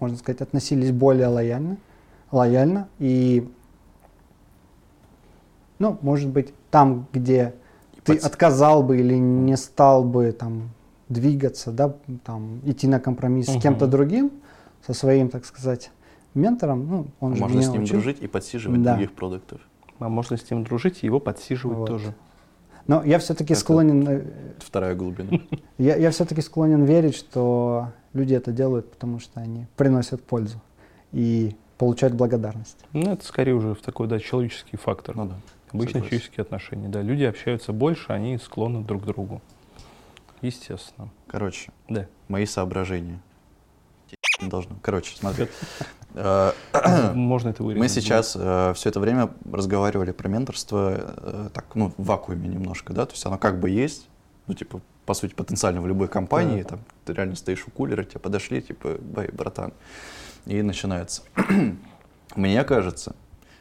можно 0.00 0.16
сказать, 0.16 0.40
относились 0.40 0.92
более 0.92 1.26
лояльно, 1.26 1.76
лояльно 2.30 2.88
и, 2.98 3.50
ну, 5.78 5.98
может 6.02 6.28
быть, 6.28 6.52
там, 6.70 7.06
где 7.12 7.54
ты 8.04 8.14
подс- 8.14 8.18
отказал 8.26 8.82
бы 8.82 8.98
или 8.98 9.14
не 9.14 9.56
стал 9.56 10.04
бы 10.04 10.32
там 10.32 10.70
двигаться, 11.08 11.70
да, 11.72 11.94
там 12.24 12.60
идти 12.64 12.86
на 12.86 13.00
компромисс 13.00 13.46
с 13.46 13.50
Мгм. 13.52 13.60
кем-то 13.60 13.86
другим, 13.86 14.30
со 14.86 14.92
своим, 14.94 15.28
так 15.28 15.44
сказать, 15.44 15.90
ментором, 16.34 16.86
ну, 16.88 17.06
он 17.20 17.34
же 17.34 17.40
Можно 17.42 17.62
с 17.62 17.68
ним 17.68 17.82
учил. 17.82 17.94
дружить 17.96 18.18
и 18.20 18.26
подсиживать 18.26 18.82
Да. 18.82 18.92
других 18.92 19.12
продуктов. 19.12 19.60
А 19.98 20.08
можно 20.08 20.36
с 20.36 20.50
ним 20.50 20.64
дружить 20.64 20.98
и 21.02 21.06
его 21.06 21.18
подсиживать 21.20 21.78
Вот. 21.78 21.88
тоже. 21.88 22.14
Но 22.86 23.02
я 23.04 23.18
все-таки 23.18 23.52
Это- 23.54 23.60
склонен, 23.60 24.08
э, 24.08 24.22
Вторая 24.58 24.94
глубина. 24.94 25.28
я, 25.78 25.96
я 25.96 26.10
все-таки 26.10 26.40
склонен 26.40 26.84
верить, 26.84 27.14
что 27.16 27.88
люди 28.12 28.34
это 28.34 28.52
делают, 28.52 28.90
потому 28.90 29.18
что 29.18 29.40
они 29.40 29.66
приносят 29.76 30.22
пользу 30.22 30.60
и 31.12 31.54
получают 31.76 32.14
благодарность. 32.14 32.78
Ну, 32.92 33.12
это 33.12 33.24
скорее 33.24 33.54
уже 33.54 33.74
в 33.74 33.80
такой, 33.82 34.08
да, 34.08 34.18
человеческий 34.18 34.76
фактор. 34.76 35.16
Ну 35.16 35.26
да. 35.26 35.34
Обычно 35.72 35.94
согласен. 35.94 36.08
человеческие 36.10 36.42
отношения, 36.42 36.88
да. 36.88 37.02
Люди 37.02 37.24
общаются 37.24 37.72
больше, 37.72 38.06
они 38.12 38.38
склонны 38.38 38.82
друг 38.84 39.02
к 39.02 39.06
другу. 39.06 39.40
Естественно. 40.42 41.08
Короче, 41.26 41.72
Да. 41.88 42.06
мои 42.28 42.46
соображения. 42.46 43.20
Не 44.40 44.48
должно. 44.48 44.76
Короче, 44.82 45.16
смотри. 45.16 45.48
Э, 46.14 46.52
Можно 47.14 47.50
это 47.50 47.62
вырезать. 47.62 47.80
Мы 47.82 47.88
сейчас 47.90 48.30
все 48.30 48.88
это 48.88 48.98
время 48.98 49.28
разговаривали 49.52 50.10
про 50.10 50.26
менторство 50.28 50.94
э, 50.98 51.50
так, 51.52 51.66
ну, 51.74 51.92
в 51.98 52.02
вакууме 52.04 52.48
немножко, 52.48 52.94
да, 52.94 53.04
то 53.04 53.12
есть 53.12 53.24
оно 53.26 53.36
как 53.36 53.60
бы 53.60 53.68
есть, 53.68 54.08
ну, 54.46 54.54
типа, 54.54 54.80
по 55.04 55.12
сути, 55.12 55.34
потенциально 55.34 55.82
в 55.82 55.86
любой 55.86 56.08
компании, 56.08 56.62
Да. 56.62 56.70
там, 56.70 56.80
ты 57.04 57.12
реально 57.12 57.36
стоишь 57.36 57.64
у 57.68 57.70
кулера, 57.70 58.04
тебе 58.04 58.20
подошли, 58.20 58.62
типа, 58.62 58.96
бай, 59.00 59.28
братан, 59.30 59.74
и 60.46 60.62
начинается. 60.62 61.22
Мне 62.36 62.64
кажется, 62.64 63.14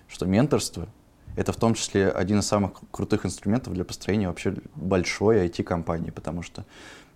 что 0.08 0.26
менторство— 0.26 0.88
это 1.38 1.54
в 1.54 1.56
том 1.56 1.76
числе 1.76 2.10
один 2.10 2.40
из 2.40 2.48
самых 2.48 2.72
крутых 2.92 3.26
инструментов 3.26 3.74
для 3.74 3.86
построения 3.86 4.28
вообще 4.28 4.56
большой 4.76 5.48
IT-компании, 5.48 6.10
потому 6.10 6.42
что, 6.42 6.66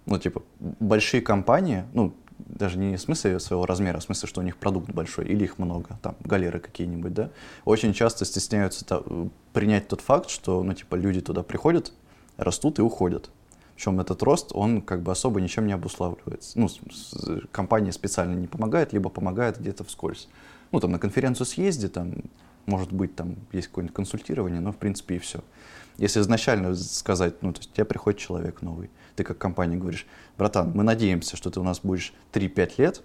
ну, 0.06 0.20
типа, 0.20 0.44
большие 0.60 1.22
компании, 1.22 1.86
ну, 1.94 2.14
даже 2.38 2.78
не 2.78 2.98
в 2.98 3.02
смысле 3.02 3.40
своего 3.40 3.66
размера, 3.66 3.98
а 3.98 4.00
в 4.00 4.04
смысле, 4.04 4.30
что 4.30 4.42
у 4.42 4.44
них 4.44 4.58
продукт 4.58 4.92
большой 4.92 5.26
или 5.26 5.44
их 5.44 5.58
много, 5.58 5.98
там, 6.04 6.16
галеры 6.24 6.60
какие-нибудь, 6.60 7.16
да, 7.16 7.32
очень 7.66 7.94
часто 7.94 8.26
стесняются 8.26 8.86
та- 8.86 9.02
принять 9.54 9.88
тот 9.88 10.02
факт, 10.02 10.30
что, 10.30 10.62
ну, 10.62 10.74
типа, 10.74 10.94
люди 10.96 11.22
туда 11.22 11.42
приходят, 11.42 11.92
растут 12.38 12.78
и 12.78 12.84
уходят. 12.84 13.32
Причем 13.74 14.00
этот 14.00 14.22
рост, 14.22 14.52
он 14.54 14.84
как 14.84 15.02
бы 15.02 15.12
особо 15.12 15.42
ничем 15.42 15.66
не 15.66 15.74
обуславливается. 15.74 16.60
Ну, 16.60 16.70
компания 17.52 17.92
специально 17.92 18.36
не 18.36 18.46
помогает, 18.46 18.94
либо 18.94 19.10
помогает 19.10 19.60
где-то 19.60 19.84
вскользь. 19.84 20.30
Ну, 20.72 20.80
там 20.80 20.92
на 20.92 21.00
конференцию 21.00 21.48
съезди, 21.48 21.90
там, 21.90 22.14
может 22.66 22.92
быть, 22.92 23.16
там 23.16 23.36
есть 23.52 23.68
какое-нибудь 23.68 23.96
консультирование, 23.96 24.62
но 24.62 24.72
в 24.72 24.78
принципе 24.78 25.16
и 25.16 25.20
все. 25.20 25.44
Если 25.98 26.20
изначально 26.22 26.74
сказать, 26.76 27.42
ну, 27.42 27.54
то 27.54 27.60
есть 27.60 27.74
тебе 27.74 27.86
приходит 27.86 28.20
человек 28.20 28.62
новый, 28.62 28.90
ты 29.16 29.24
как 29.24 29.38
компания 29.38 29.78
говоришь, 29.78 30.08
братан, 30.38 30.72
мы 30.74 30.84
надеемся, 30.84 31.38
что 31.38 31.50
ты 31.52 31.60
у 31.60 31.64
нас 31.64 31.82
будешь 31.82 32.14
3-5 32.34 32.74
лет, 32.78 33.04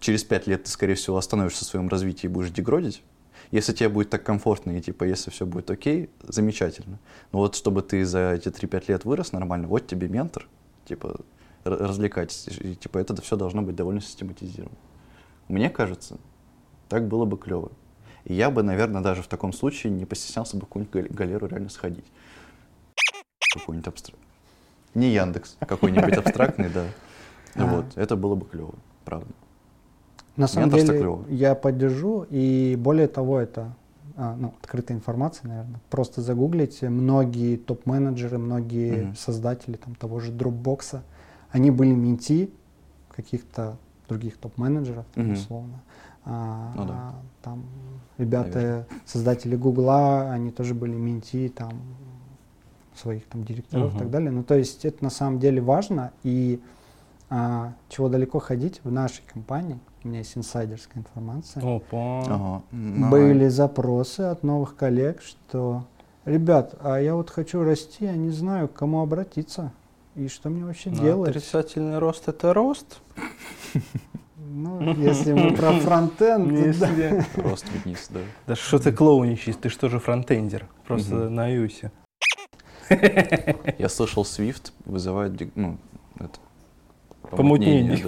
через 0.00 0.24
5 0.24 0.46
лет 0.48 0.64
ты, 0.64 0.70
скорее 0.70 0.94
всего, 0.94 1.16
остановишься 1.16 1.64
в 1.64 1.68
своем 1.68 1.88
развитии 1.88 2.26
и 2.26 2.28
будешь 2.28 2.50
дегродить, 2.50 3.02
если 3.50 3.72
тебе 3.72 3.88
будет 3.88 4.10
так 4.10 4.24
комфортно, 4.24 4.76
и 4.76 4.80
типа, 4.80 5.04
если 5.04 5.30
все 5.30 5.46
будет 5.46 5.70
окей, 5.70 6.10
замечательно. 6.22 6.98
Но 7.32 7.38
вот 7.38 7.54
чтобы 7.54 7.82
ты 7.82 8.04
за 8.04 8.32
эти 8.32 8.48
3-5 8.48 8.84
лет 8.88 9.04
вырос 9.04 9.32
нормально, 9.32 9.68
вот 9.68 9.86
тебе 9.86 10.08
ментор, 10.08 10.46
типа, 10.84 11.20
развлекайтесь. 11.64 12.48
И, 12.60 12.74
типа, 12.74 12.98
это 12.98 13.20
все 13.22 13.36
должно 13.36 13.62
быть 13.62 13.76
довольно 13.76 14.00
систематизировано. 14.00 14.76
Мне 15.48 15.70
кажется, 15.70 16.18
так 16.88 17.06
было 17.08 17.24
бы 17.24 17.36
клево. 17.36 17.70
И 18.24 18.34
я 18.34 18.50
бы, 18.50 18.62
наверное, 18.62 19.02
даже 19.02 19.22
в 19.22 19.28
таком 19.28 19.52
случае 19.52 19.92
не 19.92 20.04
постеснялся 20.04 20.56
бы 20.56 20.66
какую-нибудь 20.66 21.10
галеру 21.12 21.46
реально 21.46 21.70
сходить. 21.70 22.04
Какой-нибудь 23.54 23.88
абстракт. 23.88 24.20
Не 24.94 25.12
Яндекс, 25.12 25.56
какой-нибудь 25.60 26.14
абстрактный, 26.14 26.68
да. 26.68 26.84
Вот, 27.54 27.86
это 27.96 28.16
было 28.16 28.34
бы 28.34 28.46
клево, 28.46 28.74
правда. 29.04 29.28
На 30.36 30.46
самом 30.46 30.70
деле, 30.70 30.98
клево. 30.98 31.24
я 31.28 31.54
поддержу, 31.54 32.26
и 32.30 32.76
более 32.78 33.08
того, 33.08 33.40
это 33.40 33.74
а, 34.16 34.36
ну, 34.36 34.54
открытая 34.60 34.96
информация, 34.96 35.48
наверное. 35.48 35.80
Просто 35.90 36.22
загуглите, 36.22 36.88
многие 36.88 37.56
топ-менеджеры, 37.56 38.38
многие 38.38 38.92
mm-hmm. 38.92 39.16
создатели 39.16 39.76
там, 39.76 39.94
того 39.94 40.18
же 40.18 40.32
Dropbox, 40.32 41.00
они 41.50 41.70
были 41.70 41.92
менти 41.94 42.50
каких-то 43.14 43.78
других 44.08 44.36
топ-менеджеров, 44.38 45.04
mm-hmm. 45.14 45.32
условно. 45.32 45.80
А, 46.24 46.72
ну, 46.76 46.84
да. 46.86 47.14
Там 47.42 47.64
ребята, 48.18 48.54
Наверное. 48.54 48.86
создатели 49.06 49.56
Гугла, 49.56 50.30
они 50.30 50.50
тоже 50.50 50.74
были 50.74 50.92
менти 50.94 51.48
там 51.48 51.72
своих 52.94 53.26
там 53.26 53.44
директоров 53.44 53.92
uh-huh. 53.92 53.96
и 53.96 53.98
так 54.00 54.10
далее. 54.10 54.30
Ну, 54.30 54.42
то 54.42 54.54
есть 54.54 54.84
это 54.84 55.04
на 55.04 55.10
самом 55.10 55.38
деле 55.38 55.62
важно, 55.62 56.12
и 56.24 56.60
а, 57.30 57.72
чего 57.88 58.08
далеко 58.08 58.40
ходить 58.40 58.80
в 58.84 58.90
нашей 58.90 59.22
компании, 59.32 59.78
у 60.02 60.08
меня 60.08 60.18
есть 60.18 60.36
инсайдерская 60.36 61.02
информация. 61.02 61.76
Опа. 61.76 62.22
Ага. 62.22 62.62
Были 62.72 63.48
запросы 63.48 64.22
от 64.22 64.42
новых 64.42 64.76
коллег, 64.76 65.22
что, 65.22 65.84
ребят, 66.24 66.74
а 66.80 66.98
я 66.98 67.14
вот 67.14 67.30
хочу 67.30 67.62
расти, 67.62 68.04
я 68.04 68.16
не 68.16 68.30
знаю, 68.30 68.68
к 68.68 68.72
кому 68.72 69.02
обратиться. 69.02 69.72
И 70.18 70.26
что 70.26 70.48
мне 70.48 70.64
вообще 70.64 70.90
Но 70.90 71.00
делать? 71.00 71.30
Отрицательный 71.30 71.98
рост 71.98 72.26
это 72.26 72.52
рост. 72.52 73.00
Ну, 74.36 74.92
если 74.96 75.32
мы 75.32 75.54
про 75.54 75.70
фронтенд, 75.70 76.50
если... 76.50 77.24
Рост 77.36 77.64
вниз, 77.84 78.08
да. 78.10 78.20
Да 78.48 78.56
что 78.56 78.80
ты 78.80 78.90
клоуничаешь, 78.90 79.56
ты 79.60 79.68
что 79.68 79.88
же 79.88 80.00
фронтендер? 80.00 80.66
Просто 80.88 81.28
на 81.28 81.46
юсе. 81.46 81.92
Я 83.78 83.88
слышал, 83.88 84.24
Swift 84.24 84.72
вызывает, 84.86 85.54
ну, 85.54 85.78
это, 86.18 86.40
помутнение. 87.30 88.04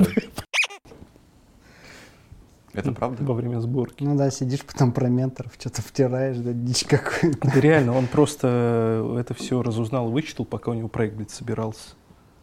Это 2.72 2.90
правда? 2.92 3.22
Во 3.22 3.34
время 3.34 3.60
сборки. 3.60 4.02
Ну 4.02 4.16
да, 4.16 4.30
сидишь 4.30 4.64
потом 4.64 4.90
про 4.90 5.08
менторов, 5.08 5.52
что-то 5.60 5.82
втираешь, 5.82 6.38
да, 6.38 6.52
дичь 6.52 6.84
какую-то. 6.84 7.48
Да 7.52 7.60
реально, 7.60 7.96
он 7.96 8.08
просто 8.08 9.16
это 9.20 9.34
все 9.34 9.62
разузнал, 9.62 10.10
вычитал, 10.10 10.44
пока 10.44 10.72
у 10.72 10.74
него 10.74 10.88
проект 10.88 11.14
блядь, 11.14 11.30
собирался 11.30 11.90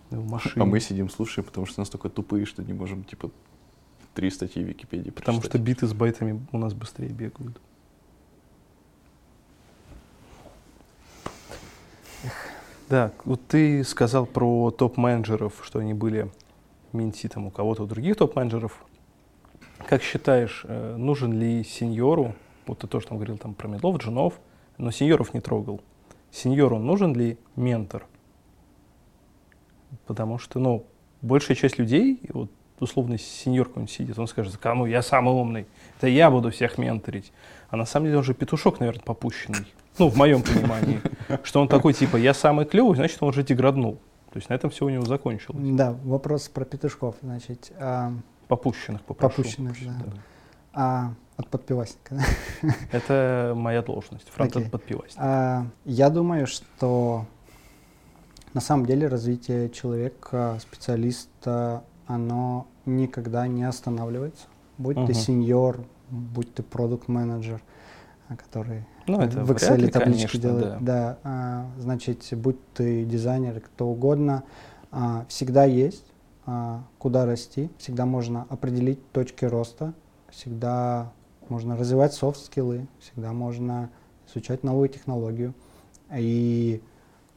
в 0.10 0.30
машине. 0.30 0.64
А 0.64 0.66
мы 0.66 0.80
сидим, 0.80 1.10
слушаем, 1.10 1.46
потому 1.46 1.66
что 1.66 1.82
настолько 1.82 2.10
тупые, 2.10 2.46
что 2.46 2.64
не 2.64 2.74
можем, 2.74 3.04
типа, 3.04 3.32
три 4.14 4.32
статьи 4.32 4.64
в 4.64 4.68
Википедии 4.68 5.12
Потому 5.12 5.42
что 5.42 5.58
биты 5.60 5.86
с 5.86 5.94
байтами 5.94 6.46
у 6.52 6.58
нас 6.58 6.74
быстрее 6.74 7.10
бегают. 7.10 7.60
Да, 12.90 13.12
вот 13.26 13.42
ты 13.48 13.84
сказал 13.84 14.26
про 14.26 14.72
топ-менеджеров, 14.72 15.62
что 15.62 15.80
они 15.80 15.94
были 15.94 16.32
менти 16.94 17.28
там 17.28 17.48
у 17.48 17.52
кого-то, 17.52 17.84
у 17.84 17.86
других 17.86 18.16
топ-менеджеров. 18.16 18.86
Как 19.88 20.02
считаешь, 20.02 20.64
э, 20.68 20.96
нужен 20.96 21.38
ли 21.38 21.64
сеньору, 21.66 22.34
вот 22.66 22.80
ты 22.80 22.88
тоже 22.88 23.08
там 23.08 23.18
говорил 23.18 23.38
там 23.38 23.54
про 23.54 23.68
медлов, 23.68 23.98
джунов, 23.98 24.40
но 24.78 24.92
сеньоров 24.92 25.34
не 25.34 25.42
трогал. 25.42 25.82
Сеньору 26.32 26.80
нужен 26.80 27.14
ли 27.14 27.38
ментор? 27.56 28.06
Потому 30.06 30.38
что, 30.38 30.60
ну, 30.60 30.86
большая 31.22 31.56
часть 31.56 31.78
людей, 31.78 32.22
вот 32.30 32.52
условно 32.80 33.18
сеньор 33.18 33.68
какой-нибудь 33.68 33.94
сидит, 33.94 34.20
он 34.20 34.28
скажет, 34.28 34.58
кому 34.58 34.86
я 34.86 35.02
самый 35.02 35.34
умный, 35.34 35.66
это 35.98 36.08
я 36.08 36.30
буду 36.30 36.52
всех 36.52 36.78
менторить. 36.78 37.32
А 37.70 37.76
на 37.76 37.86
самом 37.86 38.08
деле 38.08 38.18
он 38.20 38.24
же 38.24 38.34
петушок, 38.34 38.80
наверное, 38.80 39.04
попущенный. 39.04 39.66
Ну, 39.98 40.10
в 40.10 40.16
моем 40.16 40.44
понимании. 40.44 41.02
Что 41.44 41.60
он 41.62 41.68
такой, 41.68 41.94
типа, 41.94 42.18
я 42.18 42.34
самый 42.34 42.66
клевый, 42.66 42.96
значит, 42.96 43.18
он 43.22 43.30
уже 43.30 43.44
деграднул. 43.44 43.96
То 44.32 44.38
есть 44.38 44.50
на 44.50 44.54
этом 44.54 44.70
все 44.70 44.86
у 44.86 44.90
него 44.90 45.06
закончилось. 45.06 45.60
Да, 45.76 45.96
вопрос 46.04 46.50
про 46.50 46.66
петушков, 46.66 47.16
значит. 47.24 47.72
А... 47.80 48.14
Попущенных 48.48 49.02
попрошу. 49.02 49.38
Попущенных, 49.38 49.76
да. 49.84 49.94
да. 50.06 50.12
А, 50.74 51.14
от 51.38 51.48
подпивасника. 51.50 52.20
Это 52.92 53.54
моя 53.56 53.82
должность, 53.82 54.30
фронтенд 54.30 54.68
okay. 54.68 54.70
подпивасник. 54.70 55.18
А, 55.18 55.66
я 55.86 56.10
думаю, 56.10 56.46
что 56.46 57.26
на 58.58 58.62
самом 58.62 58.88
деле 58.88 59.08
развитие 59.08 59.70
человека, 59.70 60.58
специалиста, 60.60 61.84
оно 62.08 62.66
никогда 62.88 63.46
не 63.46 63.64
останавливается. 63.64 64.48
Будь 64.80 64.98
uh-huh. 64.98 65.06
ты 65.06 65.14
сеньор, 65.14 65.86
будь 66.10 66.52
ты 66.56 66.64
продукт-менеджер, 66.64 67.62
который 68.30 68.88
ну, 69.06 69.22
это 69.22 69.46
в 69.46 69.52
Excel 69.52 69.78
ли, 69.78 69.90
таблички 69.90 70.22
конечно, 70.22 70.40
делает. 70.40 70.70
Да. 70.80 70.80
да 70.80 71.18
а, 71.24 71.66
значит, 71.78 72.28
будь 72.32 72.58
ты 72.74 73.06
дизайнер, 73.06 73.60
кто 73.60 73.90
угодно, 73.90 74.44
а, 74.90 75.28
всегда 75.30 75.66
есть 75.66 76.08
а, 76.48 76.82
куда 76.98 77.28
расти, 77.28 77.70
всегда 77.78 78.08
можно 78.08 78.48
определить 78.50 79.12
точки 79.12 79.46
роста, 79.46 79.94
всегда 80.32 81.12
можно 81.48 81.78
развивать 81.78 82.16
софт-скиллы, 82.16 82.88
всегда 83.02 83.34
можно 83.34 83.92
изучать 84.28 84.64
новую 84.64 84.90
технологию. 84.90 85.54
И 86.12 86.82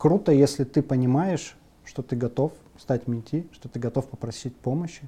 круто, 0.01 0.33
если 0.33 0.65
ты 0.65 0.83
понимаешь, 0.83 1.57
что 1.85 2.03
ты 2.03 2.17
готов 2.17 2.53
стать 2.79 3.07
менти, 3.07 3.47
что 3.53 3.69
ты 3.69 3.79
готов 3.79 4.09
попросить 4.09 4.57
помощи. 4.57 5.03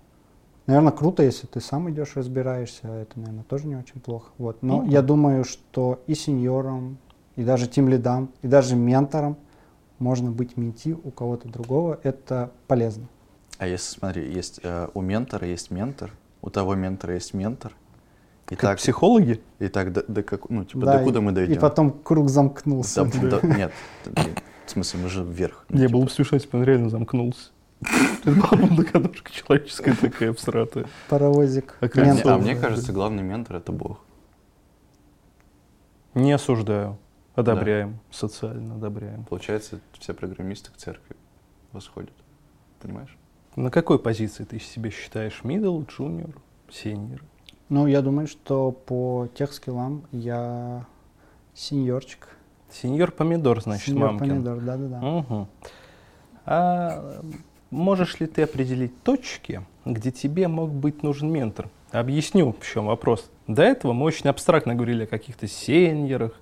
Наверное, 0.66 0.92
круто, 0.92 1.22
если 1.22 1.46
ты 1.46 1.60
сам 1.60 1.90
идешь, 1.90 2.14
разбираешься, 2.14 2.86
это, 2.86 3.18
наверное, 3.18 3.44
тоже 3.44 3.66
не 3.66 3.74
очень 3.74 4.00
плохо. 4.00 4.30
Вот. 4.36 4.62
Но 4.62 4.82
mm-hmm. 4.82 4.90
я 4.90 5.02
думаю, 5.02 5.44
что 5.44 6.00
и 6.06 6.14
сеньором, 6.14 6.98
и 7.36 7.42
даже 7.42 7.68
тем 7.68 7.88
лидам, 7.88 8.30
и 8.42 8.48
даже 8.48 8.76
ментором 8.76 9.38
можно 9.98 10.30
быть 10.30 10.58
менти 10.58 10.92
у 10.92 11.10
кого-то 11.10 11.48
другого. 11.48 11.98
Это 12.02 12.50
полезно. 12.68 13.08
А 13.56 13.66
если, 13.66 13.98
смотри, 13.98 14.30
есть 14.30 14.60
э, 14.62 14.88
у 14.92 15.00
ментора 15.00 15.48
есть 15.48 15.70
ментор, 15.70 16.12
у 16.42 16.50
того 16.50 16.74
ментора 16.74 17.14
есть 17.14 17.32
ментор. 17.32 17.72
И 18.50 18.54
как 18.54 18.72
так, 18.72 18.78
психологи? 18.78 19.40
И 19.58 19.68
так, 19.68 19.92
до, 19.92 20.04
до, 20.06 20.22
как, 20.22 20.50
ну, 20.50 20.64
типа, 20.64 20.84
да, 20.84 20.98
до 20.98 21.04
куда 21.04 21.20
и, 21.20 21.22
мы 21.22 21.32
дойдем? 21.32 21.54
И 21.54 21.58
потом 21.58 21.92
круг 21.92 22.28
замкнулся. 22.28 23.04
Да, 23.04 23.40
да. 23.40 23.48
Нет, 23.56 23.72
в 24.72 24.74
смысле, 24.74 25.00
мы 25.00 25.08
же 25.10 25.22
вверх. 25.22 25.66
Ну, 25.68 25.76
Не, 25.76 25.82
типа. 25.82 25.92
было 25.92 26.04
бы 26.04 26.10
смешно, 26.10 26.36
если 26.36 26.48
бы 26.48 26.58
он 26.58 26.64
реально 26.64 26.88
замкнулся. 26.88 27.50
Это 27.82 28.30
была 28.32 28.50
бы 28.50 28.66
многоножка 28.72 29.30
человеческая 29.30 29.94
такая 29.94 30.30
абстратая. 30.30 30.86
Паровозик. 31.10 31.76
А, 31.80 31.88
а 32.24 32.38
мне 32.38 32.56
кажется, 32.56 32.92
главный 32.92 33.22
ментор— 33.22 33.56
это 33.58 33.72
Бог. 33.72 34.00
Не 36.14 36.32
осуждаю. 36.32 36.98
Одобряем. 37.34 37.92
Да. 37.92 37.98
Социально 38.10 38.76
одобряем. 38.76 39.24
Получается, 39.24 39.80
все 39.98 40.14
программисты 40.14 40.70
к 40.70 40.76
церкви 40.76 41.16
восходят. 41.72 42.14
Понимаешь? 42.80 43.16
На 43.56 43.70
какой 43.70 43.98
позиции 43.98 44.44
ты 44.44 44.58
себя 44.58 44.90
считаешь? 44.90 45.40
Middle, 45.42 45.86
junior, 45.86 46.34
senior? 46.70 47.22
Ну, 47.68 47.86
я 47.86 48.00
думаю, 48.00 48.26
что 48.26 48.70
по 48.72 49.28
тех 49.34 49.52
скиллам 49.52 50.06
я 50.12 50.86
сеньорчик. 51.54 52.28
Сеньор 52.72 53.12
помидор, 53.12 53.60
значит, 53.60 53.86
Сеньор 53.88 54.12
мамкин. 54.12 54.28
помидор, 54.28 54.60
да-да-да. 54.60 55.06
Угу. 55.06 55.48
А 56.46 57.22
можешь 57.70 58.18
ли 58.20 58.26
ты 58.26 58.42
определить 58.42 59.02
точки, 59.02 59.64
где 59.84 60.10
тебе 60.10 60.48
мог 60.48 60.70
быть 60.70 61.02
нужен 61.02 61.30
ментор? 61.30 61.68
Объясню, 61.90 62.52
в 62.58 62.64
чем 62.64 62.86
вопрос. 62.86 63.30
До 63.46 63.62
этого 63.62 63.92
мы 63.92 64.04
очень 64.06 64.28
абстрактно 64.28 64.74
говорили 64.74 65.04
о 65.04 65.06
каких-то 65.06 65.46
сеньорах, 65.46 66.32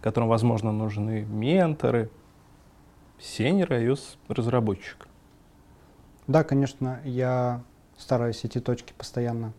которым, 0.00 0.28
возможно, 0.28 0.72
нужны 0.72 1.22
менторы. 1.22 2.10
Сеньор 3.18 3.72
iOS 3.72 4.16
разработчик. 4.28 5.08
Да, 6.26 6.44
конечно, 6.44 7.00
я 7.04 7.62
стараюсь 7.98 8.44
эти 8.44 8.60
точки 8.60 8.94
постоянно 8.96 9.52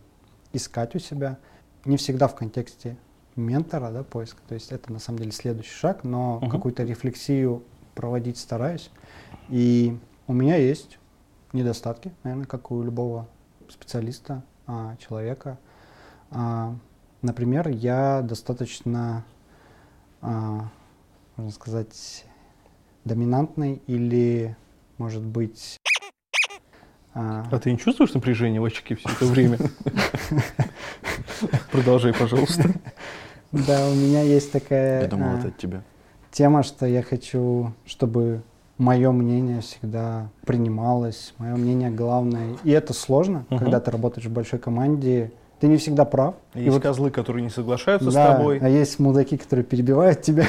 искать 0.52 0.94
у 0.94 0.98
себя. 0.98 1.38
Не 1.84 1.96
всегда 1.96 2.28
в 2.28 2.34
контексте 2.34 2.96
ментора, 3.36 3.90
да, 3.90 4.02
поиска. 4.02 4.40
То 4.48 4.54
есть 4.54 4.72
это 4.72 4.92
на 4.92 4.98
самом 4.98 5.18
деле 5.18 5.32
следующий 5.32 5.74
шаг, 5.74 6.04
но 6.04 6.40
uh-huh. 6.42 6.50
какую-то 6.50 6.84
рефлексию 6.84 7.62
проводить 7.94 8.38
стараюсь. 8.38 8.90
И 9.48 9.98
у 10.26 10.32
меня 10.32 10.56
есть 10.56 10.98
недостатки, 11.52 12.12
наверное, 12.24 12.46
как 12.46 12.70
у 12.70 12.82
любого 12.82 13.28
специалиста, 13.68 14.42
а, 14.66 14.96
человека. 14.96 15.58
А, 16.30 16.74
например, 17.20 17.68
я 17.68 18.22
достаточно, 18.22 19.24
а, 20.20 20.68
можно 21.36 21.52
сказать, 21.52 22.24
доминантный 23.04 23.82
или, 23.86 24.56
может 24.98 25.22
быть... 25.22 25.78
А, 27.14 27.46
а 27.50 27.58
ты 27.58 27.70
не 27.70 27.78
чувствуешь 27.78 28.14
напряжение 28.14 28.60
в 28.60 28.64
очке 28.64 28.94
все 28.94 29.08
это 29.10 29.26
время? 29.26 29.58
Продолжай, 31.70 32.14
пожалуйста. 32.14 32.70
Да, 33.52 33.88
у 33.88 33.94
меня 33.94 34.22
есть 34.22 34.50
такая... 34.50 35.02
Я 35.02 35.08
думал, 35.08 35.36
это 35.36 35.48
от 35.48 35.58
тебя. 35.58 35.82
Тема, 36.30 36.62
что 36.62 36.86
я 36.86 37.02
хочу, 37.02 37.72
чтобы 37.84 38.42
мое 38.78 39.12
мнение 39.12 39.60
всегда 39.60 40.28
принималось, 40.46 41.34
мое 41.38 41.54
мнение 41.56 41.90
главное. 41.90 42.56
И 42.64 42.70
это 42.70 42.94
сложно, 42.94 43.44
uh-huh. 43.50 43.58
когда 43.58 43.80
ты 43.80 43.90
работаешь 43.90 44.26
в 44.26 44.32
большой 44.32 44.58
команде. 44.58 45.30
Ты 45.62 45.68
не 45.68 45.76
всегда 45.76 46.04
прав. 46.04 46.34
Есть 46.54 46.66
и 46.66 46.70
вот, 46.70 46.82
козлы, 46.82 47.12
которые 47.12 47.44
не 47.44 47.48
соглашаются 47.48 48.10
да, 48.10 48.34
с 48.34 48.36
тобой. 48.36 48.58
А 48.58 48.68
есть 48.68 48.98
мудаки, 48.98 49.36
которые 49.36 49.64
перебивают 49.64 50.20
тебя. 50.20 50.44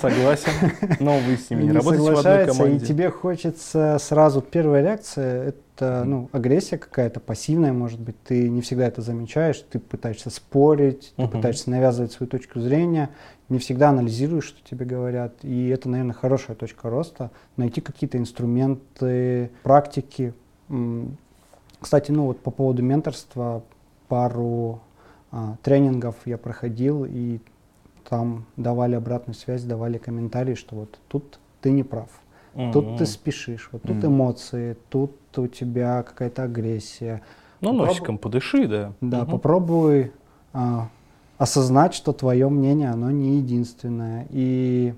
Согласен. 0.00 0.50
Но 0.98 1.16
вы 1.16 1.36
с 1.36 1.48
ними 1.48 1.62
не 1.62 1.70
работаете 1.70 2.12
в 2.12 2.18
одной 2.18 2.46
команде. 2.46 2.84
И 2.84 2.88
тебе 2.88 3.08
хочется 3.08 3.98
сразу 4.00 4.40
первая 4.40 4.82
реакция 4.82 5.54
это 5.78 6.02
ну, 6.04 6.28
агрессия 6.32 6.76
какая-то, 6.76 7.20
пассивная, 7.20 7.72
может 7.72 8.00
быть. 8.00 8.20
Ты 8.24 8.48
не 8.48 8.60
всегда 8.60 8.88
это 8.88 9.00
замечаешь, 9.00 9.64
ты 9.70 9.78
пытаешься 9.78 10.28
спорить, 10.30 11.12
ты 11.14 11.22
uh-huh. 11.22 11.28
пытаешься 11.28 11.70
навязывать 11.70 12.10
свою 12.10 12.28
точку 12.28 12.58
зрения 12.58 13.10
не 13.48 13.60
всегда 13.60 13.90
анализируешь, 13.90 14.44
что 14.44 14.58
тебе 14.68 14.84
говорят. 14.84 15.34
И 15.42 15.68
это, 15.68 15.88
наверное, 15.88 16.14
хорошая 16.14 16.56
точка 16.56 16.90
роста. 16.90 17.30
Найти 17.56 17.80
какие-то 17.80 18.18
инструменты, 18.18 19.50
практики. 19.62 20.34
Кстати, 21.80 22.10
ну 22.10 22.26
вот 22.26 22.40
по 22.40 22.50
поводу 22.50 22.82
менторства, 22.82 23.62
пару 24.08 24.80
а, 25.30 25.56
тренингов 25.62 26.16
я 26.24 26.38
проходил, 26.38 27.04
и 27.04 27.40
там 28.08 28.46
давали 28.56 28.94
обратную 28.94 29.34
связь, 29.34 29.62
давали 29.64 29.98
комментарии, 29.98 30.54
что 30.54 30.76
вот 30.76 30.98
тут 31.08 31.38
ты 31.60 31.70
не 31.70 31.82
прав. 31.82 32.08
Mm-hmm. 32.54 32.72
Тут 32.72 32.96
ты 32.98 33.06
спешишь, 33.06 33.68
вот 33.72 33.82
тут 33.82 33.98
mm-hmm. 33.98 34.06
эмоции, 34.06 34.76
тут 34.88 35.12
у 35.36 35.46
тебя 35.46 36.02
какая-то 36.02 36.44
агрессия. 36.44 37.22
Ну, 37.60 37.72
Попроб... 37.72 37.88
носиком 37.88 38.18
подыши, 38.18 38.66
да. 38.66 38.92
Да, 39.00 39.22
угу. 39.22 39.32
попробуй 39.32 40.12
а, 40.52 40.88
осознать, 41.38 41.94
что 41.94 42.12
твое 42.12 42.48
мнение, 42.48 42.90
оно 42.90 43.10
не 43.10 43.36
единственное. 43.38 44.26
И 44.30 44.94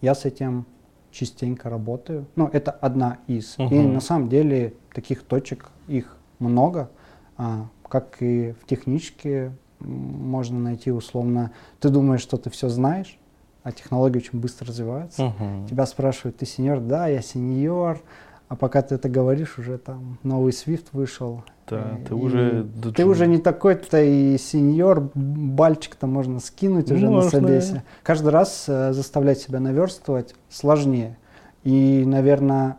я 0.00 0.14
с 0.14 0.24
этим 0.24 0.66
частенько 1.10 1.70
работаю. 1.70 2.26
Ну, 2.36 2.48
это 2.52 2.70
одна 2.70 3.18
из. 3.26 3.58
Угу. 3.58 3.74
И 3.74 3.78
на 3.80 4.00
самом 4.00 4.28
деле 4.28 4.74
таких 4.92 5.22
точек, 5.22 5.70
их 5.88 6.16
много. 6.38 6.90
А, 7.36 7.66
как 7.88 8.20
и 8.20 8.54
в 8.60 8.66
техничке 8.66 9.52
можно 9.80 10.58
найти 10.58 10.90
условно, 10.90 11.52
ты 11.80 11.88
думаешь, 11.88 12.20
что 12.20 12.36
ты 12.36 12.50
все 12.50 12.68
знаешь, 12.68 13.18
а 13.62 13.72
технологии 13.72 14.18
очень 14.18 14.40
быстро 14.40 14.68
развиваются. 14.68 15.26
Угу. 15.26 15.68
Тебя 15.68 15.86
спрашивают, 15.86 16.36
ты 16.36 16.46
сеньор? 16.46 16.80
Да, 16.80 17.06
я 17.06 17.22
сеньор. 17.22 18.00
А 18.48 18.56
пока 18.56 18.82
ты 18.82 18.96
это 18.96 19.08
говоришь, 19.08 19.58
уже 19.58 19.78
там 19.78 20.18
новый 20.22 20.52
Swift 20.52 20.88
вышел. 20.92 21.42
Да, 21.68 21.96
и, 21.98 22.04
ты 22.04 22.14
уже... 22.14 22.66
Ты 22.94 23.06
уже 23.06 23.26
не 23.26 23.38
такой-то 23.38 24.02
и 24.02 24.36
сеньор, 24.36 25.10
бальчик-то 25.14 26.06
можно 26.06 26.38
скинуть 26.38 26.90
уже 26.90 27.08
можно. 27.08 27.24
на 27.24 27.30
собесе. 27.30 27.84
Каждый 28.02 28.28
раз 28.28 28.66
э, 28.68 28.92
заставлять 28.92 29.38
себя 29.38 29.58
наверстывать 29.58 30.34
сложнее. 30.50 31.16
И, 31.64 32.04
наверное, 32.04 32.76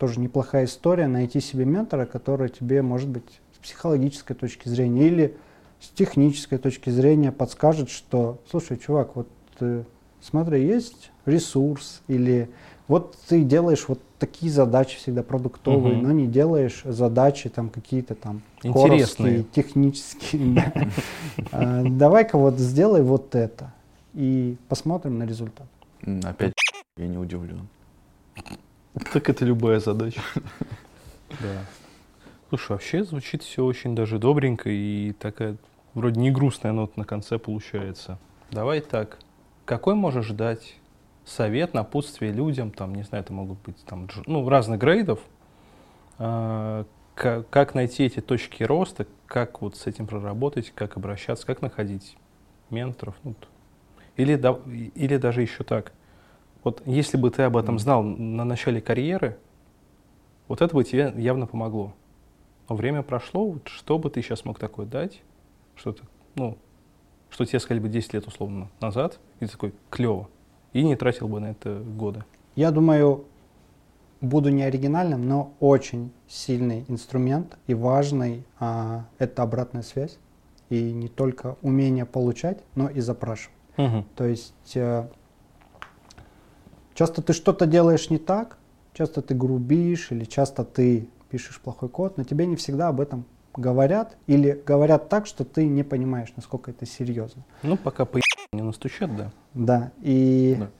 тоже 0.00 0.18
неплохая 0.18 0.64
история 0.64 1.06
найти 1.06 1.40
себе 1.40 1.66
ментора, 1.66 2.06
который 2.06 2.48
тебе, 2.48 2.80
может 2.80 3.10
быть, 3.10 3.40
с 3.54 3.58
психологической 3.58 4.34
точки 4.34 4.66
зрения 4.66 5.06
или 5.06 5.36
с 5.78 5.90
технической 5.90 6.56
точки 6.56 6.88
зрения 6.88 7.30
подскажет, 7.30 7.90
что, 7.90 8.40
слушай, 8.50 8.78
чувак, 8.78 9.14
вот 9.14 9.28
э, 9.60 9.84
смотри, 10.22 10.66
есть 10.66 11.10
ресурс 11.26 12.00
или 12.08 12.48
вот 12.88 13.14
ты 13.28 13.44
делаешь 13.44 13.84
вот 13.88 14.00
такие 14.18 14.50
задачи 14.50 14.96
всегда 14.96 15.22
продуктовые, 15.22 15.98
угу. 15.98 16.06
но 16.06 16.12
не 16.12 16.26
делаешь 16.26 16.80
задачи 16.84 17.50
там 17.50 17.68
какие-то 17.68 18.14
там 18.14 18.40
интересные, 18.62 19.44
технические. 19.44 20.72
А, 21.52 21.82
давай-ка 21.84 22.38
вот 22.38 22.58
сделай 22.58 23.02
вот 23.02 23.34
это 23.34 23.72
и 24.14 24.56
посмотрим 24.68 25.18
на 25.18 25.24
результат. 25.24 25.66
Опять 26.24 26.54
я 26.96 27.06
не 27.06 27.18
удивлен. 27.18 27.68
Так 29.12 29.28
это 29.28 29.44
любая 29.44 29.80
задача. 29.80 30.20
Да. 31.40 31.64
Слушай, 32.48 32.72
вообще 32.72 33.04
звучит 33.04 33.44
все 33.44 33.64
очень 33.64 33.94
даже 33.94 34.18
добренько 34.18 34.68
и 34.68 35.12
такая 35.12 35.56
вроде 35.94 36.20
не 36.20 36.32
грустная 36.32 36.72
нота 36.72 36.94
на 36.96 37.04
конце 37.04 37.38
получается. 37.38 38.18
Давай 38.50 38.80
так. 38.80 39.18
Какой 39.64 39.94
можешь 39.94 40.30
дать 40.30 40.74
совет, 41.24 41.72
напутствие 41.72 42.32
людям, 42.32 42.72
там, 42.72 42.94
не 42.94 43.04
знаю, 43.04 43.22
это 43.22 43.32
могут 43.32 43.58
быть 43.62 43.76
там, 43.84 44.08
ну, 44.26 44.48
разных 44.48 44.80
грейдов, 44.80 45.20
э, 46.18 46.84
как, 47.14 47.48
как 47.48 47.74
найти 47.74 48.04
эти 48.04 48.20
точки 48.20 48.64
роста, 48.64 49.06
как 49.26 49.62
вот 49.62 49.76
с 49.76 49.86
этим 49.86 50.08
проработать, 50.08 50.72
как 50.74 50.96
обращаться, 50.96 51.46
как 51.46 51.62
находить 51.62 52.16
менторов, 52.70 53.14
ну, 53.22 53.36
или, 54.16 54.34
да, 54.34 54.58
или 54.66 55.16
даже 55.16 55.42
еще 55.42 55.62
так. 55.62 55.92
Вот 56.62 56.82
если 56.86 57.16
бы 57.16 57.30
ты 57.30 57.42
об 57.42 57.56
этом 57.56 57.78
знал 57.78 58.02
на 58.02 58.44
начале 58.44 58.80
карьеры, 58.80 59.38
вот 60.48 60.60
это 60.60 60.74
бы 60.74 60.84
тебе 60.84 61.12
явно 61.16 61.46
помогло. 61.46 61.94
Но 62.68 62.76
время 62.76 63.02
прошло, 63.02 63.46
вот 63.46 63.68
что 63.68 63.98
бы 63.98 64.10
ты 64.10 64.22
сейчас 64.22 64.44
мог 64.44 64.58
такое 64.58 64.86
дать, 64.86 65.22
что-то, 65.74 66.04
ну, 66.34 66.58
что 67.30 67.44
тебе 67.44 67.60
сказали 67.60 67.80
бы 67.80 67.88
10 67.88 68.14
лет 68.14 68.26
условно 68.26 68.68
назад, 68.80 69.18
и 69.40 69.46
ты 69.46 69.52
такой, 69.52 69.74
клево, 69.90 70.28
и 70.72 70.84
не 70.84 70.96
тратил 70.96 71.28
бы 71.28 71.40
на 71.40 71.52
это 71.52 71.80
годы. 71.80 72.24
Я 72.56 72.70
думаю, 72.70 73.24
буду 74.20 74.50
не 74.50 74.62
оригинальным, 74.62 75.26
но 75.26 75.54
очень 75.60 76.12
сильный 76.28 76.84
инструмент 76.88 77.56
и 77.66 77.74
важный 77.74 78.44
а, 78.58 79.06
это 79.18 79.42
обратная 79.42 79.82
связь. 79.82 80.18
И 80.68 80.92
не 80.92 81.08
только 81.08 81.56
умение 81.62 82.04
получать, 82.04 82.58
но 82.76 82.88
и 82.88 83.00
запрашивать. 83.00 83.56
Угу. 83.76 84.04
То 84.14 84.24
есть 84.24 84.76
э, 84.76 85.08
часто 87.00 87.22
ты 87.22 87.32
что-то 87.32 87.64
делаешь 87.64 88.10
не 88.10 88.18
так, 88.18 88.58
часто 88.92 89.22
ты 89.22 89.34
грубишь 89.34 90.12
или 90.12 90.26
часто 90.26 90.66
ты 90.66 91.08
пишешь 91.30 91.58
плохой 91.58 91.88
код, 91.88 92.18
но 92.18 92.24
тебе 92.24 92.44
не 92.44 92.56
всегда 92.56 92.88
об 92.88 93.00
этом 93.00 93.24
говорят 93.56 94.18
или 94.26 94.62
говорят 94.66 95.08
так, 95.08 95.24
что 95.24 95.46
ты 95.46 95.66
не 95.66 95.82
понимаешь, 95.82 96.28
насколько 96.36 96.72
это 96.72 96.84
серьезно. 96.84 97.42
Ну, 97.62 97.78
пока 97.78 98.04
по 98.04 98.20
не 98.52 98.60
настучат, 98.60 99.16
да. 99.16 99.30
Да, 99.54 99.92
и 100.02 100.56
да. 100.60 100.70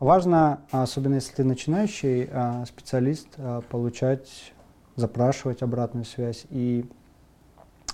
важно, 0.00 0.60
особенно 0.70 1.16
если 1.16 1.34
ты 1.34 1.44
начинающий 1.44 2.30
а, 2.32 2.64
специалист, 2.64 3.28
а, 3.36 3.60
получать, 3.60 4.54
запрашивать 4.96 5.60
обратную 5.60 6.06
связь 6.06 6.46
и 6.48 6.86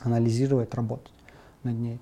анализировать, 0.05 0.73
работать 0.75 1.13
над 1.65 1.75
ней. 1.75 1.99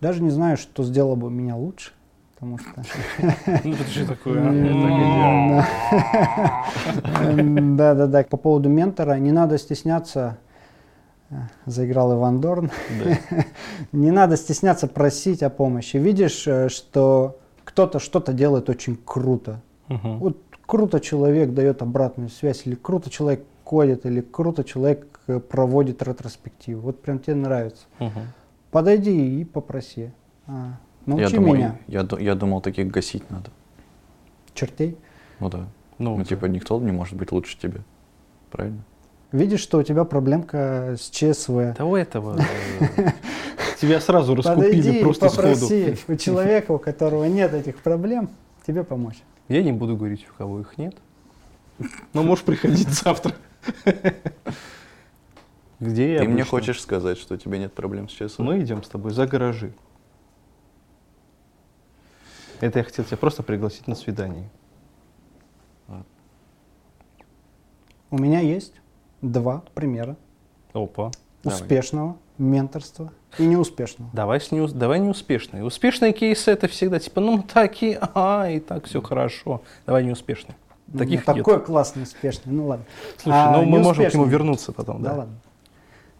Даже 0.00 0.22
не 0.22 0.30
знаю, 0.30 0.56
что 0.56 0.84
сделало 0.84 1.16
бы 1.16 1.30
меня 1.30 1.54
лучше, 1.54 1.92
потому 2.38 2.58
что... 2.58 2.82
Ну, 3.64 3.74
это 3.74 3.84
же 3.84 4.06
такое, 4.06 4.42
Да-да-да. 7.76 8.22
По 8.30 8.36
поводу 8.36 8.68
ментора, 8.68 9.14
не 9.14 9.32
надо 9.32 9.58
стесняться 9.58 10.38
заиграл 11.66 12.14
Иван 12.14 12.40
Дорн. 12.40 12.70
Да. 13.04 13.44
Не 13.92 14.10
надо 14.10 14.36
стесняться 14.36 14.86
просить 14.86 15.42
о 15.42 15.50
помощи. 15.50 15.98
Видишь, 15.98 16.46
э, 16.46 16.68
что 16.68 17.38
кто-то 17.64 17.98
что-то 17.98 18.32
делает 18.32 18.70
очень 18.70 18.96
круто. 18.96 19.60
Угу. 19.90 20.08
Вот 20.18 20.38
круто 20.66 21.00
человек 21.00 21.52
дает 21.52 21.82
обратную 21.82 22.30
связь, 22.30 22.62
или 22.66 22.74
круто 22.74 23.10
человек 23.10 23.44
кодит, 23.64 24.06
или 24.06 24.22
круто 24.22 24.64
человек 24.64 25.20
э, 25.26 25.38
проводит 25.38 26.02
ретроспективу. 26.02 26.80
Вот 26.80 27.02
прям 27.02 27.18
тебе 27.18 27.36
нравится. 27.36 27.84
Угу. 28.00 28.20
Подойди 28.70 29.40
и 29.40 29.44
попроси. 29.44 30.10
А, 30.46 30.78
научи 31.08 31.22
я 31.22 31.30
думал, 31.30 31.54
меня. 31.54 31.78
Я, 31.86 32.06
я 32.18 32.34
думал, 32.34 32.60
таких 32.60 32.88
гасить 32.88 33.28
надо. 33.30 33.50
Чертей? 34.54 34.96
Ну 35.40 35.48
да. 35.50 35.66
Ну, 35.98 36.16
ну 36.16 36.24
типа 36.24 36.46
никто 36.46 36.78
не 36.80 36.92
может 36.92 37.16
быть 37.16 37.32
лучше 37.32 37.58
тебя. 37.58 37.80
Правильно? 38.50 38.82
видишь, 39.32 39.60
что 39.60 39.78
у 39.78 39.82
тебя 39.82 40.04
проблемка 40.04 40.96
с 40.98 41.10
ЧСВ. 41.10 41.74
Того 41.76 41.96
этого. 41.96 42.38
Э, 42.96 43.10
тебя 43.80 44.00
сразу 44.00 44.34
раскупили 44.34 45.02
просто 45.02 45.28
попроси 45.28 45.96
у 46.06 46.16
человека, 46.16 46.72
у 46.72 46.78
которого 46.78 47.24
нет 47.24 47.54
этих 47.54 47.78
проблем, 47.78 48.30
тебе 48.66 48.84
помочь. 48.84 49.18
Я 49.48 49.62
не 49.62 49.72
буду 49.72 49.96
говорить, 49.96 50.26
у 50.30 50.36
кого 50.36 50.60
их 50.60 50.78
нет. 50.78 50.94
Но 52.12 52.22
можешь 52.22 52.44
приходить 52.44 52.88
завтра. 52.88 53.34
Где 55.80 56.14
я 56.14 56.20
Ты 56.20 56.28
мне 56.28 56.42
хочешь 56.42 56.80
сказать, 56.80 57.18
что 57.18 57.34
у 57.34 57.36
тебя 57.36 57.58
нет 57.58 57.72
проблем 57.72 58.08
с 58.08 58.12
ЧСВ? 58.12 58.40
Мы 58.40 58.60
идем 58.60 58.82
с 58.82 58.88
тобой 58.88 59.12
за 59.12 59.26
гаражи. 59.28 59.72
Это 62.60 62.78
я 62.80 62.84
хотел 62.84 63.04
тебя 63.04 63.16
просто 63.16 63.42
пригласить 63.42 63.86
на 63.86 63.94
свидание. 63.94 64.48
У 68.10 68.18
меня 68.18 68.40
есть 68.40 68.72
два 69.20 69.62
примера 69.74 70.16
Опа. 70.72 71.10
Давай. 71.42 71.60
успешного 71.60 72.16
менторства 72.38 73.12
и 73.38 73.44
неуспешного. 73.44 74.10
Давай, 74.14 74.40
с 74.40 74.50
неус- 74.50 74.72
давай 74.72 74.98
неуспешные. 74.98 75.62
Успешные 75.64 76.12
кейсы 76.12 76.50
это 76.50 76.68
всегда 76.68 76.98
типа, 77.00 77.20
ну 77.20 77.42
такие, 77.42 77.98
ага, 77.98 78.48
и 78.48 78.60
так 78.60 78.86
все 78.86 79.02
хорошо. 79.02 79.60
Давай 79.86 80.04
неуспешные. 80.04 80.56
Ну, 80.86 80.98
Таких 81.00 81.26
ну, 81.26 81.34
нет. 81.34 81.44
такой 81.44 81.62
классный, 81.62 82.04
успешный. 82.04 82.50
Ну 82.52 82.66
ладно. 82.68 82.86
Слушай, 83.18 83.36
А, 83.36 83.52
ну 83.58 83.64
мы 83.66 83.80
можем 83.80 84.08
к 84.10 84.14
нему 84.14 84.24
вернуться 84.24 84.72
потом, 84.72 85.02
Да, 85.02 85.10
да. 85.10 85.16
ладно. 85.18 85.34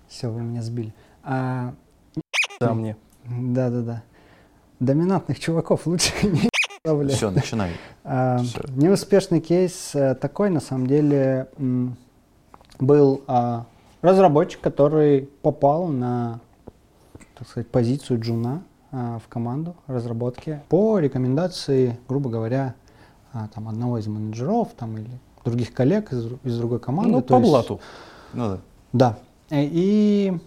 Все, 0.09 0.29
вы 0.31 0.43
меня 0.43 0.61
сбили. 0.61 0.93
А, 1.23 1.73
Да, 2.61 2.75
мне. 2.75 2.97
да, 3.25 3.71
да, 3.71 3.81
да. 3.81 4.03
Доминантных 4.81 5.39
чуваков 5.41 5.87
лучше 5.87 6.13
не 6.27 6.49
оставлять. 6.85 7.17
Все, 7.17 7.31
начинай. 7.31 7.73
А. 8.05 8.41
Неуспешный 8.69 9.41
кейс 9.41 9.95
э, 9.95 10.15
такой, 10.15 10.51
на 10.51 10.61
самом 10.61 10.87
деле, 10.87 11.49
был 12.79 13.23
а, 13.27 13.67
разработчик, 14.03 14.61
который 14.61 15.23
попал 15.43 15.89
на, 15.89 16.41
так 17.37 17.49
сказать, 17.49 17.69
позицию 17.69 18.21
джуна 18.21 18.63
а, 18.93 19.19
в 19.19 19.29
команду 19.29 19.75
разработки 19.87 20.61
по 20.69 20.99
рекомендации, 20.99 21.99
грубо 22.09 22.31
говоря, 22.31 22.75
а, 23.33 23.49
там, 23.49 23.69
одного 23.69 23.99
из 23.99 24.07
менеджеров 24.07 24.69
там, 24.77 24.97
или 24.97 25.11
других 25.45 25.73
коллег 25.75 26.13
из, 26.13 26.27
из 26.45 26.59
другой 26.59 26.79
команды. 26.81 27.11
Ну, 27.13 27.21
по 27.23 27.35
есть- 27.35 27.49
блату. 27.49 27.81
Ну 28.33 28.49
да. 28.49 28.59
да. 28.93 29.19
Э, 29.51 29.65
И 29.65 30.39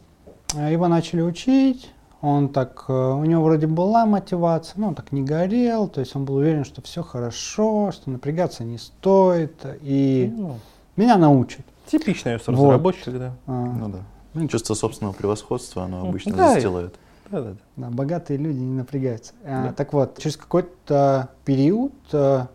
э, 0.55 0.71
его 0.71 0.88
начали 0.88 1.21
учить. 1.21 1.91
Он 2.22 2.49
так, 2.49 2.86
э, 2.88 2.93
у 2.93 3.26
него 3.26 3.43
вроде 3.43 3.65
была 3.65 4.05
мотивация, 4.05 4.80
но 4.80 4.89
он 4.89 4.95
так 4.95 5.11
не 5.11 5.24
горел, 5.24 5.88
то 5.88 5.99
есть 6.01 6.15
он 6.15 6.26
был 6.26 6.36
уверен, 6.36 6.63
что 6.65 6.82
все 6.84 7.01
хорошо, 7.01 7.91
что 7.91 8.11
напрягаться 8.11 8.63
не 8.63 8.78
стоит, 8.78 9.65
и 9.82 10.32
Ну, 10.36 10.59
меня 10.95 11.17
научат. 11.17 11.61
типичный 11.88 12.34
Вот. 12.38 12.47
разработчик, 12.47 13.17
да. 13.17 13.34
А, 13.47 13.51
Ну 13.65 13.89
да. 13.89 13.97
ну, 14.36 14.47
Чувство 14.47 14.76
собственного 14.76 15.13
превосходства, 15.13 15.84
оно 15.86 16.01
Ну, 16.01 16.09
обычно 16.09 16.36
да, 16.36 16.53
застилает. 16.53 16.93
Да, 17.32 17.41
да, 17.41 17.49
да. 17.51 17.55
да, 17.78 17.89
богатые 17.89 18.38
люди 18.38 18.59
не 18.59 18.76
напрягаются. 18.76 19.34
А, 19.43 19.67
Да. 19.67 19.74
Так 19.74 19.91
вот, 19.93 20.19
через 20.19 20.38
какой-то 20.38 21.30
период 21.43 21.93
э, 22.13 22.45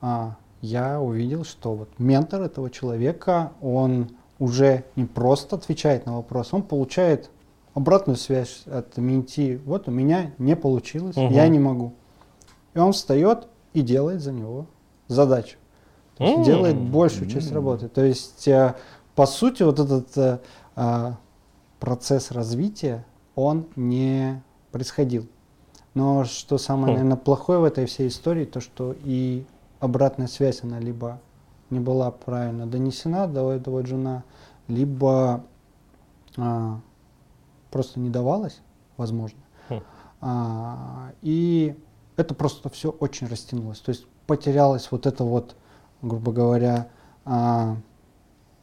а, 0.00 0.36
я 0.60 1.00
увидел, 1.00 1.44
что 1.44 1.74
вот 1.74 1.88
ментор 1.98 2.42
этого 2.42 2.70
человека, 2.70 3.50
он 3.60 4.10
уже 4.38 4.84
не 4.94 5.06
просто 5.06 5.56
отвечает 5.56 6.06
на 6.06 6.16
вопрос, 6.16 6.52
он 6.52 6.62
получает 6.62 7.30
обратную 7.74 8.16
связь 8.16 8.62
от 8.66 8.96
менти. 8.96 9.60
Вот 9.64 9.88
у 9.88 9.90
меня 9.90 10.32
не 10.38 10.56
получилось, 10.56 11.16
Мгм. 11.16 11.32
я 11.32 11.48
не 11.48 11.58
могу. 11.58 11.94
И 12.74 12.78
он 12.78 12.92
встает 12.92 13.48
и 13.72 13.82
делает 13.82 14.20
за 14.20 14.32
него 14.32 14.66
задачу. 15.08 15.56
То 16.16 16.24
есть 16.24 16.36
М. 16.38 16.42
делает 16.44 16.76
большую 16.76 17.28
часть 17.28 17.52
работы. 17.52 17.88
То 17.88 18.04
есть, 18.04 18.46
э, 18.46 18.74
по 19.14 19.26
сути, 19.26 19.62
вот 19.62 19.78
этот 19.78 20.16
э, 20.16 20.38
а, 20.76 21.16
процесс 21.80 22.30
развития, 22.30 23.04
он 23.34 23.66
не 23.76 24.42
происходил. 24.70 25.26
Но 25.94 26.24
что 26.24 26.56
самое, 26.58 26.86
Хм. 26.86 26.94
наверное, 26.94 27.16
плохое 27.16 27.58
в 27.58 27.64
этой 27.64 27.86
всей 27.86 28.08
истории, 28.08 28.44
то 28.44 28.60
что 28.60 28.94
и 29.04 29.44
обратная 29.80 30.26
связь, 30.28 30.62
она 30.62 30.78
либо 30.78 31.20
не 31.70 31.80
была 31.80 32.10
правильно 32.10 32.66
донесена 32.66 33.26
до 33.26 33.50
этого 33.52 33.82
джуна, 33.82 34.24
либо 34.68 35.44
а, 36.36 36.80
просто 37.72 37.98
не 37.98 38.10
давалась, 38.10 38.60
возможно. 38.96 39.40
Хм. 39.68 39.80
А, 40.20 41.12
и 41.22 41.74
это 42.16 42.34
просто 42.34 42.68
все 42.68 42.90
очень 42.90 43.26
растянулось. 43.26 43.80
То 43.80 43.90
есть 43.90 44.06
потерялась 44.26 44.88
вот 44.92 45.06
эта 45.06 45.24
вот, 45.24 45.56
грубо 46.02 46.30
говоря, 46.30 46.88
а, 47.24 47.76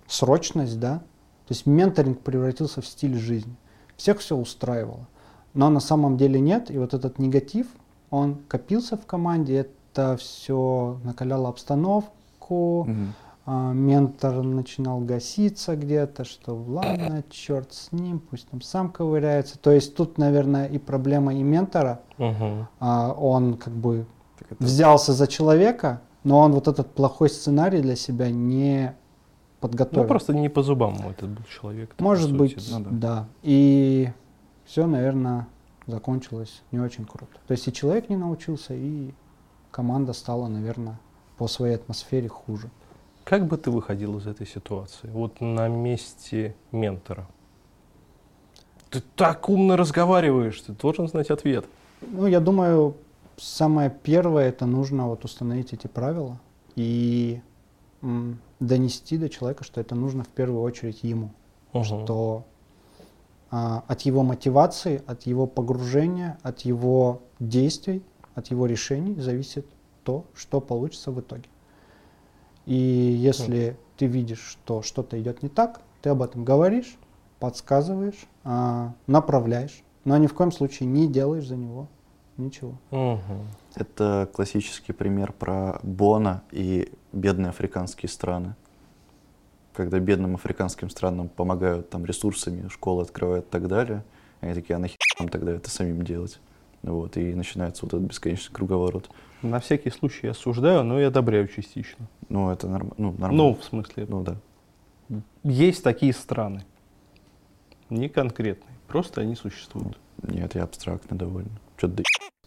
срочность, 0.07 0.80
да. 0.80 0.99
То 1.47 1.53
есть 1.53 1.66
менторинг 1.66 2.22
превратился 2.22 2.82
в 2.82 2.86
стиль 2.86 3.18
жизни. 3.18 3.55
Всех 3.97 4.20
все 4.20 4.38
устраивало. 4.38 5.07
Но 5.53 5.70
на 5.70 5.80
самом 5.80 6.16
деле 6.16 6.39
нет. 6.39 6.72
И 6.72 6.78
вот 6.78 6.93
этот 6.93 7.20
негатив, 7.20 7.68
он 8.12 8.36
копился 8.47 8.95
в 8.95 9.05
команде. 9.05 9.55
Это 9.55 10.16
все 10.18 10.99
накаляло 11.03 11.49
обстановку. 11.49 12.86
Мгм. 12.88 13.14
А, 13.52 13.74
ментор 13.74 14.43
начинал 14.43 15.00
гаситься 15.00 15.76
где-то, 15.76 16.24
что 16.24 16.56
ладно, 16.56 17.24
черт 17.32 17.74
с 17.74 17.91
ним, 17.91 18.20
пусть 18.20 18.47
там 18.47 18.62
сам 18.62 18.91
ковыряется. 18.91 19.58
То 19.58 19.72
есть 19.72 19.95
тут, 19.95 20.20
наверное, 20.20 20.68
и 20.68 20.78
проблема 20.78 21.34
и 21.34 21.41
ментора. 21.41 22.02
А, 22.80 23.12
он 23.12 23.56
как 23.56 23.74
бы 23.74 24.06
это- 24.39 24.64
взялся 24.64 25.14
за 25.14 25.26
человека, 25.26 26.02
но 26.24 26.38
он 26.38 26.52
вот 26.52 26.68
этот 26.68 26.93
плохой 26.93 27.32
сценарий 27.32 27.82
для 27.82 27.95
себя 27.95 28.30
не 28.30 28.93
подготовил. 29.60 30.04
Ну, 30.04 30.08
просто 30.08 30.36
не 30.36 30.50
по 30.50 30.62
зубам 30.62 30.97
этот 31.10 31.32
был 31.32 31.43
человек. 31.45 31.95
Может 31.97 32.30
сути, 32.30 32.38
быть, 32.38 32.68
ну 32.72 32.80
да. 32.82 32.89
да. 32.91 33.28
И 33.41 34.12
все, 34.66 34.86
наверное, 34.86 35.47
закончилось 35.88 36.62
не 36.72 36.78
очень 36.78 37.06
круто. 37.06 37.34
То 37.47 37.54
есть 37.54 37.68
и 37.68 37.74
человек 37.74 38.10
не 38.10 38.16
научился, 38.16 38.76
и 38.76 39.12
команда 39.72 40.14
стала, 40.14 40.47
наверное, 40.47 41.00
по 41.39 41.47
своей 41.47 41.74
атмосфере 41.74 42.28
хуже. 42.28 42.70
Как 43.30 43.46
бы 43.46 43.58
ты 43.58 43.70
выходил 43.70 44.18
из 44.18 44.26
этой 44.26 44.48
ситуации? 44.48 45.08
Вот 45.14 45.40
на 45.40 45.68
месте 45.68 46.56
ментора. 46.72 47.28
Ты 48.90 49.04
так 49.16 49.48
умно 49.50 49.78
разговариваешь, 49.78 50.60
ты 50.62 50.72
должен 50.74 51.08
знать 51.08 51.30
ответ. 51.30 51.66
Ну, 52.02 52.26
я 52.26 52.40
думаю, 52.40 52.96
самое 53.38 53.96
первое, 54.02 54.50
это 54.50 54.66
нужно 54.66 55.08
вот 55.08 55.26
установить 55.26 55.74
эти 55.74 55.86
правила 55.86 56.40
и 56.76 57.40
м, 58.02 58.40
донести 58.60 59.20
до 59.20 59.30
человека, 59.30 59.64
что 59.64 59.80
это 59.80 59.94
нужно 59.94 60.24
в 60.24 60.30
первую 60.30 60.64
очередь 60.64 61.04
ему. 61.04 61.30
Мгм. 61.74 61.84
Что 61.84 62.46
а, 63.52 63.84
от 63.88 64.02
его 64.02 64.24
мотивации, 64.24 65.04
от 65.06 65.28
его 65.28 65.46
погружения, 65.46 66.40
от 66.42 66.62
его 66.62 67.22
действий, 67.40 68.02
от 68.34 68.48
его 68.48 68.66
решений 68.66 69.22
зависит 69.22 69.68
то, 70.04 70.26
что 70.34 70.60
получится 70.60 71.12
в 71.12 71.20
итоге. 71.20 71.44
И 72.70 72.76
если 72.76 73.76
ты 73.97 74.05
видишь, 74.05 74.41
что 74.41 74.84
что-то 74.84 75.20
идет 75.20 75.41
не 75.41 75.49
так, 75.49 75.82
ты 76.03 76.09
об 76.09 76.22
этом 76.22 76.45
говоришь, 76.45 76.97
подсказываешь, 77.39 78.28
а, 78.43 78.93
направляешь, 79.07 79.82
но 80.05 80.15
ни 80.17 80.28
в 80.28 80.36
коем 80.36 80.51
случае 80.51 80.88
не 80.88 81.07
делаешь 81.07 81.47
за 81.47 81.55
него 81.55 81.88
ничего. 82.38 82.76
Мгм. 82.91 83.47
Это 83.74 84.30
классический 84.32 84.93
пример 84.93 85.34
про 85.34 85.80
Бона 85.82 86.43
и 86.51 86.91
бедные 87.11 87.49
африканские 87.49 88.07
страны. 88.07 88.53
Когда 89.74 89.97
бедным 89.97 90.36
африканским 90.36 90.91
странам 90.91 91.28
помогают 91.28 91.89
там 91.89 92.05
ресурсами, 92.05 92.67
школы 92.67 93.01
открывают 93.01 93.47
и 93.47 93.49
так 93.49 93.67
далее, 93.67 94.03
они 94.41 94.53
такие, 94.53 94.76
а 94.76 94.80
нахер 94.80 94.97
нам 95.20 95.30
тогда 95.30 95.53
это 95.53 95.72
самим 95.72 96.03
делать? 96.03 96.39
Вот, 96.84 97.17
и 97.17 97.34
начинается 97.34 97.84
вот 97.84 97.95
этот 97.95 98.07
бесконечный 98.07 98.53
круговорот. 98.53 99.09
На 99.42 99.60
всякий 99.60 99.90
случай 99.90 100.28
осуждаю, 100.28 100.84
но 100.84 101.00
и 101.00 101.04
одобряю 101.04 101.48
частично. 101.48 102.08
Ну, 102.28 102.50
это 102.52 102.68
норм... 102.68 102.94
ну, 102.98 103.12
Ну, 103.12 103.18
нормально. 103.20 103.54
в 103.56 103.64
смысле, 103.64 104.06
Ну, 104.10 104.24
да. 104.24 104.36
есть 105.44 105.84
такие 105.84 106.14
страны. 106.14 106.66
Не 107.90 108.10
конкретные, 108.10 108.76
просто 108.88 109.22
они 109.22 109.36
существуют. 109.36 109.98
Нет, 110.24 110.56
я 110.56 110.64
абстрактно 110.64 111.18
довольно. 111.18 111.52
Что-то 111.78 111.96
да 111.96 112.04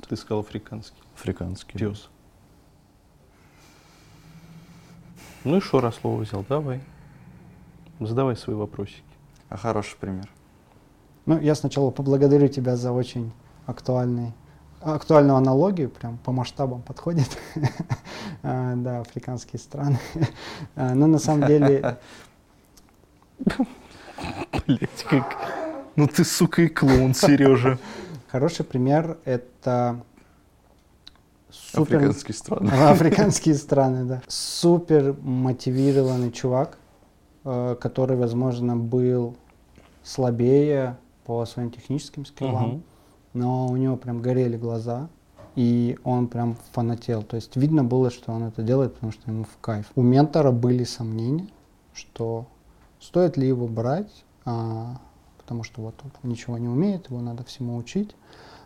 Ты 0.07 0.17
сказал 0.17 0.41
африканский. 0.41 1.01
африканский. 1.17 1.79
Пес. 1.79 2.11
Ну 5.45 5.57
и 5.57 5.61
что, 5.61 5.81
раз 5.81 5.97
слово 5.97 6.21
взял, 6.23 6.45
давай. 6.49 6.81
Задавай 8.01 8.37
свои 8.37 8.55
вопросики. 8.55 9.03
А 9.49 9.57
хороший 9.57 9.97
пример. 9.99 10.29
Ну, 11.27 11.41
я 11.41 11.55
сначала 11.55 11.91
поблагодарю 11.91 12.49
тебя 12.49 12.77
за 12.77 12.93
очень 12.93 13.33
актуальный, 13.67 14.33
актуальную 14.83 15.37
аналогию, 15.37 15.91
прям 15.91 16.19
по 16.19 16.33
масштабам 16.33 16.83
подходит. 16.83 17.29
А, 18.45 18.75
Да, 18.75 19.01
африканские 19.01 19.61
страны. 19.61 19.99
А, 20.77 20.95
Но 20.95 21.07
на 21.07 21.19
самом 21.19 21.47
деле, 21.47 21.99
Блять, 24.67 25.05
как... 25.09 25.37
Ну 25.97 26.07
ты, 26.07 26.25
сука, 26.25 26.63
и 26.63 26.69
клоун, 26.69 27.15
Сережа. 27.15 27.79
хороший 28.29 28.65
пример— 28.65 29.19
это 29.25 30.03
супер... 31.51 31.97
Африканские 31.97 32.35
страны. 32.35 32.71
Африканские 32.89 33.55
страны, 33.57 34.05
да. 34.05 34.23
Супер 34.29 35.15
мотивированный 35.21 36.33
чувак, 36.33 36.79
э, 37.45 37.77
который, 37.81 38.17
возможно, 38.17 38.77
был 38.77 39.37
слабее 40.03 40.97
по 41.25 41.45
своим 41.47 41.71
техническим 41.71 42.25
скиллам, 42.27 42.69
Мгм. 42.69 42.83
Но 43.35 43.67
у 43.67 43.77
него 43.77 43.97
прям 43.97 44.21
горели 44.21 44.57
глаза, 44.57 45.09
и 45.55 45.99
он 46.05 46.29
прям 46.29 46.57
фанател. 46.73 47.23
То 47.23 47.37
есть 47.37 47.57
видно 47.57 47.85
было, 47.85 48.11
что 48.11 48.33
он 48.33 48.45
это 48.45 48.63
делает, 48.63 48.95
потому 48.95 49.13
что 49.13 49.31
ему 49.31 49.45
в 49.45 49.59
кайф. 49.61 49.87
У 49.95 50.03
ментора 50.03 50.51
были 50.51 50.85
сомнения, 50.85 51.49
что 51.93 52.47
стоит 53.01 53.37
ли 53.37 53.47
его 53.47 53.69
брать, 53.69 54.25
а, 54.45 54.99
потому 55.39 55.63
что 55.63 55.83
вот 55.83 55.95
он 56.03 56.31
ничего 56.31 56.57
не 56.59 56.69
умеет, 56.69 57.11
его 57.11 57.21
надо 57.21 57.45
всему 57.45 57.77
учить. 57.77 58.15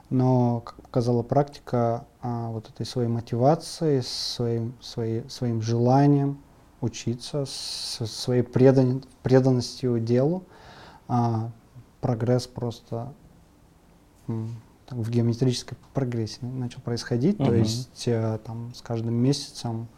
Но, 0.08 0.60
как 0.60 0.80
показала 0.82 1.24
практика, 1.24 2.06
а, 2.22 2.50
вот 2.50 2.68
этой 2.68 2.86
своей 2.86 3.08
мотивацией, 3.08 4.02
своим, 4.02 4.74
своей, 4.80 5.28
своим 5.28 5.62
желанием 5.62 6.38
учиться, 6.80 7.44
со 7.46 8.06
своей 8.06 8.42
предан, 8.42 9.02
преданностью 9.24 9.98
делу, 9.98 10.44
а, 11.08 11.50
прогресс 12.00 12.46
просто 12.46 13.12
в 14.90 15.10
геометрической 15.10 15.76
прогрессии 15.94 16.44
начал 16.44 16.80
происходить. 16.80 17.40
Угу. 17.40 17.46
То 17.46 17.54
есть 17.54 18.04
э, 18.06 18.38
там 18.44 18.72
с 18.74 18.82
каждым 18.82 19.14
месяцем 19.14 19.88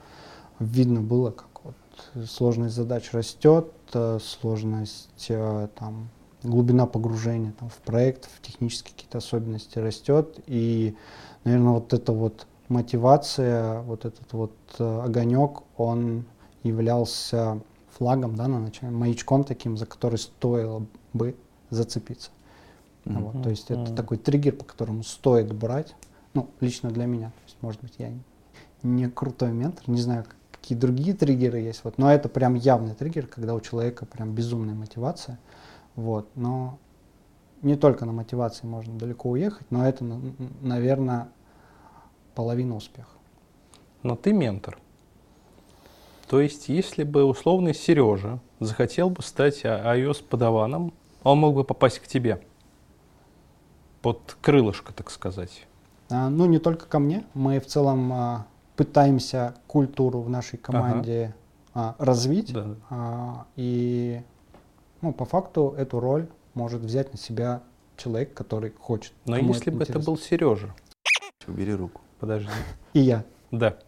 видно 0.58 1.00
было, 1.00 1.30
как 1.30 1.48
вот 1.64 2.26
сложность 2.28 2.74
задач 2.74 3.12
растет, 3.12 3.72
э, 3.92 4.18
сложность 4.22 5.26
э, 5.28 5.68
там 5.78 6.08
глубина 6.42 6.86
погружения 6.86 7.52
там, 7.58 7.68
в 7.68 7.76
проект, 7.78 8.26
в 8.26 8.40
технические 8.40 8.94
какие-то 8.94 9.18
особенности 9.18 9.78
растет. 9.78 10.38
И, 10.46 10.96
наверное, 11.44 11.72
вот 11.72 11.92
эта 11.92 12.12
вот 12.12 12.46
мотивация, 12.68 13.82
вот 13.82 14.04
этот 14.04 14.32
вот 14.32 14.52
огонек, 14.78 15.62
он 15.76 16.24
являлся 16.62 17.60
флагом, 17.90 18.36
да, 18.36 18.46
на 18.46 18.60
начале, 18.60 18.92
маячком 18.92 19.42
таким, 19.42 19.76
за 19.76 19.86
который 19.86 20.18
стоило 20.18 20.86
бы 21.12 21.34
зацепиться. 21.70 22.30
Mm-hmm. 23.08 23.32
Вот, 23.32 23.42
то 23.42 23.50
есть 23.50 23.70
это 23.70 23.94
такой 23.94 24.18
триггер, 24.18 24.54
по 24.54 24.64
которому 24.64 25.02
стоит 25.02 25.52
брать, 25.52 25.94
ну, 26.34 26.50
лично 26.60 26.90
для 26.90 27.06
меня. 27.06 27.28
То 27.28 27.42
есть, 27.44 27.56
может 27.60 27.80
быть, 27.80 27.94
я 27.98 28.12
не 28.82 29.08
крутой 29.08 29.52
ментор, 29.52 29.88
не 29.88 30.00
знаю, 30.00 30.24
какие 30.52 30.76
другие 30.76 31.14
триггеры 31.14 31.58
есть, 31.58 31.82
вот, 31.84 31.98
но 31.98 32.12
это 32.12 32.28
прям 32.28 32.54
явный 32.54 32.94
триггер, 32.94 33.26
когда 33.26 33.54
у 33.54 33.60
человека 33.60 34.06
прям 34.06 34.34
безумная 34.34 34.74
мотивация, 34.74 35.38
вот, 35.96 36.28
но 36.34 36.78
не 37.62 37.76
только 37.76 38.04
на 38.04 38.12
мотивации 38.12 38.66
можно 38.66 38.98
далеко 38.98 39.30
уехать, 39.30 39.66
но 39.70 39.86
это, 39.86 40.04
наверное, 40.60 41.28
половина 42.34 42.76
успеха. 42.76 43.10
Но 44.02 44.14
ты 44.14 44.32
ментор. 44.32 44.78
То 46.28 46.40
есть, 46.40 46.68
если 46.68 47.04
бы 47.04 47.24
условный 47.24 47.74
Сережа 47.74 48.38
захотел 48.60 49.08
бы 49.10 49.22
стать 49.22 49.64
а, 49.64 49.96
iOS-подаваном, 49.96 50.92
он 51.24 51.38
мог 51.38 51.54
бы 51.54 51.64
попасть 51.64 51.98
к 51.98 52.06
тебе 52.06 52.42
под 54.02 54.36
крылышко, 54.40 54.92
так 54.92 55.10
сказать. 55.10 55.66
А, 56.10 56.28
ну, 56.28 56.46
не 56.46 56.58
только 56.58 56.86
ко 56.86 56.98
мне. 56.98 57.24
Мы 57.34 57.60
в 57.60 57.66
целом 57.66 58.12
а, 58.12 58.46
пытаемся 58.76 59.54
культуру 59.66 60.20
в 60.20 60.30
нашей 60.30 60.58
команде 60.58 61.34
ага. 61.74 61.96
а, 61.98 62.04
развить. 62.04 62.52
Да. 62.52 62.66
А, 62.90 63.46
и 63.56 64.22
ну, 65.00 65.12
по 65.12 65.24
факту 65.24 65.74
эту 65.76 66.00
роль 66.00 66.28
может 66.54 66.80
взять 66.80 67.12
на 67.12 67.18
себя 67.18 67.62
человек, 67.96 68.34
который 68.34 68.72
хочет. 68.78 69.12
Но 69.26 69.36
если 69.36 69.70
бы 69.70 69.82
это 69.82 69.98
был 69.98 70.16
Сережа. 70.16 70.74
Убери 71.46 71.74
руку. 71.74 72.00
Подожди. 72.20 72.50
И 72.92 73.00
я. 73.00 73.24
Да. 73.50 73.78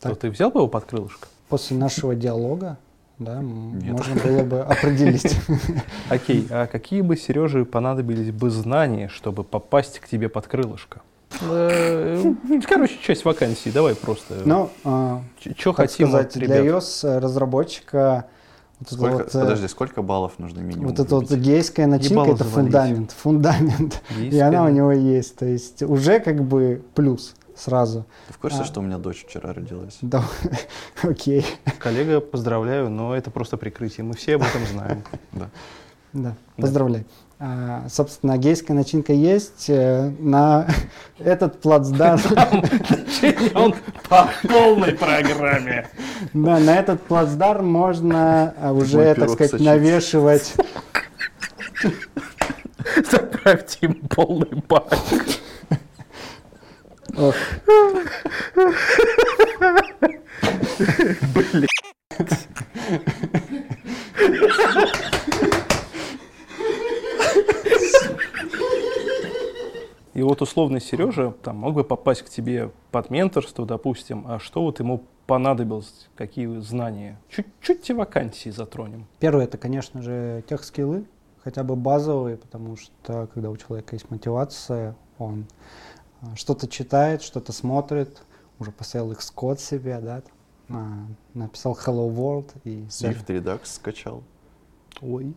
Так. 0.00 0.12
То 0.12 0.20
ты 0.20 0.30
взял 0.30 0.50
бы 0.50 0.60
его 0.60 0.68
под 0.68 0.84
крылышко? 0.84 1.28
После 1.48 1.76
нашего 1.76 2.14
диалога 2.14 2.78
да, 3.18 3.40
Нет. 3.40 3.92
можно 3.92 4.14
было 4.16 4.42
бы 4.42 4.60
определить. 4.60 5.36
Окей, 6.08 6.46
а 6.50 6.66
какие 6.66 7.00
бы 7.00 7.16
Сереже 7.16 7.64
понадобились 7.64 8.32
бы 8.32 8.50
знания, 8.50 9.08
чтобы 9.08 9.44
попасть 9.44 10.00
к 10.00 10.08
тебе 10.08 10.28
под 10.28 10.46
крылышко? 10.46 11.02
Э, 11.42 12.34
короче, 12.68 12.98
часть 13.02 13.24
вакансии, 13.24 13.70
давай 13.70 13.94
просто. 13.94 14.42
Ну, 14.44 14.70
а, 14.84 15.22
что 15.56 15.72
хотим 15.72 16.08
сказать, 16.08 16.32
для 16.34 16.64
iOS 16.64 17.18
разработчика 17.18 18.26
вот 18.80 18.90
сколько, 18.90 19.16
вот, 19.16 19.34
э, 19.34 19.40
подожди, 19.40 19.68
сколько 19.68 20.02
баллов 20.02 20.38
нужно 20.38 20.60
минимум? 20.60 20.88
Вот 20.88 20.98
эта 20.98 21.14
вот 21.14 21.30
гейская 21.30 21.86
начинка, 21.86 22.30
это 22.30 22.44
фундамент, 22.44 23.12
фундамент. 23.12 24.02
Гейская. 24.10 24.30
И 24.30 24.40
она 24.40 24.64
у 24.64 24.68
него 24.68 24.92
есть. 24.92 25.36
То 25.36 25.46
есть 25.46 25.82
уже 25.82 26.18
как 26.20 26.42
бы 26.42 26.82
плюс 26.94 27.34
сразу. 27.56 28.06
Ты 28.28 28.34
в 28.34 28.38
курсе, 28.38 28.60
а, 28.60 28.64
что 28.64 28.80
у 28.80 28.82
меня 28.82 28.98
дочь 28.98 29.24
вчера 29.26 29.52
родилась? 29.52 29.98
Да, 30.02 30.24
окей. 31.02 31.44
Коллега, 31.78 32.20
поздравляю, 32.20 32.90
но 32.90 33.16
это 33.16 33.30
просто 33.30 33.56
прикрытие. 33.56 34.04
Мы 34.04 34.14
все 34.14 34.36
об 34.36 34.42
этом 34.42 34.64
знаем. 34.66 35.04
Да. 35.32 35.50
Да, 36.12 36.36
поздравляю. 36.56 37.04
А, 37.40 37.86
собственно, 37.90 38.38
гейская 38.38 38.76
начинка 38.76 39.12
есть. 39.12 39.68
Э, 39.68 40.10
на 40.20 40.66
этот 41.18 41.60
плацдарм... 41.60 42.20
Он 43.54 43.74
по 44.08 44.30
полной 44.48 44.92
программе. 44.92 45.88
Да, 46.32 46.58
на 46.60 46.76
этот 46.76 47.02
плацдарм 47.02 47.66
можно 47.66 48.54
а, 48.58 48.72
уже, 48.72 49.14
так 49.14 49.28
сказать, 49.30 49.60
навешивать... 49.60 50.54
Заправьте 53.10 53.78
им 53.86 53.94
полный 54.08 54.62
бак. 54.68 54.96
Блин. 61.34 61.68
И 70.14 70.22
вот 70.22 70.42
условный 70.42 70.80
Сережа 70.80 71.32
там, 71.42 71.56
мог 71.56 71.74
бы 71.74 71.84
попасть 71.84 72.22
к 72.22 72.28
тебе 72.28 72.70
под 72.92 73.10
менторство, 73.10 73.66
допустим, 73.66 74.24
а 74.28 74.38
что 74.38 74.62
вот 74.62 74.78
ему 74.78 75.04
понадобилось, 75.26 76.08
какие 76.16 76.46
знания? 76.60 77.18
Чуть-чуть 77.28 77.82
те 77.82 77.94
вакансии 77.94 78.50
затронем. 78.50 79.06
Первое, 79.18 79.44
это, 79.44 79.58
конечно 79.58 80.02
же, 80.02 80.44
тех 80.48 80.62
скиллы, 80.62 81.04
хотя 81.42 81.64
бы 81.64 81.74
базовые, 81.74 82.36
потому 82.36 82.76
что 82.76 83.28
когда 83.34 83.50
у 83.50 83.56
человека 83.56 83.96
есть 83.96 84.08
мотивация, 84.10 84.94
он 85.18 85.46
что-то 86.36 86.68
читает, 86.68 87.22
что-то 87.22 87.52
смотрит, 87.52 88.22
уже 88.58 88.70
поставил 88.70 89.12
их 89.12 89.20
код 89.34 89.60
себе, 89.60 90.00
да, 90.00 90.22
там, 90.22 90.32
а, 90.68 91.38
написал 91.38 91.78
Hello 91.84 92.12
World 92.12 92.52
и... 92.64 92.86
Swift 92.88 93.26
Redux 93.26 93.60
скачал. 93.64 94.22
Ой. 95.00 95.34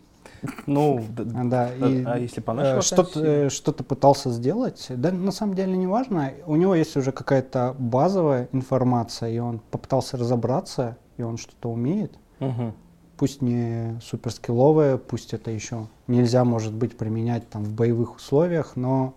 Ну, 0.65 1.03
да, 1.17 1.73
и, 1.73 2.03
а 2.03 2.17
если 2.17 2.41
по 2.41 2.53
нашей 2.53 2.79
э, 2.79 2.81
что-то, 2.81 3.23
э, 3.23 3.49
что-то 3.49 3.83
пытался 3.83 4.29
сделать, 4.29 4.88
да, 4.89 5.11
на 5.11 5.31
самом 5.31 5.55
деле 5.55 5.75
не 5.77 5.88
важно. 5.88 6.33
У 6.45 6.55
него 6.55 6.75
есть 6.75 6.95
уже 6.97 7.11
какая-то 7.11 7.75
базовая 7.79 8.49
информация, 8.51 9.29
и 9.29 9.39
он 9.39 9.59
попытался 9.71 10.17
разобраться, 10.17 10.97
и 11.17 11.23
он 11.23 11.38
что-то 11.38 11.71
умеет. 11.71 12.17
Угу. 12.39 12.73
Пусть 13.17 13.41
не 13.41 13.99
суперскилловое, 14.03 14.97
пусть 14.97 15.33
это 15.33 15.49
еще 15.49 15.88
нельзя, 16.07 16.43
может 16.43 16.73
быть, 16.73 16.97
применять 16.97 17.49
там 17.49 17.63
в 17.63 17.73
боевых 17.73 18.17
условиях, 18.17 18.75
но 18.75 19.15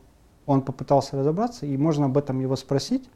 он 0.50 0.62
попытался 0.62 1.16
разобраться, 1.16 1.64
и 1.64 1.76
можно 1.76 2.06
об 2.06 2.18
этом 2.18 2.40
его 2.40 2.56
спросить. 2.56 3.08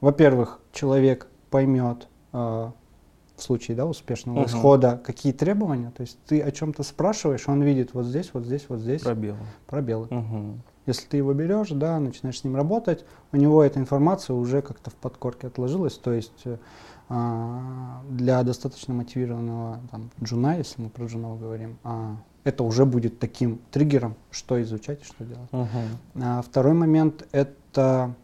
Во-первых, 0.00 0.60
человек 0.72 1.26
поймет 1.50 2.06
э, 2.32 2.36
в 2.36 3.42
случае 3.42 3.76
да, 3.76 3.86
успешного 3.86 4.38
угу. 4.38 4.46
исхода, 4.46 5.00
какие 5.04 5.32
требования. 5.32 5.90
То 5.90 6.02
есть 6.02 6.16
ты 6.26 6.40
о 6.40 6.52
чем-то 6.52 6.84
спрашиваешь, 6.84 7.48
он 7.48 7.60
видит 7.62 7.92
вот 7.92 8.04
здесь, 8.04 8.30
вот 8.32 8.44
здесь, 8.44 8.66
вот 8.68 8.78
здесь. 8.78 9.02
Пробелы. 9.02 9.38
Пробелы. 9.66 10.06
Угу. 10.06 10.58
Если 10.86 11.08
ты 11.08 11.16
его 11.16 11.32
берешь, 11.32 11.70
да, 11.70 11.98
начинаешь 11.98 12.38
с 12.38 12.44
ним 12.44 12.54
работать, 12.54 13.04
у 13.32 13.36
него 13.36 13.60
эта 13.64 13.80
информация 13.80 14.36
уже 14.36 14.62
как-то 14.62 14.90
в 14.90 14.94
подкорке 14.94 15.48
отложилась. 15.48 15.94
То 15.94 16.12
есть 16.12 16.44
э, 16.44 16.56
для 18.10 18.44
достаточно 18.44 18.94
мотивированного 18.94 19.80
там, 19.90 20.10
джуна, 20.22 20.56
если 20.56 20.82
мы 20.82 20.88
про 20.88 21.06
джунов 21.06 21.40
говорим, 21.40 21.78
э, 21.82 22.14
это 22.44 22.62
уже 22.62 22.84
будет 22.84 23.18
таким 23.18 23.58
триггером, 23.70 24.14
что 24.30 24.62
изучать 24.62 25.02
и 25.02 25.04
что 25.04 25.24
делать. 25.24 25.50
Uh-huh. 25.50 25.88
А, 26.22 26.42
второй 26.42 26.74
момент 26.74 27.26
это 27.32 28.14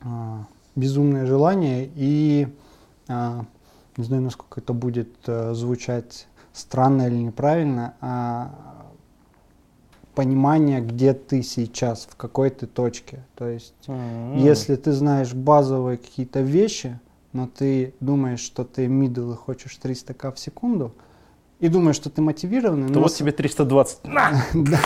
а, 0.00 0.44
безумное 0.76 1.26
желание 1.26 1.90
и 1.94 2.48
а, 3.08 3.44
не 3.96 4.04
знаю, 4.04 4.22
насколько 4.22 4.60
это 4.60 4.72
будет 4.72 5.12
а, 5.26 5.52
звучать 5.54 6.28
странно 6.52 7.08
или 7.08 7.16
неправильно, 7.16 7.94
а, 8.00 8.54
понимание, 10.14 10.80
где 10.80 11.14
ты 11.14 11.42
сейчас, 11.42 12.08
в 12.10 12.16
какой 12.16 12.50
ты 12.50 12.66
точке. 12.66 13.24
То 13.34 13.48
есть, 13.48 13.74
uh-huh. 13.86 14.38
если 14.40 14.76
ты 14.76 14.92
знаешь 14.92 15.34
базовые 15.34 15.98
какие-то 15.98 16.40
вещи, 16.40 16.98
но 17.32 17.46
ты 17.46 17.94
думаешь, 18.00 18.40
что 18.40 18.64
ты 18.64 18.86
middle 18.86 19.34
и 19.34 19.36
хочешь 19.36 19.76
300 19.76 20.14
к 20.14 20.32
в 20.32 20.38
секунду, 20.38 20.92
и 21.60 21.68
думаешь, 21.68 21.96
что 21.96 22.10
ты 22.10 22.22
мотивированный. 22.22 22.92
То 22.92 23.00
вот 23.00 23.12
тебе 23.14 23.32
320. 23.32 24.04
На! 24.04 24.44
да. 24.54 24.78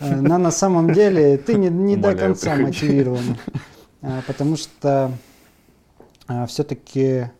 Но 0.00 0.38
на 0.38 0.50
самом 0.50 0.92
деле 0.92 1.36
ты 1.36 1.54
не, 1.54 1.68
не 1.68 1.96
до 1.96 2.14
конца 2.14 2.56
мотивирован. 2.56 3.36
Э, 4.02 4.20
потому 4.26 4.56
что 4.56 5.12
э, 6.28 6.46
все-таки 6.46 7.30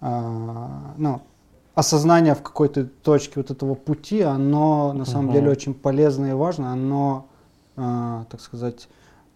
ну, 0.00 1.20
осознание 1.74 2.34
в 2.34 2.40
какой-то 2.40 2.86
точке 2.86 3.34
вот 3.36 3.50
этого 3.50 3.74
пути, 3.74 4.22
оно 4.22 4.94
на 4.94 5.04
самом 5.04 5.30
деле 5.30 5.50
очень 5.50 5.74
полезно 5.74 6.30
и 6.30 6.32
важно. 6.32 6.72
Оно, 6.72 7.26
так 7.74 8.40
сказать, 8.40 8.88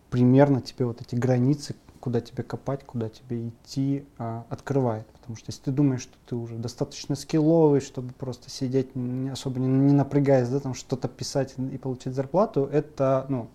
примерно 0.09 0.63
тебе 0.63 0.87
вот 0.87 1.03
эти 1.03 1.17
границы 1.17 1.75
куда 2.05 2.21
тебе 2.21 2.43
копать, 2.43 2.85
куда 2.85 3.09
тебе 3.09 3.49
идти, 3.49 4.05
а, 4.19 4.45
открывает. 4.51 5.07
Потому 5.07 5.37
что 5.37 5.47
если 5.49 5.63
ты 5.63 5.71
думаешь, 5.71 6.03
что 6.03 6.13
ты 6.27 6.37
уже 6.37 6.57
достаточно 6.57 7.17
скилловый, 7.17 7.81
чтобы 7.81 8.13
просто 8.13 8.51
сидеть, 8.51 8.95
не, 8.95 9.31
особо 9.31 9.59
не, 9.59 9.67
не 9.69 9.95
напрягаясь, 9.95 10.51
да, 10.51 10.61
там 10.61 10.75
что-то 10.75 11.09
писать 11.09 11.55
и 11.57 11.79
получать 11.79 12.15
зарплату, 12.15 12.69
это, 12.71 13.25
ну, 13.31 13.49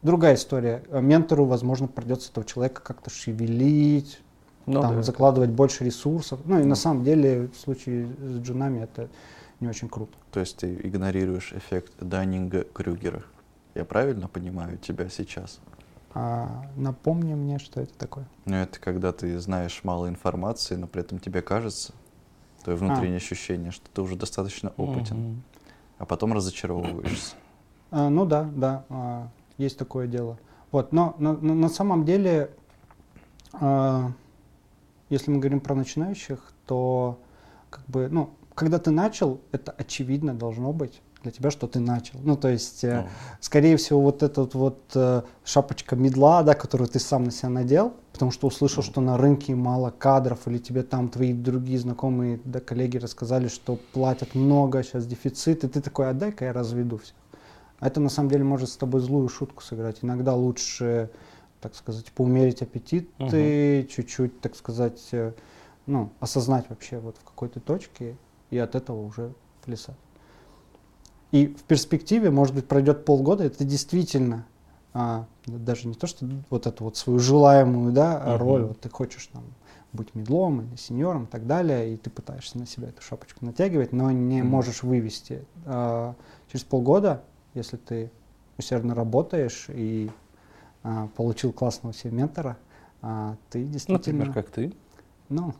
другая 0.00 0.36
история. 0.36 0.84
Э, 0.88 1.02
Ментору, 1.02 1.44
возможно, 1.44 1.86
придется 1.86 2.30
этого 2.30 2.46
человека 2.46 2.80
как-то 2.80 3.10
шевелить, 3.10 4.22
Ну 4.64 4.80
там, 4.80 4.94
да. 4.96 5.02
закладывать 5.02 5.50
больше 5.50 5.84
ресурсов. 5.84 6.40
Ну 6.46 6.58
и 6.58 6.64
на 6.64 6.76
самом 6.76 7.04
деле 7.04 7.48
в 7.48 7.60
случае 7.60 8.08
с 8.18 8.38
джунами 8.38 8.84
это 8.84 9.10
не 9.60 9.68
очень 9.68 9.90
круто. 9.90 10.16
То 10.32 10.40
есть 10.40 10.56
ты 10.56 10.80
игнорируешь 10.82 11.52
эффект 11.52 11.92
Даннинга-Крюгера. 12.00 13.22
Я 13.74 13.84
правильно 13.84 14.28
понимаю 14.28 14.78
тебя 14.78 15.10
сейчас? 15.10 15.60
А, 16.18 16.62
напомни 16.76 17.34
мне, 17.34 17.58
что 17.58 17.82
это 17.82 17.92
такое. 17.98 18.26
Ну, 18.46 18.56
это 18.56 18.80
когда 18.80 19.12
ты 19.12 19.38
знаешь 19.38 19.80
мало 19.84 20.08
информации, 20.08 20.74
но 20.74 20.86
при 20.86 21.02
этом 21.02 21.18
тебе 21.18 21.42
кажется, 21.42 21.92
твое 22.64 22.78
внутреннее 22.78 23.18
ощущение, 23.18 23.70
что 23.70 23.84
ты 23.92 24.00
уже 24.00 24.16
достаточно 24.16 24.72
опытен, 24.78 25.16
Мгм. 25.18 25.42
а 25.98 26.06
потом 26.06 26.32
разочаровываешься. 26.32 27.34
А, 27.90 28.08
ну 28.08 28.24
да, 28.24 28.44
да, 28.44 28.86
а, 28.88 29.28
есть 29.58 29.76
такое 29.76 30.06
дело. 30.06 30.38
Вот, 30.72 30.90
но 30.90 31.14
на, 31.18 31.34
на- 31.34 31.54
на 31.54 31.68
самом 31.68 32.06
деле, 32.06 32.50
а, 33.52 34.10
если 35.10 35.30
мы 35.30 35.36
говорим 35.38 35.60
про 35.60 35.74
начинающих, 35.74 36.50
то 36.64 37.18
как 37.68 37.84
бы, 37.88 38.08
ну, 38.10 38.30
когда 38.54 38.78
ты 38.78 38.90
начал, 38.90 39.42
это 39.52 39.70
очевидно 39.72 40.32
должно 40.32 40.72
быть 40.72 41.02
для 41.22 41.32
тебя, 41.32 41.50
что 41.50 41.66
ты 41.66 41.80
начал. 41.80 42.18
Ну, 42.22 42.36
то 42.36 42.48
есть, 42.48 42.84
э, 42.84 43.02
Ну, 43.02 43.08
скорее 43.40 43.76
всего, 43.76 44.00
вот 44.00 44.22
эта 44.22 44.42
вот, 44.52 44.80
э, 44.94 45.22
шапочка 45.44 45.96
медла, 45.96 46.42
да, 46.42 46.54
которую 46.54 46.88
ты 46.88 46.98
сам 46.98 47.24
на 47.24 47.30
себя 47.30 47.48
надел, 47.48 47.94
потому 48.12 48.30
что 48.30 48.46
услышал, 48.46 48.82
что 48.82 49.00
на 49.00 49.16
рынке 49.16 49.54
мало 49.54 49.90
кадров, 49.90 50.46
или 50.46 50.58
тебе 50.58 50.82
там 50.82 51.08
твои 51.08 51.32
другие 51.32 51.78
знакомые, 51.78 52.40
да, 52.44 52.60
коллеги 52.60 52.98
рассказали, 52.98 53.48
что 53.48 53.78
платят 53.92 54.34
много, 54.34 54.82
сейчас 54.82 55.06
дефицит, 55.06 55.64
и 55.64 55.68
ты 55.68 55.80
такой, 55.80 56.10
а 56.10 56.12
дай-ка 56.12 56.44
я 56.44 56.52
разведу 56.52 56.98
все. 56.98 57.14
А 57.80 57.88
это 57.88 58.00
на 58.00 58.08
самом 58.08 58.30
деле 58.30 58.44
может 58.44 58.68
с 58.68 58.76
тобой 58.76 59.00
злую 59.00 59.28
шутку 59.28 59.62
сыграть. 59.62 59.98
Иногда 60.02 60.34
лучше, 60.34 61.10
так 61.60 61.74
сказать, 61.74 62.10
поумерить 62.12 62.62
аппетит, 62.62 63.10
и 63.38 63.86
чуть-чуть, 63.90 64.40
так 64.40 64.54
сказать, 64.56 65.10
ну, 65.86 66.10
осознать 66.20 66.66
вообще 66.68 66.98
вот 66.98 67.16
в 67.18 67.24
какой-то 67.24 67.60
точке, 67.60 68.16
и 68.50 68.58
от 68.58 68.74
этого 68.74 69.04
уже 69.04 69.34
плясать. 69.64 69.96
И 71.32 71.46
в 71.48 71.64
перспективе, 71.64 72.30
может 72.30 72.54
быть, 72.54 72.66
пройдет 72.66 73.04
полгода, 73.04 73.48
ты 73.50 73.64
действительно 73.64 74.46
а, 74.94 75.26
даже 75.46 75.88
не 75.88 75.94
то, 75.94 76.06
что 76.06 76.26
вот 76.50 76.66
эту 76.66 76.84
вот 76.84 76.96
свою 76.96 77.18
желаемую 77.18 77.92
да, 77.92 78.18
Мгм. 78.18 78.36
роль, 78.38 78.62
вот 78.64 78.80
ты 78.80 78.88
хочешь 78.88 79.26
там 79.32 79.44
быть 79.92 80.14
медлом 80.14 80.62
или 80.62 80.76
сеньором 80.76 81.24
и 81.24 81.26
так 81.26 81.46
далее, 81.46 81.94
и 81.94 81.96
ты 81.96 82.10
пытаешься 82.10 82.58
на 82.58 82.66
себя 82.66 82.88
эту 82.88 83.02
шапочку 83.02 83.44
натягивать, 83.44 83.92
но 83.92 84.10
не 84.10 84.42
Мгм. 84.42 84.50
можешь 84.50 84.82
вывести. 84.82 85.44
А, 85.64 86.14
через 86.50 86.64
полгода, 86.64 87.22
если 87.54 87.76
ты 87.76 88.10
усердно 88.58 88.94
работаешь 88.94 89.66
и 89.68 90.10
а, 90.82 91.08
получил 91.16 91.52
классного 91.52 91.92
себе 91.92 92.12
ментора, 92.12 92.56
а, 93.02 93.36
ты 93.50 93.64
действительно... 93.64 94.24
Например, 94.24 94.32
как 94.32 94.50
ты. 94.50 94.72
Ну, 95.28 95.54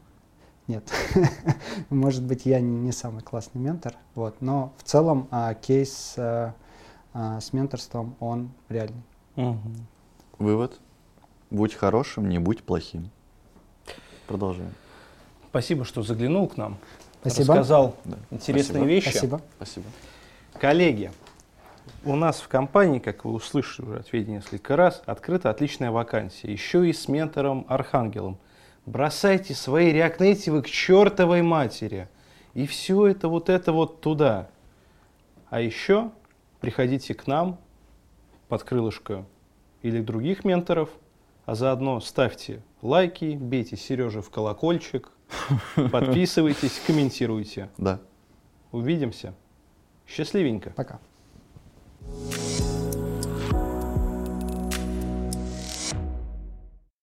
нет. 0.68 0.90
Может 1.90 2.22
быть, 2.22 2.46
я 2.46 2.60
не, 2.60 2.92
самый 2.92 3.22
классный 3.22 3.60
ментор, 3.60 3.94
вот. 4.14 4.40
Но 4.40 4.72
в 4.78 4.82
целом 4.82 5.28
а, 5.30 5.54
кейс 5.54 6.14
а, 6.16 6.54
а, 7.12 7.40
с 7.40 7.52
менторством, 7.52 8.16
он 8.20 8.50
реальный. 8.68 9.02
Мгм. 9.36 9.86
Вывод. 10.38 10.78
Будь 11.50 11.74
хорошим, 11.74 12.28
не 12.28 12.38
будь 12.38 12.62
плохим. 12.62 13.10
Продолжаем. 14.26 14.74
Спасибо, 15.50 15.84
что 15.84 16.02
заглянул 16.02 16.48
к 16.48 16.56
нам. 16.56 16.76
Спасибо. 17.20 17.54
Рассказал 17.54 17.96
Да, 18.04 18.16
интересные 18.30 18.64
спасибо. 18.64 18.84
вещи. 18.86 19.08
Спасибо. 19.10 19.40
Спасибо. 19.56 19.86
Коллеги, 20.60 21.12
у 22.04 22.16
нас 22.16 22.40
в 22.40 22.48
компании, 22.48 22.98
как 22.98 23.24
вы 23.24 23.32
услышали 23.32 23.86
уже 23.86 23.98
от 24.00 24.08
Феди 24.08 24.30
несколько 24.30 24.76
раз, 24.76 25.02
открыта 25.06 25.50
отличная 25.50 25.90
вакансия. 25.90 26.50
Еще 26.50 26.88
и 26.88 26.92
с 26.92 27.08
ментором 27.08 27.64
Архангелом. 27.68 28.38
Бросайте 28.86 29.54
свои 29.54 29.92
реакнейтивы 29.92 30.62
к 30.62 30.68
чертовой 30.68 31.42
матери. 31.42 32.08
И 32.54 32.66
все 32.66 33.08
это 33.08 33.28
вот 33.28 33.48
это 33.48 33.72
вот 33.72 34.00
туда. 34.00 34.48
А 35.50 35.60
еще 35.60 36.12
приходите 36.60 37.12
к 37.14 37.26
нам 37.26 37.58
под 38.48 38.62
крылышко 38.62 39.26
или 39.82 40.00
других 40.00 40.44
менторов, 40.44 40.90
а 41.44 41.54
заодно 41.54 42.00
ставьте 42.00 42.62
лайки, 42.80 43.36
бейте 43.36 43.76
Сереже 43.76 44.22
в 44.22 44.30
колокольчик, 44.30 45.10
подписывайтесь, 45.92 46.80
комментируйте. 46.86 47.68
Да. 47.78 48.00
Увидимся. 48.72 49.34
Счастливенько. 50.06 50.70
Пока. 50.70 51.00